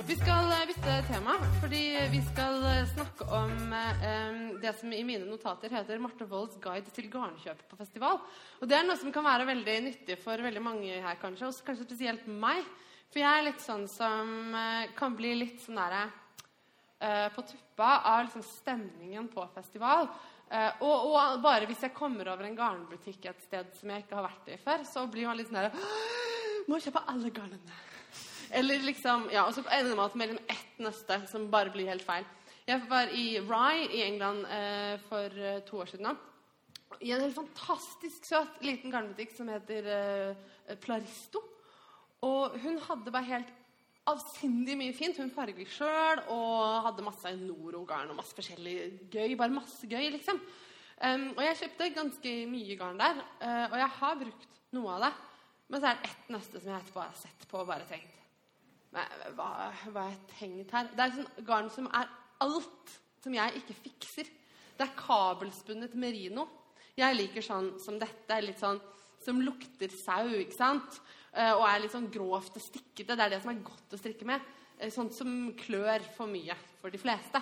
Vi 0.08 0.16
skal 0.22 0.54
eh, 0.56 0.66
bytte 0.72 0.98
tema, 1.10 1.36
fordi 1.60 1.84
vi 2.14 2.22
skal 2.32 2.64
eh, 2.64 2.88
snakke 2.96 3.28
om 3.28 3.56
eh, 3.76 4.36
det 4.64 4.76
som 4.80 4.94
i 4.96 5.04
mine 5.04 5.28
notater 5.28 5.74
heter 5.76 6.00
Marte 6.00 6.28
Wolds 6.32 6.60
guide 6.64 6.96
til 6.96 7.12
garnkjøp 7.12 7.66
på 7.68 7.82
festival. 7.84 8.22
Og 8.64 8.72
det 8.72 8.80
er 8.80 8.88
noe 8.88 9.00
som 9.00 9.12
kan 9.12 9.28
være 9.28 9.52
veldig 9.52 9.82
nyttig 9.90 10.22
for 10.24 10.40
veldig 10.48 10.64
mange 10.64 11.02
her, 11.04 11.20
kanskje, 11.20 11.52
og 11.52 11.66
kanskje 11.68 11.92
spesielt 11.92 12.30
meg. 12.32 12.64
For 13.10 13.24
jeg 13.24 13.30
er 13.40 13.46
litt 13.48 13.62
sånn 13.64 13.88
som 13.90 14.54
eh, 14.54 14.92
kan 14.98 15.16
bli 15.18 15.32
litt 15.40 15.64
sånn 15.64 15.80
derre 15.80 16.04
uh, 17.02 17.28
på 17.34 17.42
tuppa 17.42 17.90
av 18.06 18.26
liksom 18.28 18.44
stemningen 18.46 19.28
på 19.34 19.46
festival. 19.56 20.10
Uh, 20.50 20.82
og, 20.86 21.10
og 21.10 21.42
bare 21.42 21.66
hvis 21.70 21.82
jeg 21.86 21.96
kommer 21.98 22.30
over 22.30 22.46
en 22.46 22.58
garnbutikk 22.58 23.26
et 23.30 23.44
sted 23.46 23.74
som 23.78 23.90
jeg 23.94 24.06
ikke 24.06 24.18
har 24.18 24.28
vært 24.28 24.52
i 24.54 24.60
før, 24.62 24.86
så 24.86 25.06
blir 25.10 25.30
man 25.30 25.40
litt 25.40 25.50
sånn 25.50 25.62
der 25.62 25.74
Må 26.70 26.78
kjøpe 26.78 27.02
alle 27.10 27.32
garnene. 27.34 27.78
Eller 28.54 28.82
liksom, 28.86 29.28
ja, 29.34 29.48
Og 29.48 29.56
så 29.56 29.64
ender 29.74 29.98
man 29.98 30.14
med 30.14 30.32
liksom 30.32 30.54
ett 30.54 30.82
nøste 30.86 31.20
som 31.32 31.50
bare 31.50 31.74
blir 31.74 31.90
helt 31.90 32.06
feil. 32.06 32.28
Jeg 32.70 32.86
var 32.90 33.10
i 33.10 33.40
Rye 33.42 33.88
i 33.90 34.04
England 34.06 34.46
uh, 34.46 35.02
for 35.10 35.34
to 35.66 35.82
år 35.82 35.90
siden. 35.90 36.12
nå. 36.12 36.18
I 37.02 37.14
en 37.16 37.24
helt 37.24 37.38
fantastisk 37.38 38.26
søt 38.28 38.62
liten 38.66 38.94
garnbutikk 38.94 39.34
som 39.34 39.50
heter 39.50 39.86
Plaristo. 40.82 41.42
Og 42.26 42.58
hun 42.60 42.80
hadde 42.84 43.14
bare 43.14 43.30
helt 43.30 43.54
avsindig 44.10 44.76
mye 44.80 44.96
fint. 44.96 45.20
Hun 45.20 45.32
farget 45.34 45.70
sjøl 45.72 46.24
og 46.34 46.84
hadde 46.88 47.06
masse 47.06 47.32
Noro-garn 47.40 48.12
og 48.12 48.20
masse 48.20 48.36
forskjellig 48.38 49.08
gøy. 49.14 49.36
Bare 49.40 49.54
masse 49.54 49.88
gøy, 49.88 50.10
liksom. 50.18 50.42
Um, 51.00 51.30
og 51.38 51.44
jeg 51.46 51.60
kjøpte 51.62 51.94
ganske 51.96 52.32
mye 52.52 52.76
garn 52.80 53.00
der, 53.00 53.22
Uh, 53.40 53.72
og 53.72 53.78
jeg 53.80 53.92
har 54.00 54.18
brukt 54.20 54.48
noe 54.76 54.96
av 54.98 55.06
det. 55.06 55.12
Men 55.70 55.82
så 55.82 55.88
er 55.88 56.00
det 56.00 56.10
ett 56.10 56.32
nøste 56.34 56.60
som 56.60 56.72
jeg 56.74 56.82
etterpå 56.82 57.04
har 57.04 57.16
sett 57.16 57.46
på 57.48 57.60
og 57.62 57.68
bare 57.70 57.86
tenkt 57.88 58.16
Men 58.90 59.36
hva, 59.38 59.70
hva 59.94 60.08
har 60.08 60.10
jeg 60.10 60.22
tenkt 60.34 60.74
her? 60.74 60.90
Det 60.96 61.04
er 61.04 61.14
sånn 61.14 61.46
garn 61.46 61.70
som 61.72 61.88
er 61.94 62.10
alt 62.42 62.96
som 63.24 63.36
jeg 63.36 63.62
ikke 63.62 63.76
fikser. 63.84 64.32
Det 64.80 64.86
er 64.88 64.96
kabelspunnet 64.98 65.94
merino. 66.00 66.48
Jeg 66.98 67.16
liker 67.16 67.46
sånn 67.46 67.76
som 67.80 68.00
dette. 68.02 68.40
Litt 68.42 68.60
sånn 68.60 68.80
som 69.24 69.42
lukter 69.44 69.92
sau, 69.94 70.28
ikke 70.40 70.58
sant? 70.58 71.00
Eh, 71.34 71.52
og 71.54 71.66
er 71.68 71.84
litt 71.84 71.94
sånn 71.94 72.10
grovt 72.12 72.58
og 72.58 72.64
stikkete. 72.64 73.16
Det 73.16 73.26
er 73.26 73.36
det 73.36 73.42
som 73.44 73.54
er 73.54 73.64
godt 73.66 73.96
å 73.96 74.00
strikke 74.02 74.28
med. 74.28 74.44
Eh, 74.80 74.92
Sånt 74.94 75.16
som 75.16 75.54
klør 75.60 76.04
for 76.16 76.32
mye 76.32 76.56
for 76.80 76.94
de 76.94 77.02
fleste. 77.02 77.42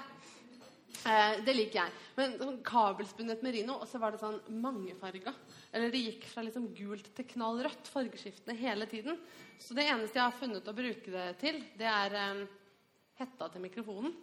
Eh, 1.07 1.39
det 1.45 1.55
liker 1.55 1.79
jeg. 1.79 1.95
Men 2.17 2.35
sånn 2.41 2.59
kabelspunnet 2.65 3.43
merino, 3.45 3.77
og 3.81 3.87
så 3.87 4.01
var 4.01 4.13
det 4.13 4.21
sånn 4.21 4.39
mangefarga. 4.59 5.33
Eller 5.71 5.93
det 5.93 6.03
gikk 6.03 6.27
fra 6.31 6.43
liksom 6.45 6.69
gult 6.75 7.11
til 7.15 7.29
knallrødt, 7.33 7.91
fargeskiftene 7.93 8.57
hele 8.59 8.89
tiden. 8.89 9.19
Så 9.61 9.77
det 9.77 9.87
eneste 9.87 10.19
jeg 10.19 10.25
har 10.25 10.39
funnet 10.39 10.67
å 10.67 10.75
bruke 10.77 11.13
det 11.13 11.27
til, 11.41 11.61
det 11.77 11.87
er 11.89 12.45
hetta 13.17 13.47
til 13.49 13.63
mikrofonen. 13.63 14.13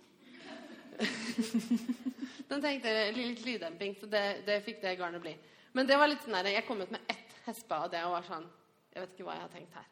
Den 2.49 2.63
tenkte 2.63 2.91
litt 3.17 3.43
lyddemping, 3.43 3.97
så 3.99 4.07
det, 4.11 4.23
det 4.47 4.61
fikk 4.67 4.83
det 4.85 4.95
garnet 5.01 5.23
bli. 5.25 5.33
Men 5.75 5.89
det 5.89 5.97
var 5.99 6.11
litt 6.11 6.23
sånn 6.23 6.37
der, 6.37 6.53
jeg 6.55 6.67
kom 6.69 6.83
ut 6.85 6.93
med 6.95 7.03
ett 7.11 7.34
hespe, 7.47 7.79
og 7.85 7.91
det 7.93 8.03
var 8.05 8.23
sånn 8.27 8.47
Jeg 8.95 9.03
vet 9.03 9.13
ikke 9.17 9.25
hva 9.27 9.35
jeg 9.35 9.43
har 9.43 9.53
tenkt 9.53 9.75
her. 9.75 9.87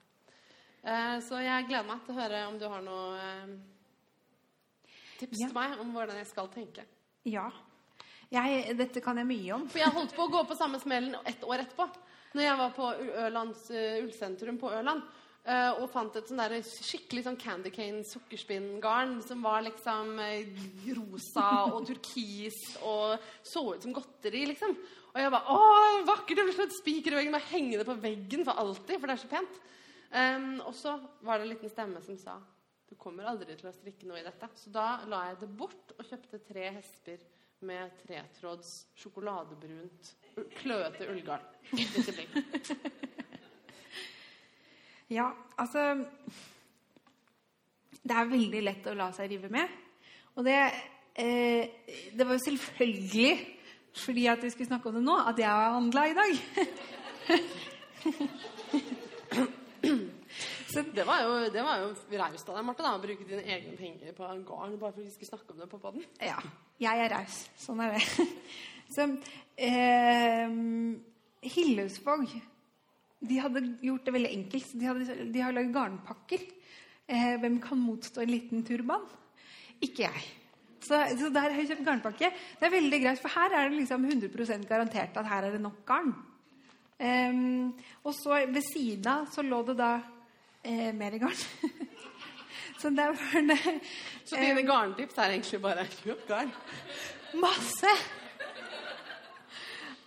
Eh, 0.83 1.17
så 1.27 1.41
jeg 1.43 1.67
gleder 1.67 1.87
meg 1.89 2.05
til 2.07 2.15
å 2.15 2.21
høre 2.21 2.41
om 2.47 2.59
du 2.59 2.65
har 2.71 2.83
noe 2.87 3.19
eh, 3.19 3.53
tips 5.19 5.41
Ja. 5.41 5.49
til 5.49 5.57
meg 5.57 5.81
om 5.83 5.93
hvordan 5.95 6.17
jeg 6.21 6.29
skal 6.31 6.49
tenke. 6.55 6.85
Ja. 7.25 7.49
Jeg, 8.33 8.77
dette 8.79 9.03
kan 9.05 9.19
jeg 9.19 9.27
mye 9.29 9.53
om. 9.55 9.67
For 9.69 9.83
jeg 9.83 9.93
holdt 9.93 10.15
på 10.17 10.25
å 10.25 10.31
gå 10.33 10.45
på 10.49 10.57
samme 10.57 10.79
smellen 10.81 11.17
ett 11.29 11.43
år 11.45 11.65
etterpå. 11.67 11.89
Når 12.33 12.47
jeg 12.47 12.59
var 12.63 12.71
på 12.79 12.87
Ølands, 13.27 13.67
uh, 13.71 13.99
ullsentrum 14.07 14.57
på 14.59 14.71
Ørland 14.73 15.03
eh, 15.45 15.71
og 15.79 15.91
fant 15.93 16.17
et 16.19 16.31
sånn 16.31 16.43
skikkelig 16.67 17.27
sånn 17.27 17.39
candy 17.41 17.73
cane 17.75 18.05
sukkerspinngarn 18.09 19.19
som 19.27 19.45
var 19.45 19.65
liksom 19.67 20.17
eh, 20.23 20.49
rosa 20.99 21.49
og 21.73 21.87
turkis 21.89 22.61
og 22.81 23.19
så 23.47 23.67
ut 23.75 23.87
som 23.87 23.97
godteri, 23.97 24.47
liksom. 24.53 24.77
Og 25.13 25.21
jeg 25.21 25.35
bare 25.35 25.53
Å, 25.53 25.61
vakkert! 26.09 26.39
Jeg 26.41 26.49
vil 26.49 26.57
slå 26.57 26.69
et 26.69 26.79
spiker 26.79 27.15
i 27.15 27.21
veggen 27.21 27.37
og 27.37 27.51
henge 27.51 27.83
det 27.83 27.89
på 27.89 28.01
veggen 28.01 28.47
for 28.49 28.65
alltid, 28.65 28.97
for 28.97 29.11
det 29.11 29.19
er 29.19 29.23
så 29.25 29.31
pent. 29.33 29.61
Um, 30.13 30.49
og 30.69 30.75
så 30.77 30.99
var 31.25 31.39
det 31.41 31.47
en 31.47 31.55
liten 31.55 31.73
stemme 31.73 32.01
som 32.05 32.19
sa 32.21 32.37
du 32.93 32.99
kommer 33.01 33.25
aldri 33.25 33.55
til 33.57 33.71
å 33.71 33.73
strikke 33.73 34.05
noe 34.05 34.21
i 34.21 34.27
dette. 34.27 34.49
Så 34.61 34.73
da 34.73 35.01
la 35.09 35.23
jeg 35.31 35.39
det 35.41 35.49
bort 35.57 35.95
og 35.97 36.05
kjøpte 36.05 36.43
tre 36.45 36.67
hesper 36.77 37.23
med 37.65 37.95
tretråds 38.03 38.73
sjokoladebrunt 39.01 40.11
kløete 40.59 41.09
ullgarn. 41.09 41.47
Ja, 45.13 45.29
altså 45.61 46.05
Det 48.03 48.15
er 48.17 48.31
veldig 48.31 48.63
lett 48.65 48.87
å 48.89 48.97
la 48.97 49.11
seg 49.15 49.31
rive 49.31 49.51
med. 49.53 49.69
Og 50.37 50.47
det 50.47 50.57
eh, 50.57 51.69
Det 52.17 52.25
var 52.25 52.39
jo 52.39 52.47
selvfølgelig 52.47 53.33
fordi 53.93 54.23
at 54.33 54.41
vi 54.41 54.49
skulle 54.49 54.71
snakke 54.71 54.89
om 54.89 54.95
det 54.97 55.03
nå, 55.05 55.13
at 55.29 55.37
jeg 55.37 55.53
har 55.53 55.75
handla 55.75 56.07
i 56.09 56.15
dag. 56.17 56.31
Så 60.73 60.81
Det 60.97 61.05
var 61.05 61.19
jo, 61.21 61.33
det 61.53 61.63
var 61.67 61.83
jo 61.83 61.91
raust 62.17 62.49
av 62.49 62.57
deg, 62.57 62.65
Marte, 62.65 62.89
å 62.89 63.03
bruke 63.03 63.27
dine 63.29 63.43
egne 63.45 63.77
penger 63.77 64.15
på 64.17 64.25
en 64.25 64.41
garn 64.49 64.79
bare 64.81 64.95
for 64.95 65.03
at 65.03 65.05
vi 65.05 65.13
skulle 65.13 65.29
snakke 65.29 65.53
om 65.53 65.61
det 65.61 65.69
på 65.69 65.81
podden. 65.83 66.07
Ja. 66.25 66.39
Jeg 66.81 67.05
er 67.05 67.13
raus. 67.13 67.43
Sånn 67.61 67.83
er 67.85 67.93
det. 67.99 68.27
Så 68.95 69.05
eh, 69.69 70.49
Hillesvåg 71.53 72.33
de 73.23 73.39
hadde 73.39 73.63
gjort 73.85 74.07
det 74.07 74.15
veldig 74.17 74.31
enkelt. 74.37 74.77
De, 74.79 74.87
hadde, 74.89 75.17
de 75.33 75.43
har 75.43 75.55
lagd 75.55 75.75
garnpakker. 75.75 76.45
Eh, 77.07 77.35
hvem 77.43 77.59
kan 77.63 77.79
motstå 77.79 78.23
en 78.23 78.33
liten 78.33 78.65
turban? 78.67 79.05
Ikke 79.83 80.07
jeg. 80.09 80.25
Så, 80.83 80.99
så 81.19 81.31
der 81.31 81.53
har 81.53 81.61
jeg 81.61 81.71
kjøpt 81.71 81.87
garnpakke. 81.87 82.33
Det 82.59 82.67
er 82.67 82.75
veldig 82.75 83.01
greit, 83.05 83.23
for 83.23 83.35
her 83.35 83.55
er 83.55 83.69
det 83.71 83.79
liksom 83.79 84.07
100% 84.09 84.67
garantert 84.67 85.19
at 85.21 85.29
her 85.31 85.47
er 85.47 85.55
det 85.55 85.63
nok 85.63 85.85
garn. 85.87 86.11
Ehm, 87.03 87.73
og 88.03 88.15
så 88.15 88.41
ved 88.51 88.63
siden 88.67 89.07
av 89.11 89.29
så 89.31 89.45
lå 89.47 89.61
det 89.71 89.77
da 89.79 89.93
eh, 90.63 90.91
mer 90.95 91.19
garn. 91.23 91.45
så 92.81 92.91
der 92.91 93.15
var 93.15 93.47
det 93.47 93.59
Så 94.25 94.39
dine 94.39 94.67
garntips 94.67 95.19
er 95.19 95.37
egentlig 95.37 95.63
bare 95.63 95.87
kjøp 96.01 96.27
garn. 96.31 96.51
Masse! 97.39 97.95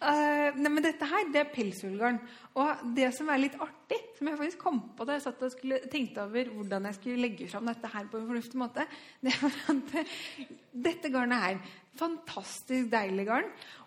Uh, 0.06 0.52
nei, 0.60 0.70
men 0.70 0.84
dette 0.84 1.08
her, 1.10 1.30
det 1.34 1.40
er 1.40 1.54
pelsullgarn. 1.54 2.20
Og 2.56 2.84
det 2.96 3.10
som 3.16 3.28
er 3.32 3.42
litt 3.42 3.56
artig, 3.60 3.98
som 4.16 4.30
jeg 4.30 4.40
faktisk 4.40 4.62
kom 4.64 4.78
på 4.96 5.08
da 5.08 5.18
jeg 5.18 5.26
satt 5.26 5.42
og 5.44 5.52
skulle 5.52 5.82
tenkte 5.92 6.24
over 6.24 6.52
hvordan 6.56 6.88
jeg 6.88 6.98
skulle 6.98 7.24
legge 7.26 7.50
fram 7.52 7.68
dette 7.68 7.92
her 7.92 8.08
på 8.08 8.20
en 8.20 8.30
fornuftig 8.30 8.62
måte, 8.62 8.86
det 9.26 9.34
var 9.42 9.58
at 9.74 9.98
eh, 10.00 10.54
dette 10.88 11.12
garnet 11.14 11.44
her 11.48 11.66
Fantastisk 11.96 12.90
deilig 12.92 13.24
garn. 13.24 13.46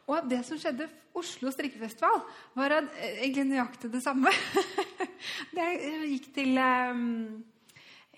Og 0.09 0.31
det 0.31 0.39
som 0.49 0.57
skjedde 0.57 0.87
Oslo 1.19 1.51
strikkefestival, 1.53 2.23
var 2.57 2.73
at, 2.79 2.87
eh, 2.97 3.19
egentlig 3.27 3.51
nøyaktig 3.51 3.91
det 3.93 4.01
samme. 4.01 4.33
det 5.57 5.67
gikk 6.09 6.31
til 6.33 6.57
um, 6.57 7.43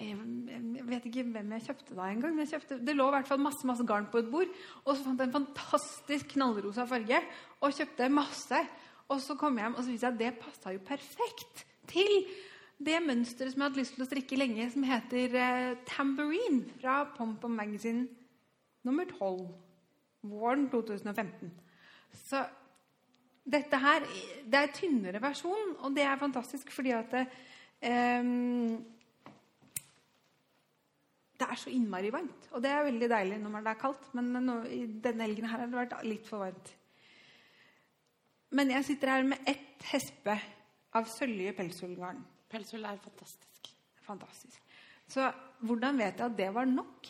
jeg 0.01 0.84
vet 0.88 1.09
ikke 1.11 1.24
hvem 1.28 1.51
jeg 1.57 1.64
kjøpte 1.66 1.96
da 1.96 2.07
engang. 2.09 2.38
Det 2.86 2.94
lå 2.96 3.09
i 3.11 3.14
hvert 3.16 3.28
fall 3.28 3.42
masse 3.42 3.66
masse 3.68 3.84
garn 3.88 4.07
på 4.09 4.22
et 4.22 4.30
bord. 4.32 4.55
Og 4.86 4.94
så 4.94 5.03
fant 5.05 5.20
jeg 5.20 5.28
en 5.28 5.34
fantastisk 5.34 6.30
knallrosa 6.36 6.86
farge 6.88 7.20
og 7.61 7.74
kjøpte 7.76 8.09
masse. 8.14 8.62
Og 9.11 9.19
så 9.23 9.35
kom 9.39 9.59
jeg 9.59 9.67
hjem 9.67 9.77
og 9.77 9.83
så 9.83 9.91
viste 9.91 10.07
jeg 10.07 10.15
at 10.15 10.21
det 10.21 10.39
passa 10.43 10.75
jo 10.75 10.83
perfekt 10.87 11.65
til 11.91 12.25
det 12.81 13.01
mønsteret 13.05 13.53
som 13.53 13.63
jeg 13.63 13.69
hatt 13.69 13.81
lyst 13.81 13.97
til 13.97 14.05
å 14.05 14.09
strikke 14.09 14.39
lenge, 14.39 14.69
som 14.73 14.87
heter 14.89 15.35
eh, 15.37 15.73
Tambourine 15.89 16.63
fra 16.81 17.03
Pompom 17.11 17.37
Pom 17.43 17.59
Magazine 17.59 18.07
nummer 18.87 19.09
12. 19.11 19.43
Våren 20.31 20.67
2015. 20.73 21.51
Så 22.29 22.41
dette 23.51 23.79
her 23.81 24.05
Det 24.45 24.59
er 24.59 24.67
en 24.67 24.75
tynnere 24.77 25.21
versjon, 25.23 25.77
og 25.81 25.95
det 25.97 26.05
er 26.05 26.21
fantastisk 26.21 26.73
fordi 26.73 26.93
at 26.97 27.13
det, 27.13 27.27
eh, 27.83 28.33
det 31.41 31.49
er 31.49 31.61
så 31.61 31.73
innmari 31.73 32.13
varmt. 32.13 32.51
Og 32.53 32.63
det 32.63 32.71
er 32.73 32.85
veldig 32.89 33.11
deilig 33.11 33.41
når 33.43 33.65
det 33.65 33.75
er 33.75 33.81
kaldt, 33.81 34.13
men 34.15 34.33
nå, 34.45 34.61
denne 35.05 35.27
helgen 35.27 35.49
her 35.49 35.59
har 35.59 35.67
det 35.67 35.83
vært 35.83 36.05
litt 36.07 36.29
for 36.29 36.47
varmt. 36.47 36.77
Men 38.57 38.70
jeg 38.74 38.84
sitter 38.88 39.09
her 39.14 39.22
med 39.30 39.38
ett 39.46 39.84
hespe 39.92 40.34
av 40.98 41.07
sølje 41.07 41.53
pelsullgarn. 41.55 42.22
Pelsull 42.51 42.84
er 42.84 42.98
fantastisk. 42.98 43.70
Fantastisk. 44.07 44.59
Så 45.11 45.28
hvordan 45.66 45.98
vet 45.98 46.18
jeg 46.18 46.26
at 46.26 46.36
det 46.38 46.48
var 46.55 46.66
nok? 46.66 47.07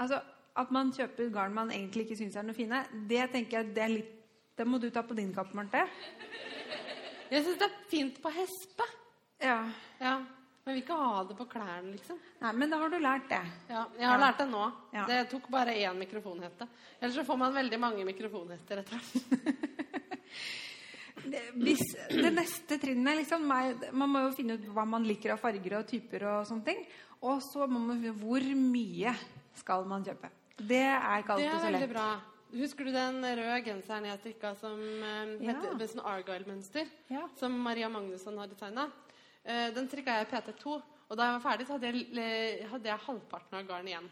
Altså, 0.00 0.20
At 0.56 0.70
man 0.74 0.90
kjøper 0.92 1.28
garn 1.32 1.54
man 1.54 1.70
egentlig 1.70 2.08
ikke 2.08 2.16
syns 2.18 2.34
er 2.36 2.42
noe 2.42 2.56
fine, 2.56 2.80
det 3.08 3.20
tenker 3.32 3.60
jeg 3.60 3.74
det 3.74 3.82
er 3.84 3.92
litt 3.92 4.16
Det 4.58 4.66
må 4.66 4.80
du 4.82 4.88
ta 4.90 5.00
på 5.06 5.14
din 5.16 5.30
kappe, 5.32 5.54
Marte. 5.56 5.84
Jeg 7.30 7.44
syns 7.46 7.58
det 7.62 7.68
er 7.68 7.76
fint 7.88 8.18
på 8.20 8.28
hespe. 8.34 8.84
Ja. 9.40 9.60
Ja. 10.02 10.16
Men 10.66 10.74
vil 10.74 10.82
ikke 10.82 10.98
ha 11.00 11.22
det 11.24 11.36
på 11.38 11.46
klærne, 11.48 11.94
liksom. 11.94 12.18
Nei, 12.42 12.50
men 12.58 12.68
da 12.74 12.76
har 12.82 12.90
du 12.92 12.98
lært 13.00 13.28
det. 13.30 13.38
Ja, 13.70 13.86
jeg 13.96 14.06
har 14.10 14.18
Ja. 14.18 14.26
lært 14.26 14.38
det 14.42 14.48
nå. 14.50 14.64
Ja. 14.92 15.06
Det 15.06 15.20
tok 15.30 15.48
bare 15.48 15.72
én 15.72 15.96
mikrofonhette. 15.96 16.66
Ellers 17.00 17.14
så 17.16 17.24
får 17.24 17.38
man 17.38 17.54
veldig 17.54 17.78
mange 17.80 18.04
mikrofonhetter 18.04 18.82
etter 18.82 18.98
hvert. 18.98 19.14
Det, 21.24 21.40
hvis, 21.56 21.82
det 22.08 22.32
neste 22.34 22.78
trinnet 22.80 23.16
liksom, 23.20 23.44
er- 23.52 23.92
Man 23.92 24.08
må 24.10 24.22
jo 24.26 24.32
finne 24.36 24.54
ut 24.58 24.64
hva 24.74 24.86
man 24.86 25.04
liker 25.04 25.32
av 25.34 25.40
farger 25.40 25.78
og 25.78 25.86
typer 25.86 26.24
og 26.30 26.46
sånne 26.48 26.64
ting. 26.64 26.84
Og 27.22 27.40
så 27.42 27.66
må 27.68 27.78
man 27.80 28.00
finne 28.00 28.14
ut 28.14 28.22
hvor 28.22 28.40
mye 28.56 29.14
skal 29.54 29.84
man 29.84 30.04
kjøpe. 30.04 30.30
Det 30.56 30.80
er 30.80 31.22
ikke 31.22 31.36
Det 31.36 31.46
alltid 31.46 31.46
er 31.50 31.58
så 31.58 31.66
veldig 31.66 31.80
lett. 31.80 31.90
bra. 31.94 32.20
Husker 32.52 32.84
du 32.84 32.90
den 32.92 33.22
røde 33.22 33.64
genseren 33.64 34.04
jeg 34.08 34.18
strikka 34.18 34.54
som 34.58 34.78
eh, 34.80 35.36
Ja. 35.46 35.54
med 35.74 35.88
sånn 35.88 36.02
Argyle-mønster? 36.04 36.86
Ja. 37.08 37.28
Som 37.38 37.58
Maria 37.62 37.88
Magnusson 37.88 38.36
hadde 38.38 38.54
designa. 38.56 38.90
den 39.44 39.88
strikka 39.88 40.18
jeg 40.18 40.26
i 40.26 40.30
PT2. 40.36 40.82
Og 41.10 41.16
da 41.16 41.24
jeg 41.26 41.40
var 41.40 41.50
ferdig, 41.50 41.66
så 41.66 41.72
hadde 41.78 41.90
jeg, 41.90 42.66
hadde 42.70 42.84
jeg 42.86 42.98
halvparten 43.06 43.54
av 43.58 43.66
garn 43.66 43.86
igjen. 43.88 44.10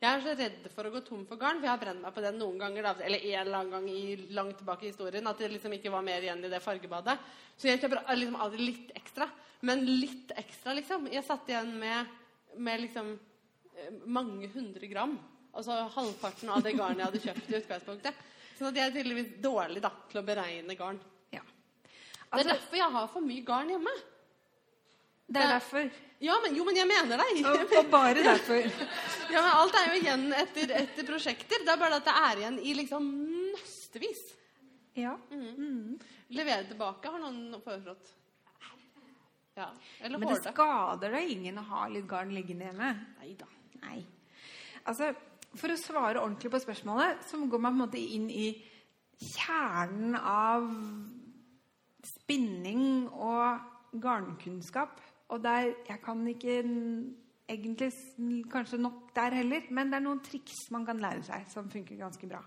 Jeg 0.00 0.08
er 0.16 0.22
så 0.24 0.32
redd 0.32 0.68
for 0.72 0.88
å 0.88 0.90
gå 0.94 1.00
tom 1.04 1.26
for 1.28 1.36
garn, 1.36 1.58
for 1.58 1.66
jeg 1.68 1.74
har 1.74 1.80
brent 1.82 2.00
meg 2.00 2.14
på 2.16 2.22
den 2.24 2.38
noen 2.40 2.56
ganger. 2.62 2.86
Da, 2.86 2.92
eller 3.04 3.20
en 3.20 3.40
eller 3.42 3.58
annen 3.58 3.74
gang 3.74 3.88
i, 3.92 4.14
langt 4.32 4.56
tilbake 4.56 4.86
i 4.86 4.92
historien. 4.94 5.28
At 5.28 5.42
det 5.42 5.50
liksom 5.52 5.74
ikke 5.76 5.92
var 5.92 6.06
mer 6.06 6.24
igjen 6.24 6.40
i 6.40 6.52
det 6.52 6.62
fargebadet. 6.64 7.18
Så 7.60 7.68
jeg 7.68 7.82
kjøper 7.82 8.06
liksom 8.16 8.38
alltid 8.40 8.62
litt 8.64 8.94
ekstra. 8.96 9.28
Men 9.68 9.84
litt 9.84 10.32
ekstra, 10.40 10.72
liksom. 10.78 11.04
Jeg 11.12 11.26
satt 11.26 11.52
igjen 11.52 11.74
med, 11.82 12.16
med 12.56 12.80
liksom 12.86 13.12
eh, 13.12 13.92
mange 14.08 14.48
hundre 14.54 14.88
gram. 14.88 15.18
Altså 15.52 15.76
halvparten 15.92 16.48
av 16.54 16.64
det 16.64 16.78
garnet 16.78 17.02
jeg 17.02 17.10
hadde 17.10 17.24
kjøpt 17.26 17.52
i 17.52 17.58
utgangspunktet. 17.60 18.26
Sånn 18.56 18.70
at 18.70 18.80
jeg 18.80 18.86
er 18.88 18.96
tydeligvis 18.96 19.34
dårlig 19.44 19.82
da, 19.84 19.92
til 20.08 20.22
å 20.22 20.24
beregne 20.24 20.80
garn. 20.80 21.00
Ja. 21.34 21.44
Det 21.44 21.90
er 21.90 22.38
Altså, 22.38 22.54
derfor 22.54 22.80
jeg 22.80 22.94
har 22.96 23.12
for 23.12 23.28
mye 23.28 23.44
garn 23.44 23.74
hjemme. 23.76 23.98
det 25.28 25.44
er 25.44 25.58
derfor. 25.58 25.92
Ja, 26.20 26.36
men, 26.44 26.52
jo, 26.56 26.66
men 26.68 26.76
jeg 26.76 26.88
mener 26.88 27.20
deg. 27.22 27.38
Og, 27.48 27.74
og 27.78 27.90
bare 27.92 28.24
derfor. 28.24 28.66
Ja, 29.30 29.44
men 29.44 29.52
Alt 29.54 29.76
er 29.78 29.84
jo 29.86 29.98
igjen 30.00 30.24
etter, 30.34 30.72
etter 30.74 31.06
prosjekter. 31.06 31.62
Det 31.62 31.70
er 31.70 31.78
bare 31.78 32.00
at 32.00 32.06
det 32.08 32.14
er 32.18 32.40
igjen 32.40 32.56
i 32.66 32.72
liksom 32.74 33.04
nøstevis. 33.54 34.24
Ja. 34.98 35.12
Levere 36.34 36.64
tilbake, 36.66 37.12
har 37.12 37.22
noen 37.22 37.60
foreslått. 37.62 38.10
Ja. 39.54 39.68
Eller 40.00 40.18
Men 40.18 40.32
det 40.32 40.40
skader 40.42 41.14
da 41.14 41.20
ingen 41.22 41.60
å 41.62 41.66
ha 41.70 41.84
litt 41.92 42.08
garn 42.10 42.34
liggende 42.34 42.68
hjemme. 42.68 42.90
Nei 43.20 43.32
da. 43.38 43.48
Nei. 43.84 44.00
Altså, 44.88 45.12
for 45.54 45.72
å 45.72 45.78
svare 45.78 46.20
ordentlig 46.22 46.50
på 46.52 46.62
spørsmålet, 46.62 47.24
så 47.30 47.38
går 47.38 47.62
man 47.62 47.74
på 47.74 47.78
en 47.78 47.84
måte 47.84 48.02
inn 48.02 48.28
i 48.34 48.50
kjernen 49.20 50.16
av 50.16 50.66
spinning 52.06 53.08
og 53.10 54.00
garnkunnskap. 54.00 55.00
Og 55.30 55.42
der 55.42 55.74
Jeg 55.88 56.00
kan 56.02 56.26
ikke 56.28 56.62
egentlig 57.50 57.92
kanskje 58.50 58.78
nok 58.78 59.14
der 59.14 59.34
heller, 59.40 59.66
men 59.70 59.90
det 59.90 59.98
er 59.98 60.04
noen 60.04 60.22
triks 60.22 60.70
man 60.70 60.86
kan 60.86 61.00
lære 61.02 61.22
seg 61.26 61.46
som 61.50 61.70
funker 61.70 61.98
ganske 61.98 62.26
bra. 62.30 62.42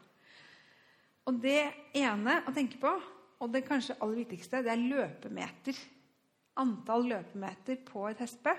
Og 1.28 1.40
det 1.44 1.72
ene 1.96 2.42
å 2.48 2.54
tenke 2.56 2.80
på, 2.80 2.92
og 3.40 3.52
det 3.52 3.66
kanskje 3.68 3.98
aller 4.00 4.24
viktigste, 4.24 4.64
det 4.64 4.72
er 4.72 4.84
løpemeter. 4.84 5.80
Antall 6.60 7.08
løpemeter 7.10 7.80
på 7.88 8.06
et 8.10 8.22
hespe. 8.24 8.54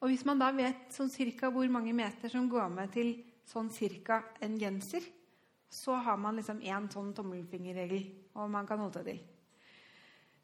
Og 0.00 0.10
hvis 0.10 0.24
man 0.28 0.40
da 0.40 0.50
vet 0.54 0.92
sånn 0.94 1.10
cirka 1.12 1.50
hvor 1.52 1.68
mange 1.72 1.92
meter 1.96 2.32
som 2.32 2.48
går 2.50 2.72
med 2.72 2.92
til 2.94 3.12
sånn 3.48 3.68
cirka 3.74 4.22
en 4.42 4.56
genser, 4.60 5.04
så 5.72 5.96
har 6.04 6.18
man 6.20 6.36
liksom 6.36 6.60
én 6.60 6.88
sånn 6.92 7.12
tommelfingerregel, 7.16 8.04
og 8.36 8.50
man 8.52 8.68
kan 8.68 8.80
holde 8.82 9.00
seg 9.00 9.08
til. 9.08 9.20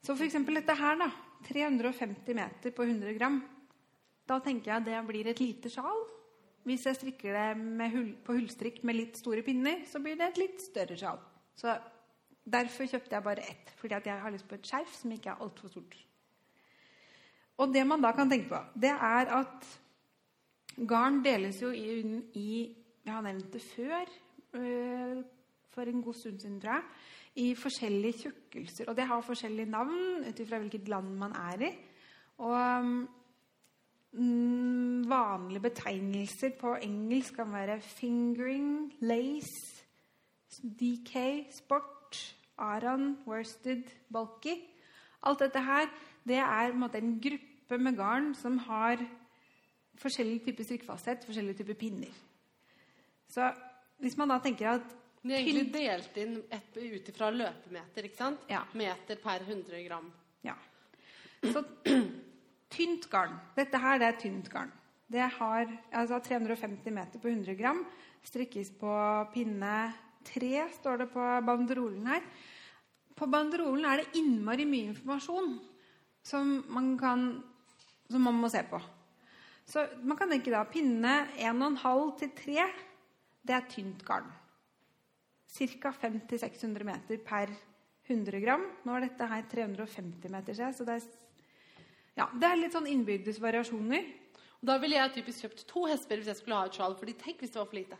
Så 0.01 0.15
for 0.15 0.25
eksempel 0.25 0.57
dette 0.61 0.77
her, 0.79 0.97
da. 1.01 1.09
350 1.47 2.35
meter 2.37 2.75
på 2.75 2.87
100 2.87 3.15
gram. 3.19 3.39
Da 4.29 4.41
tenker 4.45 4.75
jeg 4.75 4.89
det 4.89 5.03
blir 5.09 5.31
et 5.31 5.41
lite 5.41 5.71
sjal. 5.73 6.03
Hvis 6.69 6.85
jeg 6.85 6.99
strikker 6.99 7.37
det 7.37 7.91
hull, 7.95 8.11
på 8.25 8.35
hullstrikk 8.37 8.83
med 8.85 8.99
litt 8.99 9.21
store 9.21 9.45
pinner, 9.47 9.87
så 9.89 10.03
blir 10.05 10.19
det 10.19 10.33
et 10.33 10.43
litt 10.43 10.61
større 10.61 10.99
sjal. 11.01 11.23
Så 11.57 11.77
Derfor 12.49 12.89
kjøpte 12.89 13.17
jeg 13.17 13.25
bare 13.25 13.45
ett, 13.45 13.73
fordi 13.77 13.99
jeg 14.07 14.21
har 14.23 14.33
lyst 14.33 14.47
på 14.49 14.57
et 14.57 14.69
skjerf 14.69 14.93
som 14.97 15.13
ikke 15.13 15.35
er 15.35 15.43
altfor 15.45 15.73
stort. 15.73 15.97
Og 17.59 17.75
det 17.75 17.83
man 17.87 18.03
da 18.03 18.13
kan 18.17 18.31
tenke 18.31 18.49
på, 18.53 18.61
det 18.79 18.93
er 18.95 19.33
at 19.41 19.67
garn 20.89 21.21
deles 21.25 21.61
jo 21.63 21.73
inn 21.75 22.23
i 22.39 22.75
Jeg 23.05 23.15
har 23.15 23.25
nevnt 23.25 23.53
det 23.53 23.63
før, 23.65 24.11
øh, 24.55 25.21
for 25.75 25.83
en 25.83 26.03
god 26.03 26.15
stund 26.15 26.41
siden, 26.41 26.61
tror 26.61 26.73
jeg, 26.73 26.83
i 27.35 27.55
forskjellige 27.55 28.19
tjukkelser. 28.23 28.89
Og 28.89 28.97
det 28.97 29.07
har 29.07 29.21
forskjellige 29.21 29.71
navn 29.71 30.25
ut 30.29 30.41
ifra 30.41 30.59
hvilket 30.59 30.89
land 30.89 31.15
man 31.21 31.33
er 31.33 31.69
i. 31.69 31.71
Og 32.39 32.85
mm, 34.13 35.09
vanlige 35.09 35.61
betegnelser 35.61 36.51
på 36.61 36.75
engelsk 36.83 37.35
kan 37.37 37.53
være 37.53 37.81
fingering, 37.81 38.93
lace, 39.01 39.85
DK, 40.63 41.15
sport, 41.53 42.37
aran, 42.59 43.19
worsted, 43.27 43.83
bulky. 44.13 44.57
Alt 45.23 45.41
dette 45.41 45.63
her 45.63 45.87
det 46.29 46.37
er 46.37 46.69
en, 46.69 46.81
måte, 46.81 46.99
en 46.99 47.21
gruppe 47.21 47.79
med 47.79 47.97
garn 47.97 48.35
som 48.35 48.59
har 48.59 49.01
forskjellige 49.99 50.45
typer 50.45 50.65
strikkfasthet, 50.65 51.25
forskjellige 51.25 51.63
typer 51.63 51.75
pinner. 51.75 52.15
Så 53.29 53.53
hvis 53.99 54.17
man 54.17 54.31
da 54.31 54.39
tenker 54.39 54.71
at 54.71 54.97
De 55.23 55.35
er 55.35 55.43
egentlig 55.43 55.69
delt 55.75 56.19
inn 56.23 56.37
ut 56.41 57.09
ifra 57.11 57.31
løpemeter, 57.35 58.07
ikke 58.07 58.21
sant? 58.21 58.45
Ja. 58.51 58.63
Meter 58.79 59.19
per 59.23 59.43
100 59.47 59.83
gram. 59.87 60.11
Ja. 60.47 60.55
Så 61.43 61.65
tynt 62.75 63.09
garn. 63.11 63.39
Dette 63.57 63.81
her 63.83 63.99
det 64.01 64.11
er 64.11 64.21
tynt 64.23 64.51
garn. 64.53 64.71
Det 65.09 65.25
har 65.39 65.71
altså 65.97 66.21
350 66.21 66.93
meter 66.93 67.23
på 67.23 67.31
100 67.31 67.57
gram. 67.59 67.81
Strikkes 68.29 68.75
på 68.79 68.93
pinne 69.33 69.75
3, 70.29 70.53
står 70.77 71.03
det 71.03 71.09
på 71.15 71.25
banderolen 71.47 72.07
her. 72.11 72.25
På 73.17 73.27
banderolen 73.31 73.87
er 73.89 74.03
det 74.03 74.21
innmari 74.21 74.67
mye 74.69 74.93
informasjon 74.93 75.57
som 76.29 76.59
man, 76.69 76.93
kan, 77.01 77.31
som 78.11 78.27
man 78.29 78.37
må 78.37 78.51
se 78.53 78.63
på. 78.69 78.81
Så 79.69 79.85
man 80.03 80.17
kan 80.17 80.31
tenke 80.33 80.53
da 80.53 80.63
pinne 80.69 81.15
1,5 81.37 82.13
til 82.21 82.31
3, 82.37 82.69
det 83.49 83.57
er 83.57 83.67
tynt 83.73 84.05
garn. 84.07 84.29
Ca. 85.49 85.93
500-600 85.93 86.85
meter 86.85 87.21
per 87.25 87.53
100 88.09 88.41
gram. 88.43 88.65
Nå 88.85 88.97
er 88.97 89.07
dette 89.09 89.29
her 89.31 89.47
350 89.51 90.33
meter, 90.33 90.59
så 90.73 90.87
det 90.87 90.99
er, 90.99 91.07
ja, 92.19 92.29
det 92.35 92.49
er 92.49 92.61
litt 92.61 92.77
sånn 92.77 92.89
innbyrdes 92.91 93.41
variasjoner. 93.43 94.07
Da 94.61 94.79
ville 94.83 94.99
jeg 94.99 95.15
typisk 95.15 95.45
kjøpt 95.45 95.67
to 95.71 95.87
hesper 95.87 96.19
hvis 96.19 96.31
jeg 96.33 96.41
skulle 96.41 96.59
ha 96.59 96.69
et 96.69 96.79
sjal. 96.79 96.97
fordi 96.99 97.15
tenk 97.21 97.43
hvis 97.43 97.53
det 97.55 97.61
var 97.61 97.69
for 97.71 97.79
lite. 97.79 97.99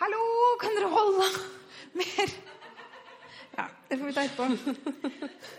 Hallo, 0.00 0.20
kan 0.60 0.74
dere 0.76 0.90
holde 0.90 1.28
mer? 2.00 2.34
Ja, 3.54 3.68
det 3.88 3.98
får 3.98 4.06
vi 4.06 4.16
ta 4.16 4.26
etterpå. 4.28 4.48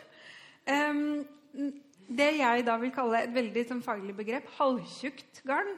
Um, 0.66 1.28
det 2.10 2.32
jeg 2.40 2.64
da 2.66 2.74
vil 2.82 2.90
kalle 2.90 3.20
et 3.22 3.34
veldig 3.36 3.64
sånn, 3.70 3.84
faglig 3.86 4.16
begrep, 4.18 4.48
halvtjukt 4.58 5.44
garn. 5.46 5.76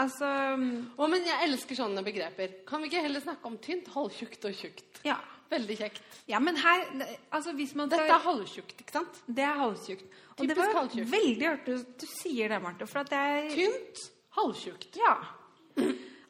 Altså 0.00 0.28
Å, 0.96 1.06
men 1.10 1.26
jeg 1.26 1.48
elsker 1.48 1.78
sånne 1.78 2.02
begreper. 2.06 2.58
Kan 2.68 2.82
vi 2.82 2.90
ikke 2.90 3.02
heller 3.04 3.22
snakke 3.24 3.48
om 3.50 3.56
tynt, 3.62 3.88
halvtjukt 3.94 4.48
og 4.50 4.58
tjukt? 4.58 5.00
Ja. 5.06 5.18
Veldig 5.50 5.74
kjekt. 5.76 6.02
Ja, 6.26 6.38
men 6.40 6.56
her 6.56 6.86
altså 7.34 7.52
hvis 7.54 7.74
man 7.78 7.90
Dette 7.92 8.08
er 8.08 8.22
halvtjukt, 8.24 8.78
ikke 8.80 8.94
sant? 8.96 9.18
Det 9.28 9.44
er 9.44 9.58
halvtjukt. 9.60 10.04
Og 10.34 10.40
Typisk 10.40 10.48
det 10.48 10.56
var 10.62 10.78
halvtjukt. 10.80 11.10
veldig 11.12 11.48
artig 11.50 11.76
du 12.00 12.06
sier 12.08 12.50
det, 12.54 12.60
Marte. 12.64 12.88
For 12.90 13.02
at 13.04 13.12
det 13.12 13.20
er 13.20 13.50
Tynt, 13.52 14.04
halvtjukt. 14.38 14.98
Ja. 14.98 15.14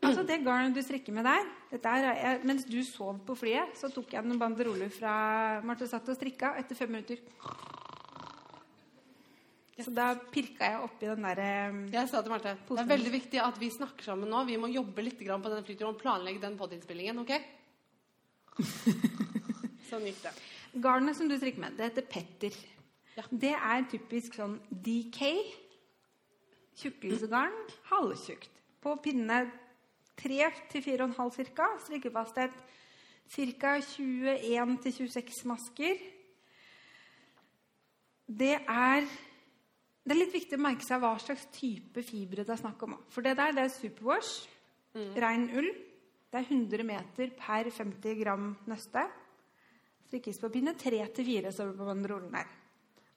Altså 0.05 0.25
Det 0.27 0.41
garnet 0.45 0.75
du 0.77 0.83
strikker 0.85 1.15
med 1.17 1.25
der 1.25 1.47
er, 1.73 2.03
jeg, 2.11 2.41
Mens 2.45 2.67
du 2.69 2.77
sov 2.85 3.23
på 3.27 3.37
flyet, 3.39 3.73
så 3.79 3.89
tok 3.93 4.13
jeg 4.13 4.27
noen 4.27 4.39
banderoler 4.43 4.91
fra 4.93 5.15
Marte 5.65 5.89
satt 5.89 6.11
og 6.11 6.19
strikka 6.19 6.53
etter 6.61 6.77
fem 6.77 6.93
minutter. 6.93 7.23
Så 9.75 9.91
da 9.91 10.13
pirka 10.31 10.69
jeg 10.71 10.83
oppi 10.87 11.09
den 11.09 11.25
derre 11.27 11.47
Jeg 11.91 12.07
sa 12.11 12.21
til 12.23 12.31
Marte 12.31 12.53
det 12.69 12.83
er 12.85 12.91
veldig 12.93 13.11
viktig 13.11 13.41
at 13.43 13.57
vi 13.59 13.73
snakker 13.75 14.07
sammen 14.07 14.31
nå. 14.31 14.45
Vi 14.47 14.59
må 14.61 14.71
jobbe 14.71 15.03
litt 15.03 15.19
på 15.19 15.51
den 15.51 15.67
flyturen 15.67 15.97
og 15.97 16.01
planlegge 16.03 16.43
den 16.45 16.59
podiinnspillingen, 16.61 17.19
ok? 17.25 17.35
sånn 19.91 20.07
gikk 20.07 20.23
det. 20.23 20.33
Garnet 20.85 21.19
som 21.19 21.31
du 21.31 21.35
strikker 21.39 21.65
med, 21.65 21.75
det 21.79 21.91
heter 21.91 22.07
Petter. 22.11 22.57
Ja. 23.15 23.27
Det 23.31 23.53
er 23.55 23.85
typisk 23.91 24.39
sånn 24.39 24.57
DK. 24.71 25.27
Tjukkelsegarn. 26.79 27.55
Halvtjukt. 27.91 28.51
På 28.83 28.97
pinne 29.03 29.45
3 30.23 30.51
til 30.71 30.87
4,5 30.87 31.51
ca. 31.55 31.69
Strikkefasthet 31.83 32.55
ca. 33.59 33.77
21 33.83 34.79
til 34.83 34.99
26 34.99 35.45
masker. 35.51 36.03
Det 38.27 38.57
er 38.59 39.07
det 40.05 40.13
er 40.13 40.21
litt 40.21 40.35
viktig 40.35 40.59
å 40.59 40.61
merke 40.61 40.85
seg 40.85 41.01
hva 41.01 41.15
slags 41.21 41.47
type 41.55 42.03
fibre 42.05 42.45
det 42.45 42.53
er 42.53 42.61
snakk 42.61 42.83
om. 42.85 42.99
For 43.09 43.25
det 43.25 43.39
der 43.39 43.55
det 43.57 43.63
er 43.65 43.73
superwash, 43.73 44.45
rein 45.17 45.49
ull. 45.57 45.71
Det 46.29 46.41
er 46.41 46.51
100 46.51 46.85
meter 46.87 47.31
per 47.39 47.71
50 47.71 48.19
gram 48.19 48.51
nøste. 48.69 49.05
Strikkes 50.09 50.41
på 50.43 50.51
pinne 50.53 50.75
3-4, 50.77 51.53
står 51.55 51.71
det 51.71 51.79
på 51.79 51.89
banderolen 51.89 52.37
her. 52.37 52.51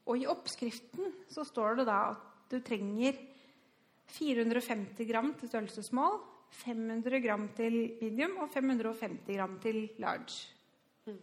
Og 0.07 0.21
i 0.21 0.29
oppskriften 0.31 1.11
så 1.27 1.43
står 1.43 1.81
det 1.81 1.87
da 1.89 1.97
at 2.13 2.51
du 2.53 2.61
trenger 2.63 3.17
450 4.15 5.09
gram 5.09 5.33
til 5.35 5.51
størrelse 5.51 5.83
small, 5.83 6.21
500 6.63 7.19
gram 7.25 7.49
til 7.57 7.75
medium 7.99 8.37
og 8.45 8.53
550 8.53 9.35
gram 9.35 9.57
til 9.59 9.81
large. 9.99 10.53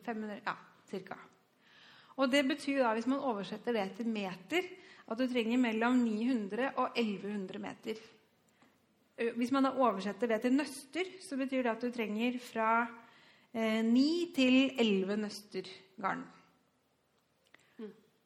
500, 0.04 0.42
ja, 0.44 0.58
cirka. 0.90 1.16
Og 2.20 2.28
det 2.30 2.44
betyr 2.46 2.82
da, 2.82 2.92
hvis 2.94 3.08
man 3.10 3.24
oversetter 3.24 3.72
det 3.72 3.88
til 3.96 4.12
meter, 4.12 4.68
at 5.04 5.20
du 5.20 5.26
trenger 5.28 5.60
mellom 5.60 5.98
900 6.04 6.70
og 6.80 6.96
1100 6.96 7.60
meter. 7.60 7.98
Hvis 9.36 9.52
man 9.54 9.66
da 9.66 9.74
oversetter 9.78 10.32
det 10.32 10.40
til 10.42 10.56
nøster, 10.56 11.10
så 11.22 11.36
betyr 11.38 11.62
det 11.62 11.74
at 11.74 11.84
du 11.84 11.92
trenger 11.94 12.38
fra 12.42 12.70
eh, 13.52 13.82
9 13.86 14.06
til 14.34 14.56
11 14.80 15.20
nøster 15.22 15.68
garn. 16.02 16.24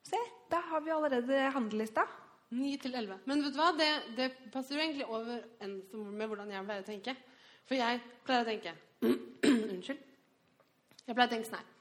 Se, 0.09 0.21
da 0.49 0.63
har 0.71 0.81
vi 0.81 0.95
allerede 0.95 1.51
handlelista. 1.53 2.07
9 2.51 2.77
til 2.81 2.95
11. 2.97 3.19
Men 3.29 3.43
vet 3.45 3.53
du 3.53 3.61
hva? 3.61 3.73
Det, 3.77 3.89
det 4.17 4.29
passer 4.53 4.79
jo 4.79 4.81
egentlig 4.81 5.05
overens 5.07 5.93
med 5.93 6.31
hvordan 6.31 6.55
jeg 6.55 6.65
pleier 6.65 6.85
å 6.85 6.87
tenke. 6.87 7.17
For 7.69 7.77
jeg 7.77 8.01
pleier 8.25 8.47
å 8.47 8.49
tenke 8.49 8.73
Unnskyld. 9.75 10.07
Jeg 11.05 11.13
pleier 11.13 11.29
å 11.29 11.35
tenke 11.35 11.51
sånn 11.51 11.61
her. 11.61 11.75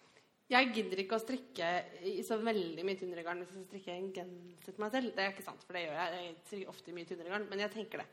Jeg 0.47 0.69
gidder 0.71 1.01
ikke 1.03 1.17
å 1.17 1.21
strikke 1.23 1.69
i 2.07 2.21
så 2.23 2.37
veldig 2.39 2.85
mye 2.87 2.99
tynnere 2.99 3.23
garn 3.25 3.41
hvis 3.43 3.57
jeg 3.57 3.65
strikker 3.65 3.97
en 3.97 4.11
genser 4.15 4.71
til 4.71 4.83
meg 4.83 4.93
selv. 4.93 5.11
Det 5.15 5.23
er 5.25 5.33
ikke 5.33 5.43
sant, 5.43 5.65
for 5.67 5.75
det 5.75 5.83
gjør 5.83 5.97
jeg. 5.99 6.21
Jeg 6.21 6.37
strikker 6.45 6.71
ofte 6.71 6.93
i 6.93 6.95
mye 6.95 7.09
tynnere 7.09 7.33
garn, 7.33 7.47
men 7.49 7.63
jeg 7.65 7.73
tenker 7.73 8.03
det. 8.03 8.07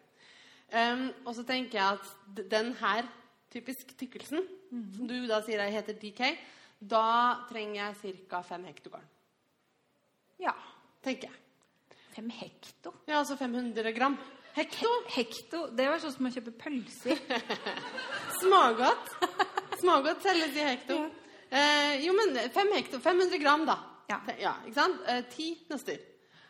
Um, 0.74 1.04
og 1.22 1.30
så 1.36 1.44
tenker 1.46 1.78
jeg 1.78 2.00
at 2.00 2.42
den 2.50 2.72
her 2.80 3.06
typisk 3.54 3.94
tykkelsen, 4.00 4.42
som 4.96 5.06
du 5.06 5.14
da 5.30 5.38
sier 5.46 5.62
jeg 5.62 5.76
heter 5.76 5.98
DK, 6.00 6.24
da 6.82 7.06
trenger 7.46 7.78
jeg 8.02 8.16
ca. 8.26 8.42
fem 8.42 8.66
hekto 8.66 8.90
garn. 8.96 9.10
Ja. 10.42 10.56
Tenker 11.04 11.30
jeg. 11.30 11.98
Fem 12.14 12.30
hekto. 12.30 12.94
Ja, 13.06 13.20
altså 13.20 13.36
500 13.38 13.92
gram. 13.94 14.16
Hekto? 14.54 14.90
Hekto, 15.10 15.66
det 15.74 15.86
var 15.90 16.02
sånn 16.02 16.14
som 16.14 16.28
å 16.28 16.32
kjøpe 16.34 16.54
pølser. 16.58 17.18
Smågodt. 18.40 19.14
Smågodt 19.80 20.22
selges 20.26 20.58
i 20.58 20.66
hekto. 20.66 20.98
Ja. 20.98 21.23
Eh, 21.54 22.00
jo, 22.02 22.14
men 22.16 22.34
hekto, 22.74 22.98
500 22.98 23.38
gram, 23.38 23.66
da. 23.68 23.78
Ja. 24.10 24.18
ja 24.40 24.56
ikke 24.64 24.78
sant? 24.80 25.04
Eh, 25.06 25.22
10 25.30 25.70
nøster. 25.70 26.02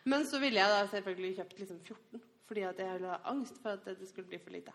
Men 0.09 0.25
så 0.29 0.39
ville 0.41 0.61
jeg 0.61 0.71
da 0.71 0.81
selvfølgelig 0.89 1.37
kjøpt 1.39 1.61
liksom 1.61 1.77
14, 1.81 2.25
fordi 2.49 2.65
at 2.65 2.81
jeg 2.81 2.97
ville 2.97 3.13
ha 3.13 3.21
angst 3.31 3.61
for 3.61 3.77
at 3.77 3.85
det 3.85 4.09
skulle 4.09 4.29
bli 4.29 4.41
for 4.41 4.53
lite. 4.53 4.73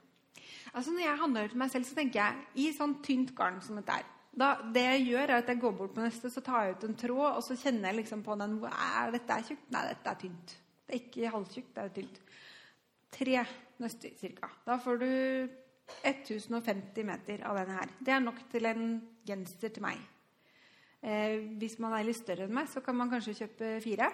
Altså 0.74 0.95
Når 0.95 1.05
jeg 1.05 1.18
handler 1.18 1.51
til 1.51 1.61
meg 1.62 1.70
selv, 1.70 1.87
så 1.87 1.99
tenker 1.99 2.20
jeg 2.20 2.62
i 2.62 2.72
sånn 2.74 2.97
tynt 3.03 3.35
garn 3.39 3.61
som 3.62 3.78
dette 3.78 4.01
er. 4.03 4.09
Da, 4.31 4.53
det 4.74 4.83
jeg 4.87 5.07
gjør, 5.09 5.24
er 5.26 5.43
at 5.43 5.49
jeg 5.51 5.61
går 5.62 5.72
bort 5.78 5.95
på 5.95 6.03
neste, 6.05 6.31
så 6.31 6.43
tar 6.47 6.66
jeg 6.66 6.76
ut 6.76 6.87
en 6.87 6.99
tråd, 6.99 7.28
og 7.33 7.43
så 7.43 7.57
kjenner 7.59 7.91
jeg 7.91 8.01
liksom 8.03 8.22
på 8.26 8.37
den 8.39 8.59
er 8.70 9.14
Dette 9.14 9.39
er 9.39 9.49
tjukt. 9.49 9.66
Nei, 9.74 9.83
dette 9.91 10.12
er 10.12 10.20
tynt. 10.20 10.55
Det 10.87 10.95
er 10.95 11.03
ikke 11.03 11.33
halvtjukt, 11.35 11.72
det 11.74 11.83
er 11.83 11.97
tynt. 11.99 12.20
Tre 13.11 13.43
nøster 13.83 14.31
ca. 14.39 14.53
Da 14.66 14.78
får 14.83 15.03
du 15.03 15.11
1050 16.07 17.07
meter 17.07 17.43
av 17.47 17.59
denne 17.59 17.81
her. 17.81 17.99
Det 17.99 18.14
er 18.14 18.22
nok 18.22 18.39
til 18.53 18.70
en 18.70 18.85
genser 19.26 19.74
til 19.74 19.85
meg. 19.85 19.99
Eh, 21.01 21.40
hvis 21.61 21.78
man 21.80 21.94
er 21.96 22.05
litt 22.05 22.18
større 22.18 22.44
enn 22.44 22.57
meg, 22.57 22.68
så 22.68 22.82
kan 22.84 22.96
man 22.98 23.11
kanskje 23.12 23.38
kjøpe 23.42 23.76
fire. 23.84 24.11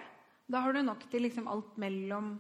Da 0.46 0.62
har 0.62 0.76
du 0.76 0.84
nok 0.86 1.08
til 1.10 1.26
liksom 1.26 1.48
alt 1.50 1.74
mellom 1.82 2.36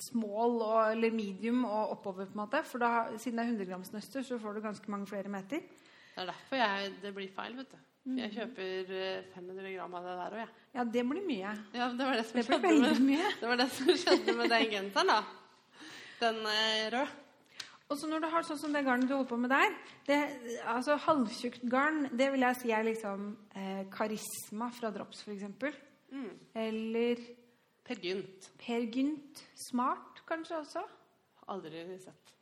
small 0.00 0.60
og, 0.62 0.80
eller 0.92 1.14
medium 1.14 1.64
og 1.66 1.96
oppover, 1.96 2.28
på 2.28 2.36
en 2.36 2.42
måte. 2.44 2.60
For 2.68 2.82
da, 2.82 2.92
siden 3.18 3.40
det 3.40 3.44
er 3.44 3.50
100 3.52 3.70
grams 3.70 3.90
nøster, 3.94 4.24
så 4.26 4.38
får 4.40 4.56
du 4.56 4.62
ganske 4.64 4.92
mange 4.92 5.08
flere 5.10 5.32
meter. 5.32 5.64
Det 6.14 6.22
er 6.22 6.30
derfor 6.30 6.60
jeg, 6.60 6.92
det 7.02 7.12
blir 7.16 7.32
feil, 7.34 7.56
vet 7.58 7.74
du. 7.74 7.80
Jeg 8.20 8.34
kjøper 8.34 8.92
eh, 8.92 9.28
500 9.32 9.74
gram 9.74 9.94
av 9.96 10.06
det 10.06 10.14
der 10.20 10.36
òg, 10.36 10.40
jeg. 10.42 10.64
Ja, 10.76 10.86
det 10.96 11.04
blir 11.08 11.24
mye. 11.24 11.52
Ja, 11.72 11.88
det 11.96 12.08
var 12.08 12.18
det 12.20 12.24
som 12.28 12.40
Det 12.40 12.46
skjedde 12.48 12.96
med, 13.00 13.26
det 13.40 13.50
var 13.50 13.60
det 13.60 13.68
som 13.72 13.92
skjedde 14.04 14.36
med 14.38 14.52
den 14.52 14.72
genseren, 14.76 15.12
da. 15.12 15.20
Den 16.20 16.42
røde. 16.44 16.98
rød. 16.98 17.20
Og 17.92 17.98
så 18.00 18.08
når 18.08 18.24
du 18.24 18.28
har 18.32 18.46
sånn 18.48 18.58
som 18.58 18.72
det 18.72 18.84
garnet 18.86 19.10
du 19.10 19.12
holder 19.12 19.28
på 19.28 19.38
med 19.42 19.52
der 19.52 19.74
det, 20.08 20.18
altså 20.72 20.96
Halvtjukt 21.04 21.66
garn, 21.70 22.06
det 22.16 22.30
vil 22.32 22.46
jeg 22.46 22.60
si 22.62 22.72
er 22.72 22.86
liksom 22.86 23.26
eh, 23.52 23.84
karisma 23.92 24.70
fra 24.72 24.90
Drops, 24.94 25.20
f.eks. 25.26 25.44
Mm. 26.14 26.30
Eller 26.64 27.20
Per 27.84 28.00
Gynt. 28.00 28.48
Per 28.60 28.86
Gynt 28.88 29.42
Smart, 29.66 30.22
kanskje 30.28 30.62
også. 30.62 30.84
Aldri 31.52 31.84
sett. 32.00 32.32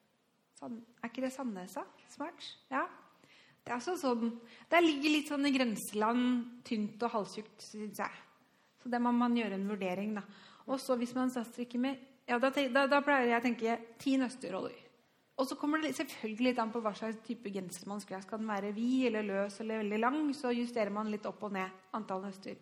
Sand, 0.61 0.78
er 1.03 1.11
ikke 1.11 1.24
det 1.24 1.32
Sandnesa? 1.34 1.82
Smart? 2.12 2.47
Ja. 2.70 2.84
Det 3.62 3.70
er 3.70 3.78
altså 3.78 3.95
sånn 3.99 4.32
Det 4.70 4.80
ligger 4.82 5.14
litt 5.14 5.30
sånn 5.30 5.47
i 5.47 5.53
grenseland, 5.55 6.62
tynt 6.66 7.03
og 7.03 7.14
halvtjukt, 7.16 7.59
syns 7.66 7.99
jeg. 8.03 8.22
Så 8.82 8.90
det 8.90 9.03
må 9.03 9.11
man 9.14 9.34
gjøre 9.38 9.59
en 9.59 9.68
vurdering, 9.70 10.14
da. 10.18 10.22
Og 10.70 10.78
så 10.82 10.95
hvis 10.99 11.14
man 11.18 11.30
strikker 11.34 11.82
med 11.82 12.09
Ja, 12.30 12.38
da, 12.38 12.53
da, 12.55 12.86
da 12.86 13.03
pleier 13.03 13.32
jeg 13.32 13.40
å 13.40 13.45
tenke 13.49 13.78
ti 13.99 14.14
nøsteroller. 14.18 14.78
Og 15.43 15.49
så 15.51 15.57
kommer 15.59 15.82
det 15.82 15.97
selvfølgelig 15.99 16.53
litt 16.53 16.59
an 16.62 16.70
på 16.70 16.80
hva 16.84 16.93
slags 16.95 17.18
type 17.26 17.51
genser 17.51 17.88
man 17.90 17.99
skal 18.03 18.20
ha. 18.20 18.22
Skal 18.22 18.38
den 18.38 18.51
være 18.51 18.68
vid 18.76 19.09
eller 19.09 19.26
løs 19.26 19.57
eller 19.64 19.80
veldig 19.82 19.99
lang, 19.99 20.20
så 20.38 20.53
justerer 20.55 20.93
man 20.95 21.11
litt 21.11 21.26
opp 21.26 21.43
og 21.43 21.57
ned 21.57 21.80
antall 21.99 22.22
nøster. 22.22 22.61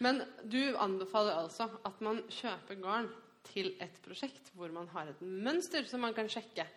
Men 0.00 0.22
du 0.46 0.76
anbefaler 0.78 1.40
altså 1.40 1.66
at 1.84 1.98
man 2.06 2.22
kjøper 2.30 2.78
garn 2.80 3.08
til 3.50 3.72
et 3.82 3.98
prosjekt 4.04 4.52
hvor 4.54 4.70
man 4.72 4.86
har 4.92 5.10
et 5.10 5.24
mønster 5.24 5.88
som 5.90 6.04
man 6.06 6.14
kan 6.14 6.30
sjekke. 6.30 6.68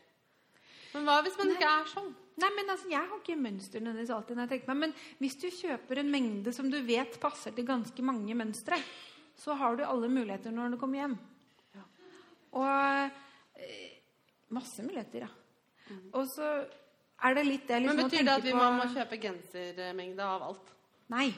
Men 0.95 1.05
hva 1.05 1.19
hvis 1.25 1.37
man 1.37 1.53
ikke 1.53 1.69
er 1.69 1.85
sånn? 1.91 2.09
Nei, 2.41 2.49
men 2.57 2.73
altså, 2.73 2.89
Jeg 2.89 3.05
har 3.11 3.19
ikke 3.21 3.37
mønster 3.37 3.81
nødvendigvis 3.81 4.15
alltid. 4.15 4.35
når 4.35 4.43
jeg 4.47 4.51
tenker 4.55 4.73
meg, 4.73 4.79
Men 4.81 5.21
hvis 5.21 5.37
du 5.37 5.47
kjøper 5.53 6.01
en 6.01 6.11
mengde 6.17 6.53
som 6.53 6.69
du 6.69 6.79
vet 6.81 7.19
passer 7.21 7.53
til 7.53 7.69
ganske 7.69 8.05
mange 8.05 8.33
mønstre, 8.37 8.81
så 9.37 9.53
har 9.53 9.77
du 9.77 9.85
alle 9.85 10.09
muligheter 10.09 10.53
når 10.53 10.73
du 10.73 10.77
kommer 10.81 11.03
hjem. 11.03 11.15
Ja. 11.77 11.85
Og 12.57 13.61
eh, 13.61 14.01
masse 14.49 14.85
muligheter, 14.85 15.27
ja. 15.27 15.31
Og 16.13 16.27
så 16.33 16.49
er 17.23 17.35
det 17.37 17.45
litt 17.47 17.67
det 17.67 17.81
liksom, 17.83 17.97
Men 18.01 18.09
Betyr 18.09 18.25
det 18.27 18.33
at 18.37 18.43
vi 18.47 18.53
må, 18.57 18.65
må 18.77 18.87
kjøpe 18.93 19.19
gensermengde 19.21 20.25
av 20.25 20.41
alt? 20.49 20.73
Nei. 21.13 21.29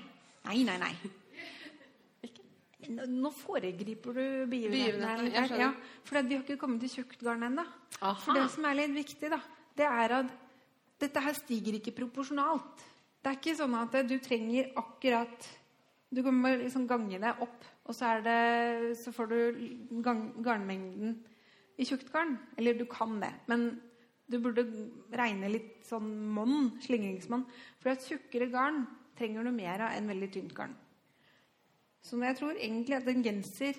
Nei, 0.46 0.64
nei, 0.68 0.78
nei. 0.82 0.94
Nå- 2.96 3.32
foregriper 3.34 4.14
du 4.14 4.26
begivenheten. 4.50 5.32
her. 5.34 5.58
Ja, 5.58 5.70
for 6.06 6.22
vi 6.22 6.36
har 6.36 6.44
ikke 6.44 6.58
kommet 6.62 6.84
til 6.86 7.02
tjukt 7.02 7.22
garn 7.26 7.44
ennå. 7.48 7.64
For 8.00 8.34
det 8.38 8.50
som 8.54 8.66
er 8.70 8.76
litt 8.78 8.94
viktig, 8.94 9.30
da, 9.34 9.40
det 9.76 9.88
er 9.90 10.14
at 10.20 10.34
dette 11.02 11.24
her 11.26 11.34
stiger 11.34 11.80
ikke 11.80 11.96
proporsjonalt. 11.98 12.84
Det 13.24 13.32
er 13.32 13.40
ikke 13.40 13.56
sånn 13.58 13.74
at 13.80 13.96
du 14.08 14.20
trenger 14.22 14.70
akkurat 14.78 15.48
Du 16.14 16.22
kommer 16.24 16.60
liksom 16.62 16.86
gange 16.88 17.18
det 17.20 17.32
opp, 17.42 17.64
og 17.90 17.96
så, 17.98 18.22
det, 18.24 18.96
så 19.02 19.12
får 19.12 19.28
du 19.28 20.02
garnmengden 20.06 21.18
i 21.82 21.84
tjukt 21.90 22.12
garn. 22.14 22.38
Eller 22.56 22.78
du 22.78 22.86
kan 22.86 23.18
det, 23.20 23.34
men 23.50 23.82
du 24.26 24.40
burde 24.42 24.66
regne 25.14 25.50
litt 25.52 25.86
sånn 25.86 26.08
monn, 26.34 26.72
slingringsmonn. 26.82 27.46
For 27.82 27.94
at 27.94 28.06
tjukkere 28.06 28.50
garn 28.54 28.84
trenger 29.18 29.46
du 29.46 29.52
mer 29.54 29.86
av 29.86 29.98
enn 29.98 30.10
veldig 30.10 30.32
tynt 30.34 30.56
garn. 30.58 30.74
Så 32.06 32.18
jeg 32.22 32.38
tror 32.38 32.58
egentlig 32.58 32.98
at 32.98 33.08
en 33.10 33.24
genser 33.26 33.78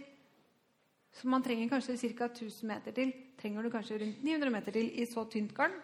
som 1.17 1.33
man 1.33 1.45
trenger 1.45 1.71
kanskje 1.71 1.97
ca. 2.17 2.29
1000 2.29 2.69
meter 2.69 2.93
til, 2.93 3.13
trenger 3.41 3.65
du 3.65 3.71
kanskje 3.73 4.01
rundt 4.03 4.25
900 4.25 4.53
meter 4.53 4.75
til 4.77 4.91
i 5.01 5.07
så 5.09 5.25
tynt 5.33 5.55
garn. 5.57 5.75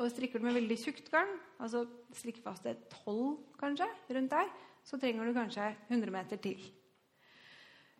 Og 0.00 0.08
strikker 0.08 0.40
du 0.40 0.46
med 0.46 0.56
veldig 0.56 0.78
tjukt 0.80 1.10
garn, 1.12 1.32
altså 1.60 1.84
strikkefastet 2.16 2.86
12 3.04 3.36
kanskje, 3.60 3.88
rundt 4.16 4.32
der, 4.32 4.52
så 4.86 4.96
trenger 4.96 5.28
du 5.28 5.34
kanskje 5.36 5.66
100 5.90 6.14
meter 6.14 6.40
til. 6.40 6.62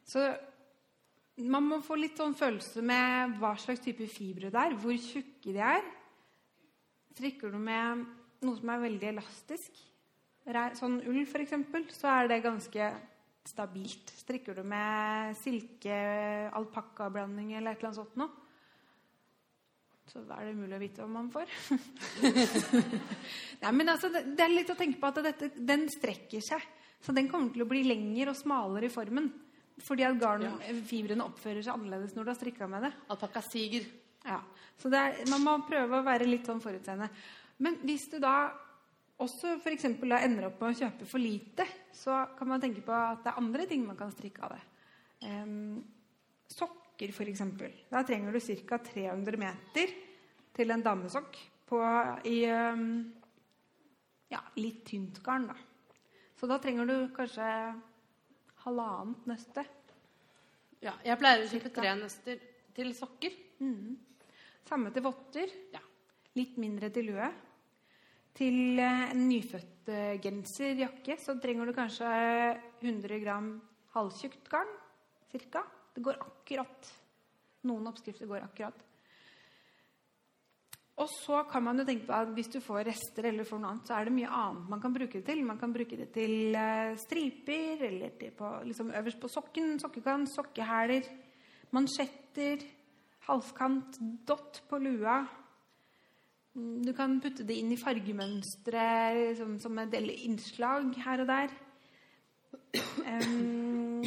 Så 0.08 0.22
man 1.36 1.66
må 1.66 1.80
få 1.84 1.98
litt 2.00 2.16
sånn 2.18 2.36
følelse 2.36 2.82
med 2.84 3.36
hva 3.40 3.52
slags 3.60 3.82
type 3.84 4.06
fibre 4.08 4.48
det 4.52 4.62
er, 4.62 4.76
hvor 4.80 4.96
tjukke 4.96 5.52
de 5.52 5.60
er. 5.60 5.84
Strikker 7.10 7.52
du 7.52 7.58
med 7.60 8.04
noe 8.46 8.56
som 8.56 8.72
er 8.72 8.84
veldig 8.86 9.08
elastisk, 9.10 9.80
sånn 10.78 11.00
ull 11.06 11.22
f.eks., 11.26 11.56
så 11.98 12.12
er 12.12 12.30
det 12.30 12.42
ganske 12.44 12.90
stabilt. 13.46 14.12
Strikker 14.22 14.56
du 14.56 14.62
med 14.68 15.36
silke, 15.40 15.96
alpakkablanding 16.56 17.54
eller 17.56 17.74
et 17.74 17.82
eller 17.82 17.90
annet 17.90 18.00
sånt 18.00 18.20
noe, 18.20 18.40
så 20.10 20.24
er 20.34 20.48
det 20.48 20.54
umulig 20.56 20.74
å 20.74 20.82
vite 20.82 21.04
hva 21.04 21.10
man 21.12 21.28
får. 21.30 21.52
Nei, 23.62 23.70
men 23.76 23.92
altså, 23.92 24.10
det, 24.10 24.24
det 24.34 24.42
er 24.42 24.56
litt 24.56 24.72
å 24.72 24.78
tenke 24.78 24.98
på 24.98 25.10
at 25.10 25.20
dette, 25.22 25.52
den 25.54 25.86
strekker 25.92 26.42
seg. 26.42 26.64
Så 27.00 27.14
den 27.16 27.30
kommer 27.30 27.52
til 27.54 27.62
å 27.62 27.68
bli 27.70 27.84
lengre 27.86 28.32
og 28.32 28.38
smalere 28.40 28.88
i 28.88 28.92
formen. 28.92 29.30
Fordi 29.80 30.04
at 30.04 30.18
garnfibrene 30.20 31.24
oppfører 31.24 31.62
seg 31.62 31.76
annerledes 31.76 32.16
når 32.16 32.26
du 32.26 32.32
har 32.32 32.40
strikka 32.40 32.68
med 32.68 32.88
det. 32.88 32.90
Alpakka 33.14 33.42
siger. 33.46 33.86
Ja, 34.24 34.40
så 34.80 34.90
er, 34.92 35.22
Man 35.30 35.44
må 35.44 35.54
prøve 35.68 36.00
å 36.00 36.06
være 36.06 36.28
litt 36.28 36.48
sånn 36.48 36.62
forutseende. 36.62 37.08
Men 37.60 37.78
hvis 37.84 38.08
du 38.12 38.18
da 38.22 38.50
også 39.20 39.58
for 39.60 40.08
da 40.08 40.20
ender 40.24 40.48
opp 40.48 40.60
med 40.62 40.72
å 40.72 40.78
kjøpe 40.78 41.06
for 41.08 41.20
lite, 41.20 41.66
så 41.92 42.22
kan 42.38 42.48
man 42.48 42.60
tenke 42.62 42.80
på 42.84 42.92
at 42.94 43.24
det 43.24 43.32
er 43.32 43.40
andre 43.42 43.66
ting 43.68 43.84
man 43.84 43.98
kan 43.98 44.12
strikke 44.14 44.46
av 44.46 44.54
det. 44.54 44.60
Um, 45.28 45.82
sokker, 46.48 47.12
f.eks. 47.12 47.42
Da 47.90 48.02
trenger 48.08 48.32
du 48.32 48.40
ca. 48.40 48.78
300 48.80 49.40
meter 49.40 49.92
til 50.56 50.72
en 50.72 50.84
damesokk 50.84 51.36
på, 51.68 51.80
i 52.32 52.38
um, 52.48 52.86
ja, 54.32 54.40
litt 54.56 54.86
tynt 54.88 55.20
garn. 55.24 55.50
Da. 55.50 55.58
Så 56.40 56.48
da 56.48 56.56
trenger 56.62 56.88
du 56.88 56.96
kanskje 57.12 57.44
halvannet 58.64 59.28
nøste. 59.28 59.66
Ja, 60.80 60.94
jeg 61.04 61.20
pleier 61.20 61.44
å 61.44 61.50
kjøpe 61.50 61.72
tre 61.76 61.92
nøster 61.98 62.40
til 62.76 62.94
sokker. 62.96 63.34
Samme 64.70 64.92
til 64.94 65.02
votter. 65.02 65.50
Ja. 65.74 65.80
Litt 66.38 66.54
mindre 66.62 66.92
til 66.94 67.08
lue. 67.10 67.26
Til 68.38 68.78
eh, 68.78 69.08
en 69.10 69.24
nyfødt 69.26 69.90
eh, 69.90 70.20
genserjakke 70.22 71.16
så 71.18 71.34
trenger 71.42 71.66
du 71.66 71.74
kanskje 71.74 72.10
100 72.78 73.18
gram 73.24 73.56
halvtjukt 73.96 74.46
garn. 74.52 74.70
Cirka. 75.32 75.64
Det 75.90 76.04
går 76.06 76.22
akkurat. 76.22 76.92
Noen 77.66 77.90
oppskrifter 77.90 78.30
går 78.30 78.46
akkurat. 78.46 78.86
Og 81.00 81.08
så 81.16 81.42
kan 81.50 81.64
man 81.64 81.80
jo 81.80 81.88
tenke 81.88 82.06
på 82.06 82.14
at 82.14 82.30
hvis 82.36 82.52
du 82.52 82.60
får 82.62 82.84
rester 82.92 83.26
eller 83.30 83.48
får 83.48 83.58
noe 83.58 83.72
annet, 83.72 83.90
så 83.90 83.96
er 83.96 84.06
det 84.06 84.14
mye 84.14 84.30
annet 84.30 84.70
man 84.70 84.82
kan 84.82 84.94
bruke 84.94 85.18
det 85.18 85.26
til. 85.26 85.42
Man 85.48 85.58
kan 85.58 85.74
bruke 85.74 85.98
det 85.98 86.12
til 86.14 86.54
eh, 86.54 86.94
striper, 87.00 87.88
eller 87.90 88.18
til 88.20 88.36
på, 88.38 88.58
liksom 88.70 88.94
øverst 88.94 89.18
på 89.18 89.34
sokken, 89.34 89.80
sokkekant, 89.82 90.30
sokkehæler, 90.30 91.10
mansjetter, 91.74 92.62
halskant, 93.30 94.00
dott 94.26 94.62
på 94.68 94.80
lua. 94.82 95.22
Du 96.54 96.90
kan 96.96 97.20
putte 97.22 97.46
det 97.46 97.60
inn 97.60 97.70
i 97.70 97.78
fargemønstre 97.78 98.86
liksom, 99.20 99.54
som 99.62 99.78
en 99.78 99.92
del 99.92 100.10
innslag 100.16 100.90
her 101.04 101.22
og 101.22 101.30
der. 101.30 101.54
Um, 103.06 104.02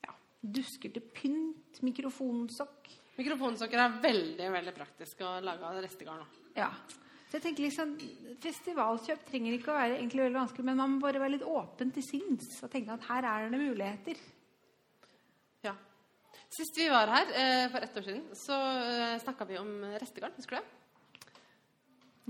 ja, 0.00 0.16
dusker 0.40 0.92
til 0.94 1.04
pynt, 1.12 1.82
mikrofonsokk. 1.84 2.90
Mikrofonsokker 3.18 3.80
er 3.84 4.00
veldig 4.02 4.48
veldig 4.56 4.74
praktisk 4.76 5.20
å 5.26 5.36
lage 5.44 5.68
av 5.68 5.80
restegarn. 5.84 6.24
Ja. 6.56 6.72
Så 7.28 7.38
jeg 7.38 7.44
tenker 7.46 7.64
liksom, 7.64 7.92
Festivalkjøp 8.42 9.22
trenger 9.28 9.54
ikke 9.56 9.72
å 9.72 9.76
være 9.76 9.98
egentlig 9.98 10.26
veldig 10.26 10.40
vanskelig, 10.40 10.66
men 10.68 10.80
man 10.80 10.94
må 10.94 11.04
bare 11.04 11.20
være 11.20 11.38
litt 11.38 11.46
åpen 11.48 11.92
til 11.92 12.04
sinns 12.04 12.58
og 12.60 12.72
tenke 12.72 12.92
at 12.92 13.06
her 13.08 13.28
er 13.28 13.52
det 13.52 13.60
muligheter. 13.60 14.20
Sist 16.52 16.76
vi 16.76 16.88
var 16.92 17.08
her, 17.08 17.30
eh, 17.32 17.66
for 17.72 17.80
ett 17.80 17.96
år 17.96 18.04
siden, 18.04 18.24
så 18.36 18.56
eh, 18.84 19.18
snakka 19.22 19.46
vi 19.48 19.58
om 19.58 19.70
restegarn. 19.96 20.34
Husker 20.36 20.56
du 20.56 20.60
det? 20.60 21.28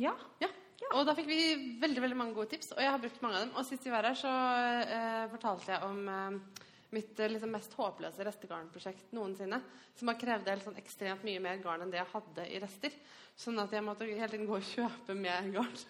Ja. 0.05 0.15
Ja. 0.39 0.49
Og 0.93 1.07
da 1.09 1.15
fikk 1.17 1.29
vi 1.31 1.77
veldig 1.81 2.03
veldig 2.05 2.19
mange 2.19 2.37
gode 2.37 2.53
tips, 2.53 2.73
og 2.75 2.83
jeg 2.83 2.91
har 2.93 3.01
brukt 3.01 3.23
mange 3.25 3.39
av 3.39 3.47
dem. 3.47 3.55
Og 3.57 3.67
sist 3.67 3.87
vi 3.87 3.93
var 3.93 4.07
her, 4.07 4.19
så 4.19 4.31
eh, 4.85 5.25
fortalte 5.33 5.73
jeg 5.73 5.89
om 5.89 6.01
eh, 6.13 6.63
mitt 6.93 7.21
eh, 7.21 7.33
liksom 7.33 7.53
mest 7.55 7.75
håpløse 7.79 8.27
restegarnprosjekt 8.29 9.15
noensinne. 9.17 9.61
Som 9.99 10.11
har 10.13 10.19
krevd 10.21 10.51
helt 10.53 10.67
sånn 10.67 10.81
ekstremt 10.81 11.25
mye 11.27 11.43
mer 11.43 11.61
garn 11.65 11.85
enn 11.85 11.93
det 11.93 12.01
jeg 12.01 12.11
hadde 12.13 12.49
i 12.49 12.61
rester. 12.63 12.97
Sånn 13.43 13.61
at 13.63 13.73
jeg 13.73 13.85
måtte 13.85 14.09
hele 14.09 14.29
tiden 14.29 14.49
gå 14.49 14.59
og 14.59 14.69
kjøpe 14.69 15.17
mer 15.17 15.49
garn. 15.55 15.85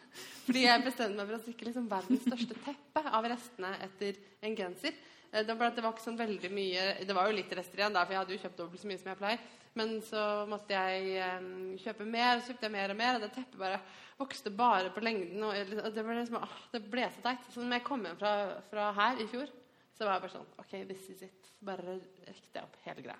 Fordi 0.46 0.66
jeg 0.68 0.84
bestemte 0.86 1.18
meg 1.18 1.28
for 1.28 1.38
å 1.38 1.42
strikke 1.42 1.68
liksom 1.68 1.88
verdens 1.90 2.26
største 2.28 2.58
teppe 2.62 3.04
av 3.18 3.28
restene 3.32 3.74
etter 3.88 4.20
en 4.46 4.58
genser. 4.58 5.02
Eh, 5.32 5.46
Det 5.46 5.56
var, 5.56 5.72
ikke 5.72 6.04
sånn 6.04 6.20
veldig 6.20 6.50
mye 6.52 6.86
Det 7.08 7.16
var 7.16 7.28
jo 7.28 7.36
litt 7.36 7.52
rester 7.56 7.80
igjen, 7.80 7.96
da, 7.96 8.04
for 8.04 8.14
jeg 8.14 8.22
hadde 8.22 8.36
jo 8.36 8.42
kjøpt 8.44 8.58
dobbelt 8.60 8.82
så 8.82 8.90
mye 8.90 9.00
som 9.00 9.12
jeg 9.12 9.20
pleier. 9.22 9.50
Men 9.74 9.94
så 10.04 10.22
måtte 10.44 10.76
jeg 10.76 11.78
kjøpe 11.80 12.04
mer, 12.04 12.36
og 12.36 12.42
så 12.42 12.52
kjøpte 12.52 12.66
jeg 12.68 12.74
mer 12.74 12.92
og 12.92 12.98
mer, 12.98 13.16
og 13.16 13.22
det 13.24 13.30
teppet 13.32 13.56
bare 13.56 13.78
vokste 14.18 14.52
bare 14.52 14.92
på 14.92 15.00
lengden. 15.00 15.40
Og, 15.48 15.56
det, 15.56 16.04
ble 16.04 16.18
liksom, 16.18 16.36
åh, 16.42 16.58
det 16.74 16.82
ble 16.92 17.08
så 17.08 17.24
teit. 17.24 17.48
Så 17.48 17.64
når 17.64 17.78
jeg 17.78 17.86
kom 17.88 18.04
hjem 18.04 18.18
fra, 18.20 18.34
fra 18.68 18.90
her 18.98 19.22
i 19.24 19.28
fjor 19.32 19.48
Så 19.96 20.04
var 20.04 20.16
jeg 20.16 20.24
bare 20.24 20.34
sånn 20.34 20.52
OK, 20.60 20.76
this 20.90 21.08
is 21.12 21.24
it. 21.24 21.50
Bare 21.64 21.98
rekte 22.26 22.58
jeg 22.58 22.64
opp 22.64 22.78
hele 22.84 23.04
greia. 23.04 23.18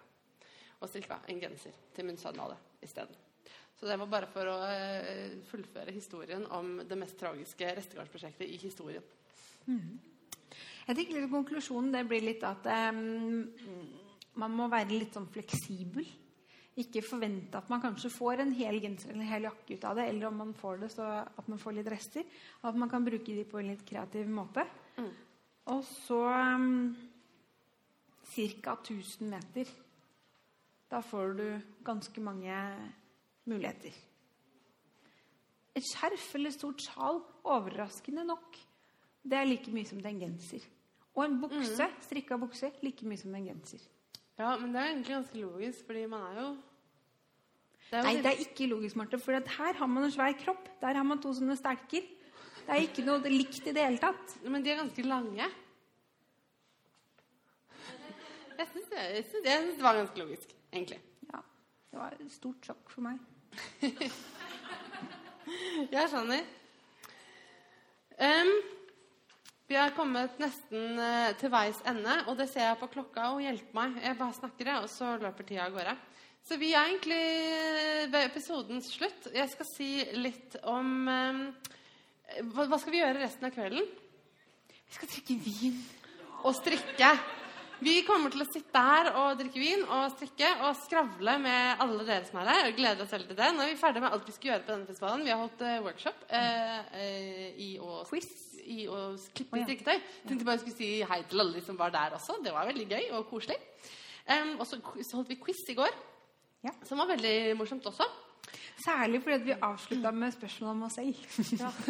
Og 0.82 0.88
strikka 0.90 1.20
en 1.30 1.40
genser 1.40 1.76
til 1.94 2.08
munnsandalet 2.08 2.84
isteden. 2.84 3.16
Så 3.78 3.88
det 3.88 3.96
var 3.98 4.10
bare 4.10 4.28
for 4.30 4.46
å 4.46 4.56
eh, 4.68 5.38
fullføre 5.48 5.94
historien 5.94 6.44
om 6.54 6.76
det 6.86 6.98
mest 6.98 7.16
tragiske 7.18 7.72
restegardsprosjektet 7.80 8.46
i 8.46 8.58
historien. 8.62 9.04
Jeg 10.86 10.98
tenker 10.98 11.18
litt 11.18 11.30
Konklusjonen 11.32 11.92
det 11.94 12.02
blir 12.10 12.24
litt 12.26 12.42
at 12.46 12.66
um, 12.92 13.44
man 14.40 14.56
må 14.56 14.68
være 14.72 14.96
litt 14.96 15.16
sånn 15.16 15.30
fleksibel. 15.32 16.06
Ikke 16.80 17.02
forvente 17.04 17.60
at 17.60 17.68
man 17.68 17.82
kanskje 17.82 18.10
får 18.14 18.40
en 18.42 18.54
hel 18.56 18.78
genser 18.80 19.12
eller 19.12 19.26
en 19.26 19.32
hel 19.34 19.46
jakke 19.50 19.76
ut 19.76 19.86
av 19.88 19.98
det. 20.00 20.08
Eller 20.08 20.28
om 20.30 20.38
man 20.40 20.54
får 20.56 20.82
det, 20.84 20.90
så 20.94 21.08
at 21.24 21.50
man 21.52 21.60
får 21.60 21.76
litt 21.76 21.90
rester. 21.92 22.24
Og 22.62 22.70
at 22.72 22.80
man 22.80 22.92
kan 22.92 23.04
bruke 23.04 23.36
de 23.36 23.44
på 23.48 23.60
en 23.60 23.72
litt 23.74 23.84
kreativ 23.88 24.30
måte. 24.32 24.64
Mm. 24.96 25.10
Og 25.74 25.84
så 25.86 26.22
um, 26.32 26.94
ca. 28.32 28.78
1000 28.80 29.28
meter. 29.30 29.68
Da 30.92 31.00
får 31.04 31.36
du 31.38 31.46
ganske 31.84 32.24
mange 32.24 32.56
muligheter. 33.48 33.94
Et 35.72 35.84
skjerf 35.88 36.34
eller 36.36 36.52
stort 36.52 36.82
sjal, 36.84 37.22
overraskende 37.48 38.26
nok, 38.28 38.58
det 39.22 39.38
er 39.38 39.48
like 39.48 39.72
mye 39.74 39.86
som 39.86 40.00
det 40.00 40.10
er 40.10 40.16
en 40.16 40.24
genser. 40.26 40.64
Og 41.14 41.24
en 41.26 41.38
bukse, 41.42 41.86
strikka 42.06 42.38
bukse, 42.40 42.72
like 42.82 43.06
mye 43.06 43.20
som 43.20 43.34
en 43.36 43.46
genser. 43.46 43.82
Ja, 44.38 44.54
men 44.56 44.72
det 44.72 44.80
er 44.80 44.92
egentlig 44.92 45.14
ganske 45.14 45.42
logisk, 45.42 45.84
fordi 45.86 46.06
man 46.10 46.24
er 46.30 46.40
jo 46.40 46.50
det 47.92 47.98
er 47.98 48.00
jo 48.00 48.08
Nei, 48.08 48.22
det 48.24 48.30
er 48.30 48.38
ikke 48.46 48.66
logisk, 48.70 48.96
Marte. 48.96 49.18
For 49.20 49.36
at 49.36 49.48
her 49.58 49.76
har 49.76 49.88
man 49.90 50.06
en 50.06 50.12
svær 50.14 50.32
kropp. 50.40 50.68
Der 50.80 50.96
har 50.96 51.04
man 51.04 51.18
to 51.20 51.34
sånne 51.36 51.58
stelker. 51.58 52.06
Det 52.62 52.72
er 52.72 52.86
ikke 52.86 53.04
noe 53.04 53.28
likt 53.28 53.66
i 53.68 53.74
det 53.76 53.84
hele 53.84 54.00
tatt. 54.00 54.38
Men 54.46 54.64
de 54.64 54.72
er 54.72 54.80
ganske 54.80 55.04
lange. 55.04 55.48
Jeg 58.56 58.70
syns 58.70 58.88
det, 58.94 59.42
det 59.44 59.58
var 59.82 59.98
ganske 59.98 60.22
logisk, 60.22 60.54
egentlig. 60.72 61.02
Ja, 61.28 61.42
Det 61.90 62.00
var 62.00 62.16
et 62.16 62.32
stort 62.32 62.64
sjokk 62.64 62.94
for 62.94 63.04
meg. 63.04 63.20
Jeg 65.92 66.08
skjønner. 66.08 66.46
Em, 68.22 68.50
vi 69.72 69.78
har 69.80 69.94
kommet 69.96 70.34
nesten 70.36 70.98
eh, 71.00 71.30
til 71.40 71.48
veis 71.52 71.78
ende, 71.88 72.12
og 72.28 72.36
det 72.36 72.44
ser 72.50 72.66
jeg 72.66 72.78
på 72.82 72.90
klokka. 72.92 73.30
Og 73.32 73.40
hjelp 73.40 73.70
meg, 73.76 73.94
jeg 74.04 74.18
bare 74.18 74.36
snakker, 74.36 74.68
jeg, 74.68 74.84
og 74.84 74.90
så 74.92 75.14
løper 75.22 75.48
tida 75.48 75.64
av 75.64 75.76
gårde. 75.78 75.94
Så 76.44 76.58
vi 76.60 76.74
er 76.74 76.90
egentlig 76.90 77.20
eh, 77.22 78.02
ved 78.12 78.26
episodens 78.26 78.90
slutt. 78.92 79.30
Jeg 79.32 79.48
skal 79.54 79.70
si 79.70 79.90
litt 80.18 80.58
om 80.68 81.06
hva, 81.08 82.66
hva 82.66 82.78
skal 82.82 82.92
vi 82.92 83.00
gjøre 83.00 83.22
resten 83.22 83.48
av 83.48 83.54
kvelden? 83.56 83.88
Vi 84.68 84.98
skal 84.98 85.12
drikke 85.14 85.38
vin. 85.46 85.80
og 86.42 86.52
strikke. 86.58 87.14
Vi 87.82 87.96
kommer 88.06 88.30
til 88.30 88.44
å 88.44 88.50
sitte 88.50 88.78
her 88.78 89.08
og 89.18 89.40
drikke 89.40 89.58
vin 89.58 89.80
og 89.88 90.12
strikke 90.12 90.50
og 90.68 90.76
skravle 90.84 91.32
med 91.42 91.80
alle 91.82 92.04
dere 92.06 92.28
som 92.28 92.38
er 92.42 92.50
her. 92.52 92.68
og 92.68 92.76
gleder 92.76 93.02
oss 93.02 93.14
veldig 93.16 93.30
til 93.32 93.40
det. 93.40 93.48
Nå 93.56 93.64
er 93.64 93.72
vi 93.72 93.80
ferdig 93.80 94.04
med 94.04 94.12
alt 94.12 94.28
vi 94.28 94.34
skal 94.36 94.52
gjøre 94.52 94.64
på 94.66 94.74
denne 94.74 94.90
festivalen. 94.90 95.24
Vi 95.24 95.32
har 95.32 95.40
holdt 95.40 95.64
eh, 95.66 95.80
workshop 95.88 96.26
eh, 96.28 96.78
eh, 97.00 97.48
i 97.56 97.70
å, 97.80 98.02
Quiz. 98.06 98.28
I 98.70 98.86
å 98.90 99.00
klippe 99.34 99.56
oh, 99.56 99.60
ja. 99.60 99.66
strikketøy. 99.66 100.00
Tenkte 100.28 100.46
bare 100.46 100.58
jeg 100.58 100.64
skulle 100.64 100.78
si 100.78 100.90
hei 101.08 101.20
til 101.28 101.42
alle 101.44 101.56
de 101.56 101.64
som 101.66 101.78
var 101.78 101.94
der 101.94 102.16
også. 102.18 102.38
Det 102.44 102.54
var 102.54 102.68
veldig 102.70 102.88
gøy 102.90 103.08
og 103.18 103.28
koselig. 103.30 103.58
Um, 104.26 104.54
og 104.60 104.66
så, 104.68 104.78
holdt 104.82 105.32
vi 105.32 105.40
quiz 105.42 105.64
i 105.72 105.78
går, 105.78 105.94
Ja. 106.62 106.70
som 106.86 107.00
var 107.02 107.10
veldig 107.10 107.56
morsomt 107.58 107.86
også. 107.90 108.06
Særlig 108.84 109.22
fordi 109.22 109.50
vi 109.50 109.58
avslutta 109.62 110.10
med 110.14 110.34
spørsmål 110.34 110.70
om 110.70 110.82
oss 110.86 110.98
selv. 110.98 111.14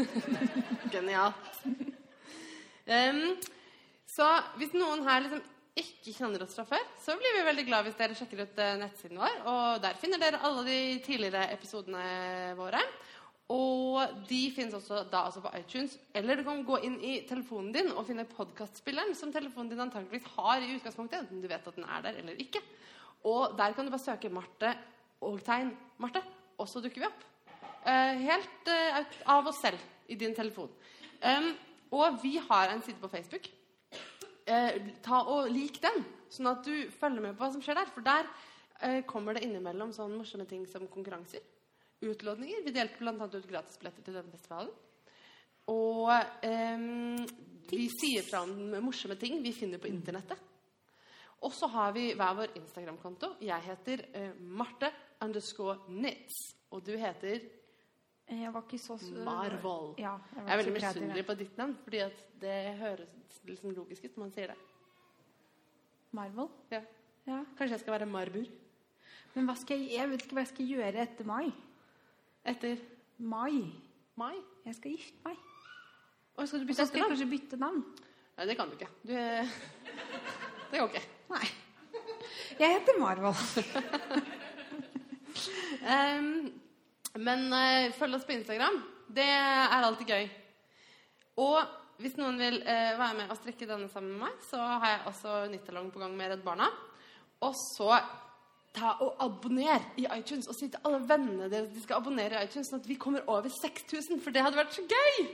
Genialt. 0.94 1.50
Um, 2.88 3.24
så 4.08 4.28
hvis 4.58 4.74
noen 4.76 5.04
her 5.06 5.24
liksom 5.24 5.42
ikke 5.72 6.12
kjenner 6.12 6.42
oss 6.44 6.56
fra 6.58 6.66
før, 6.68 6.82
så 7.00 7.14
blir 7.16 7.38
vi 7.38 7.44
veldig 7.46 7.64
glad 7.64 7.86
hvis 7.86 7.96
dere 7.96 8.16
sjekker 8.16 8.42
ut 8.44 8.58
eh, 8.60 8.74
nettsiden 8.80 9.20
vår. 9.22 9.38
Og 9.48 9.78
der 9.80 9.96
finner 10.00 10.20
dere 10.20 10.42
alle 10.44 10.66
de 10.66 10.80
tidligere 11.04 11.46
episodene 11.54 12.02
våre. 12.58 12.82
Og 13.50 14.22
de 14.28 14.40
finnes 14.54 14.74
også 14.76 15.02
da 15.10 15.24
altså 15.26 15.42
på 15.44 15.50
iTunes. 15.58 15.98
Eller 16.14 16.38
du 16.38 16.44
kan 16.46 16.62
gå 16.64 16.78
inn 16.86 16.94
i 17.04 17.16
telefonen 17.28 17.72
din 17.74 17.90
og 17.92 18.06
finne 18.08 18.24
podkastspilleren, 18.28 19.16
som 19.18 19.32
telefonen 19.34 19.72
din 19.72 19.82
antakeligvis 19.82 20.30
har 20.36 20.62
i 20.62 20.70
utgangspunktet, 20.76 21.24
enten 21.24 21.42
du 21.42 21.48
vet 21.50 21.66
at 21.66 21.76
den 21.76 21.88
er 21.88 22.06
der 22.06 22.20
eller 22.22 22.38
ikke. 22.40 22.62
Og 23.28 23.56
der 23.58 23.74
kan 23.74 23.86
du 23.86 23.92
bare 23.92 24.02
søke 24.02 24.30
Marte 24.32 24.72
og 25.22 25.42
tegn 25.44 25.74
Marte, 26.02 26.22
og 26.58 26.68
så 26.70 26.80
dukker 26.82 27.02
vi 27.02 27.10
opp. 27.10 27.26
Eh, 27.82 28.22
helt 28.22 28.70
eh, 28.70 29.18
av 29.30 29.46
oss 29.50 29.60
selv 29.62 29.82
i 30.08 30.18
din 30.18 30.34
telefon. 30.34 30.70
Um, 31.22 31.52
og 31.94 32.18
vi 32.22 32.36
har 32.42 32.70
en 32.72 32.82
side 32.82 32.98
på 32.98 33.10
Facebook. 33.10 33.46
Eh, 34.46 34.78
ta 35.04 35.22
og 35.30 35.50
Lik 35.52 35.78
den, 35.82 36.02
sånn 36.32 36.50
at 36.50 36.64
du 36.66 36.88
følger 36.98 37.22
med 37.22 37.36
på 37.36 37.44
hva 37.44 37.52
som 37.54 37.62
skjer 37.62 37.78
der. 37.78 37.90
For 37.94 38.06
der 38.06 38.26
eh, 38.82 39.00
kommer 39.06 39.36
det 39.36 39.44
innimellom 39.46 39.92
sånne 39.94 40.18
morsomme 40.18 40.46
ting 40.50 40.64
som 40.70 40.88
konkurranser. 40.90 41.44
Utlådninger. 42.02 42.64
Vi 42.66 42.74
delte 42.74 42.98
bl.a. 42.98 43.14
ut 43.14 43.48
gratisbilletter 43.50 44.06
til 44.06 44.16
denne 44.18 44.32
festivalen. 44.32 44.72
Og 45.70 46.10
ehm, 46.42 47.22
vi 47.70 47.86
sier 47.92 48.24
fra 48.26 48.42
om 48.42 48.56
morsomme 48.82 49.16
ting 49.20 49.38
vi 49.44 49.54
finner 49.54 49.82
på 49.82 49.90
internettet. 49.90 50.40
Og 51.42 51.54
så 51.54 51.66
har 51.70 51.94
vi 51.94 52.12
hver 52.18 52.36
vår 52.38 52.56
Instagram-konto. 52.58 53.36
Jeg 53.42 53.66
heter 53.66 54.04
eh, 54.14 54.34
Marte 54.38 54.90
underscore 55.22 55.90
Nitz. 55.90 56.38
Og 56.72 56.84
du 56.86 56.94
heter 56.96 57.42
Jeg 58.32 58.52
var 58.54 58.62
ikke 58.62 58.78
så 58.78 58.96
Marvel. 59.24 59.94
Ja, 59.98 60.16
Jeg 60.34 60.42
jeg, 60.42 60.52
er 60.52 60.60
veldig 60.62 60.74
misunnelig 60.78 61.26
på 61.26 61.34
ditt 61.38 61.58
navn, 61.58 61.74
fordi 61.84 62.02
det 62.40 62.58
høres 62.78 63.40
liksom 63.44 63.74
logisk 63.74 64.04
ut 64.06 64.16
når 64.16 64.24
man 64.24 64.34
sier 64.36 64.52
det. 64.54 64.60
Marvel? 66.12 66.48
Ja. 66.70 66.82
Ja. 67.26 67.42
Kanskje 67.58 67.76
jeg 67.76 67.80
skal 67.84 67.94
være 67.94 68.06
Marbur 68.10 68.48
Men 69.34 69.46
hva 69.46 69.54
skal 69.54 69.78
jeg, 69.78 69.92
jeg 69.94 70.10
vet 70.10 70.24
ikke 70.24 70.34
hva 70.36 70.42
jeg 70.42 70.50
skal 70.50 70.72
gjøre 70.72 71.04
etter 71.06 71.28
mai. 71.28 71.52
Etter 72.44 72.76
Mai. 73.22 73.72
mai? 74.18 74.34
Jeg 74.66 74.74
skal 74.74 74.94
gifte 74.96 75.20
meg. 75.26 75.36
Og 76.36 76.48
skal 76.48 76.62
du 76.62 76.66
bytte 76.66 76.82
etternavn? 76.82 77.12
kanskje 77.12 77.28
bytte 77.30 77.58
navn. 77.60 77.82
Nei, 78.36 78.46
det 78.48 78.56
kan 78.58 78.70
du 78.70 78.74
ikke. 78.74 78.88
Du, 79.06 79.12
det 80.72 80.80
går 80.80 80.88
ikke. 80.88 81.02
Nei. 81.30 81.44
Jeg 82.58 82.78
heter 82.78 82.98
Marvold. 82.98 83.36
um, 85.92 86.32
men 87.28 87.46
uh, 87.52 87.92
følg 87.98 88.18
oss 88.18 88.26
på 88.26 88.34
Instagram. 88.34 88.80
Det 89.12 89.28
er 89.28 89.76
alltid 89.84 90.10
gøy. 90.14 90.26
Og 91.44 91.60
hvis 92.02 92.16
noen 92.18 92.40
vil 92.40 92.58
uh, 92.64 92.94
være 92.98 93.14
med 93.20 93.30
og 93.30 93.38
strikke 93.38 93.68
denne 93.68 93.90
sammen 93.92 94.16
med 94.16 94.26
meg, 94.26 94.42
så 94.48 94.58
har 94.58 94.96
jeg 94.96 95.06
også 95.12 95.36
Nyttalong 95.52 95.92
på 95.94 96.02
gang 96.02 96.16
med 96.16 96.32
Redd 96.32 96.44
Barna. 96.46 96.70
Og 97.42 97.54
så 97.58 97.92
ta 98.72 98.94
og 99.04 99.16
abonner 99.20 99.82
i 100.00 100.06
iTunes 100.16 100.48
og 100.48 100.56
si 100.56 100.68
til 100.72 100.80
alle 100.88 101.02
vennene 101.08 101.48
deres 101.52 101.68
at 101.68 101.74
de 101.76 101.82
skal 101.84 102.00
abonnere 102.00 102.40
i 102.40 102.46
iTunes, 102.48 102.70
sånn 102.72 102.80
at 102.80 102.88
vi 102.88 102.96
kommer 103.00 103.24
over 103.28 103.48
6000, 103.52 104.20
for 104.24 104.32
det 104.32 104.42
hadde 104.46 104.56
vært 104.56 104.76
så 104.78 104.84
gøy! 104.88 105.26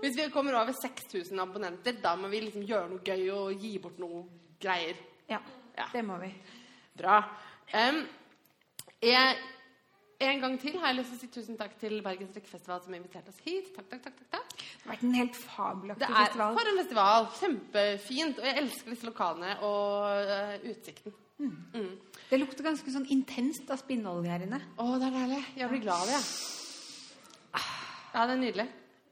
Hvis 0.00 0.16
vi 0.16 0.28
kommer 0.32 0.54
over 0.56 0.72
6000 0.72 1.36
abonnenter, 1.42 1.98
da 2.00 2.14
må 2.16 2.30
vi 2.32 2.38
liksom 2.46 2.62
gjøre 2.64 2.88
noe 2.88 3.02
gøy 3.04 3.26
og 3.34 3.60
gi 3.60 3.74
bort 3.82 3.98
noe 4.00 4.22
greier. 4.62 4.96
Ja, 5.28 5.40
Ja. 5.76 5.86
det 5.92 6.04
må 6.04 6.16
vi. 6.22 6.30
Bra. 6.96 7.18
Um, 7.74 8.00
jeg, 9.02 9.36
en 10.20 10.40
gang 10.40 10.56
til 10.60 10.78
har 10.80 10.88
jeg 10.90 10.98
lyst 11.02 11.12
til 11.12 11.18
å 11.18 11.20
si 11.20 11.28
tusen 11.34 11.58
takk 11.60 11.76
til 11.80 12.00
Bergens 12.04 12.32
Strikkefestival 12.32 12.80
som 12.84 12.94
inviterte 12.96 13.28
oss 13.32 13.38
hit. 13.44 13.70
Takk, 13.76 13.90
takk, 13.92 14.02
takk, 14.08 14.24
takk. 14.32 14.56
Det 14.56 14.86
har 14.86 14.92
vært 14.94 15.04
en 15.04 15.14
helt 15.20 15.36
fabelaktig 15.36 16.08
festival. 16.16 16.56
for 16.58 16.72
en 16.72 16.80
festival. 16.82 17.28
Kjempefint. 17.40 18.38
Og 18.40 18.48
jeg 18.48 18.58
elsker 18.64 18.94
disse 18.94 19.08
lokalene 19.08 19.54
og 19.68 20.32
uh, 20.32 20.70
utsikten. 20.72 21.14
Mm. 21.40 21.92
Det 22.30 22.38
lukter 22.38 22.62
ganske 22.62 22.92
sånn 22.94 23.08
intenst 23.10 23.70
av 23.74 23.80
spinnolje 23.80 24.30
her 24.30 24.44
inne. 24.46 24.60
Å, 24.78 24.84
det 25.02 25.08
er 25.08 25.16
deilig. 25.16 25.40
Jeg 25.58 25.70
blir 25.72 25.80
glad 25.82 26.04
av 26.04 26.10
det. 26.12 26.18
jeg. 26.20 27.64
Ja, 28.14 28.22
det 28.26 28.36
er 28.36 28.38
nydelig. 28.38 28.66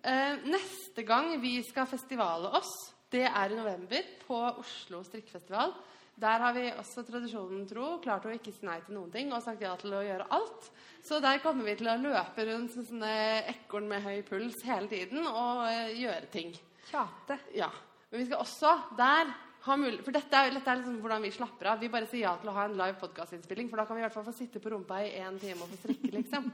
Uh, 0.07 0.45
neste 0.55 1.03
gang 1.07 1.33
vi 1.43 1.57
skal 1.67 1.89
festivale 1.91 2.53
oss, 2.55 2.71
det 3.11 3.25
er 3.27 3.51
i 3.51 3.59
november 3.59 4.07
på 4.23 4.39
Oslo 4.63 5.03
strikkefestival. 5.03 5.75
Der 6.19 6.43
har 6.43 6.55
vi 6.55 6.65
også 6.71 7.03
tradisjonen 7.07 7.67
tro 7.71 7.97
klart 8.03 8.27
å 8.27 8.33
ikke 8.35 8.55
si 8.55 8.67
nei 8.67 8.79
til 8.87 8.97
noen 8.97 9.11
ting 9.15 9.35
og 9.35 9.43
sagt 9.43 9.63
ja 9.63 9.75
til 9.79 9.95
å 9.95 10.03
gjøre 10.03 10.27
alt. 10.35 10.71
Så 11.07 11.19
der 11.23 11.43
kommer 11.43 11.67
vi 11.67 11.77
til 11.79 11.91
å 11.91 11.99
løpe 11.99 12.47
rundt 12.49 12.75
som 12.75 12.87
sånne 12.87 13.13
ekorn 13.51 13.87
med 13.91 14.03
høy 14.03 14.23
puls 14.27 14.63
hele 14.67 14.91
tiden 14.91 15.27
og 15.27 15.63
eh, 15.69 15.95
gjøre 15.99 16.31
ting. 16.33 16.51
Tjate. 16.91 17.39
Ja. 17.55 17.71
Men 18.11 18.23
vi 18.23 18.27
skal 18.27 18.43
også 18.43 18.75
der 18.99 19.31
For 19.69 20.15
dette 20.15 20.41
er, 20.41 20.53
dette 20.55 20.73
er 20.73 20.81
liksom 20.81 20.99
hvordan 21.03 21.25
vi 21.25 21.31
slapper 21.35 21.73
av. 21.73 21.81
Vi 21.83 21.91
bare 21.93 22.09
sier 22.09 22.25
ja 22.25 22.35
til 22.41 22.51
å 22.51 22.57
ha 22.57 22.67
en 22.69 22.77
live 22.79 22.97
podkastinnspilling, 23.03 23.69
for 23.71 23.81
da 23.81 23.87
kan 23.89 23.99
vi 23.99 24.03
i 24.03 24.07
hvert 24.07 24.17
fall 24.17 24.27
få 24.27 24.35
sitte 24.37 24.63
på 24.65 24.73
rumpa 24.73 25.03
i 25.05 25.15
én 25.21 25.37
time 25.41 25.65
og 25.65 25.73
få 25.73 25.81
strikke, 25.83 26.13
liksom. 26.15 26.51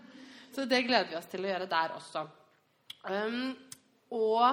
Så 0.55 0.67
det 0.71 0.85
gleder 0.87 1.11
vi 1.11 1.19
oss 1.19 1.29
til 1.31 1.45
å 1.45 1.51
gjøre 1.51 1.71
der 1.71 1.95
også. 1.97 2.25
Um, 3.05 3.53
og 4.15 4.45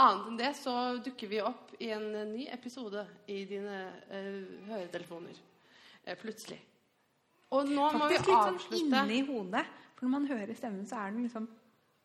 annet 0.00 0.28
enn 0.30 0.38
det 0.38 0.52
så 0.58 0.74
dukker 1.04 1.30
vi 1.30 1.40
opp 1.44 1.72
i 1.82 1.90
en 1.96 2.06
ny 2.34 2.46
episode 2.52 3.04
i 3.32 3.42
dine 3.48 3.80
uh, 4.10 4.68
høretelefoner. 4.68 5.40
Uh, 6.04 6.14
plutselig. 6.20 6.60
Og 7.54 7.68
nå 7.70 7.88
må 7.94 8.08
vi 8.08 8.18
Faktisk 8.18 8.30
litt 8.30 8.34
sånn 8.34 8.58
avslutte 8.58 9.02
inni 9.04 9.20
hodet. 9.28 9.64
For 9.94 10.06
når 10.06 10.14
man 10.16 10.30
hører 10.32 10.56
stemmen, 10.58 10.86
så 10.88 11.00
er 11.00 11.14
den 11.14 11.26
liksom 11.28 11.48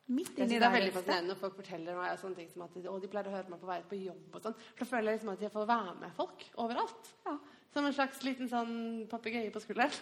Midt 0.10 0.40
inni 0.42 0.58
det 0.58 0.66
er 0.66 0.72
veldig 0.74 0.94
fascinerende 0.96 1.30
når 1.30 1.38
folk 1.38 1.58
forteller 1.60 1.98
meg 2.00 2.16
sånne 2.18 2.40
ting 2.40 2.48
som 2.50 2.64
at 2.66 2.74
de, 2.74 2.82
de 2.82 3.10
pleier 3.12 3.28
å 3.30 3.34
høre 3.36 3.52
meg 3.52 3.60
på 3.62 3.68
vei 3.70 3.76
på 3.92 3.98
jobb 4.00 4.38
og 4.40 4.46
sånn. 4.46 4.56
For 4.72 4.82
da 4.82 4.88
føler 4.90 5.12
jeg 5.12 5.20
liksom 5.20 5.34
at 5.36 5.44
jeg 5.46 5.54
får 5.54 5.68
være 5.70 5.92
med 6.00 6.16
folk 6.18 6.46
overalt. 6.64 7.12
Ja. 7.28 7.34
Som 7.76 7.86
en 7.86 7.94
slags 7.94 8.24
liten 8.26 8.50
sånn 8.50 8.72
papegøye 9.12 9.52
på 9.54 9.62
skulderen. 9.62 9.94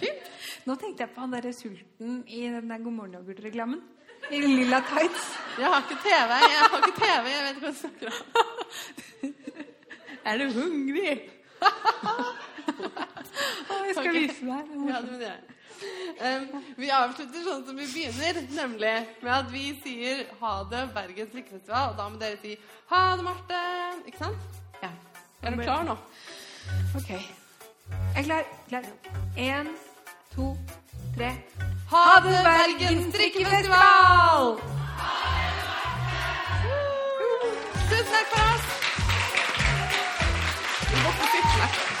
Fint. 0.00 0.22
Nå 0.66 0.74
tenkte 0.80 1.04
jeg 1.04 1.12
på 1.14 1.22
han 1.22 1.34
derre 1.36 1.52
sulten 1.54 2.10
i 2.26 2.40
den 2.50 2.72
der 2.72 2.82
God 2.82 2.94
morgen-yoghurt-reklamen. 2.96 3.80
I 4.34 4.36
lilla 4.42 4.80
tights. 4.90 5.24
Jeg 5.56 5.68
har 5.70 5.80
ikke 5.86 6.02
TV. 6.02 6.30
Jeg 6.42 6.58
har 6.58 6.78
ikke 6.80 6.98
TV, 6.98 7.24
jeg 7.30 7.42
vet 7.44 7.54
ikke 7.54 7.64
hva 7.64 7.70
du 7.70 7.82
snakker 7.84 8.06
om. 8.10 8.18
Er 10.28 10.34
du 10.42 10.46
hungrig? 10.52 11.16
Jeg 13.88 13.94
skal 13.94 14.10
okay. 14.10 14.18
vise 14.18 14.42
deg. 14.44 14.64
Ja, 14.90 14.98
det 15.00 15.08
gjøre. 15.22 15.38
Um, 15.38 15.57
vi 16.76 16.90
avslutter 16.90 17.44
sånn 17.44 17.64
som 17.66 17.76
vi 17.78 17.86
begynner, 17.86 18.40
nemlig 18.56 18.94
med 19.22 19.32
at 19.34 19.50
vi 19.52 19.64
sier 19.82 20.24
ha 20.40 20.54
det 20.70 20.84
Bergens 20.94 21.34
lykkefestival. 21.36 21.92
Og 21.92 21.98
da 22.00 22.08
må 22.08 22.20
dere 22.20 22.38
si 22.42 22.56
ha 22.92 23.02
det, 23.16 23.26
Marte. 23.26 23.60
Ikke 24.06 24.22
sant? 24.24 24.58
Ja. 24.82 24.90
Er 25.42 25.54
du 25.54 25.62
klar 25.62 25.84
nå? 25.86 25.98
OK. 26.98 27.10
Jeg 27.10 27.20
er 28.16 28.24
klar. 28.24 28.48
Klar. 28.68 28.88
Én, 29.36 29.70
to, 30.34 30.56
tre. 31.16 31.30
Ha 31.92 32.04
det, 32.24 32.40
Bergens 32.48 33.14
drikkefestival! 33.14 34.58
Tusen 37.88 38.12
takk 38.12 38.34
for 38.34 38.42
oss. 38.54 38.66
Vi 40.90 41.06
måtte 41.06 41.30
sitte 41.32 41.97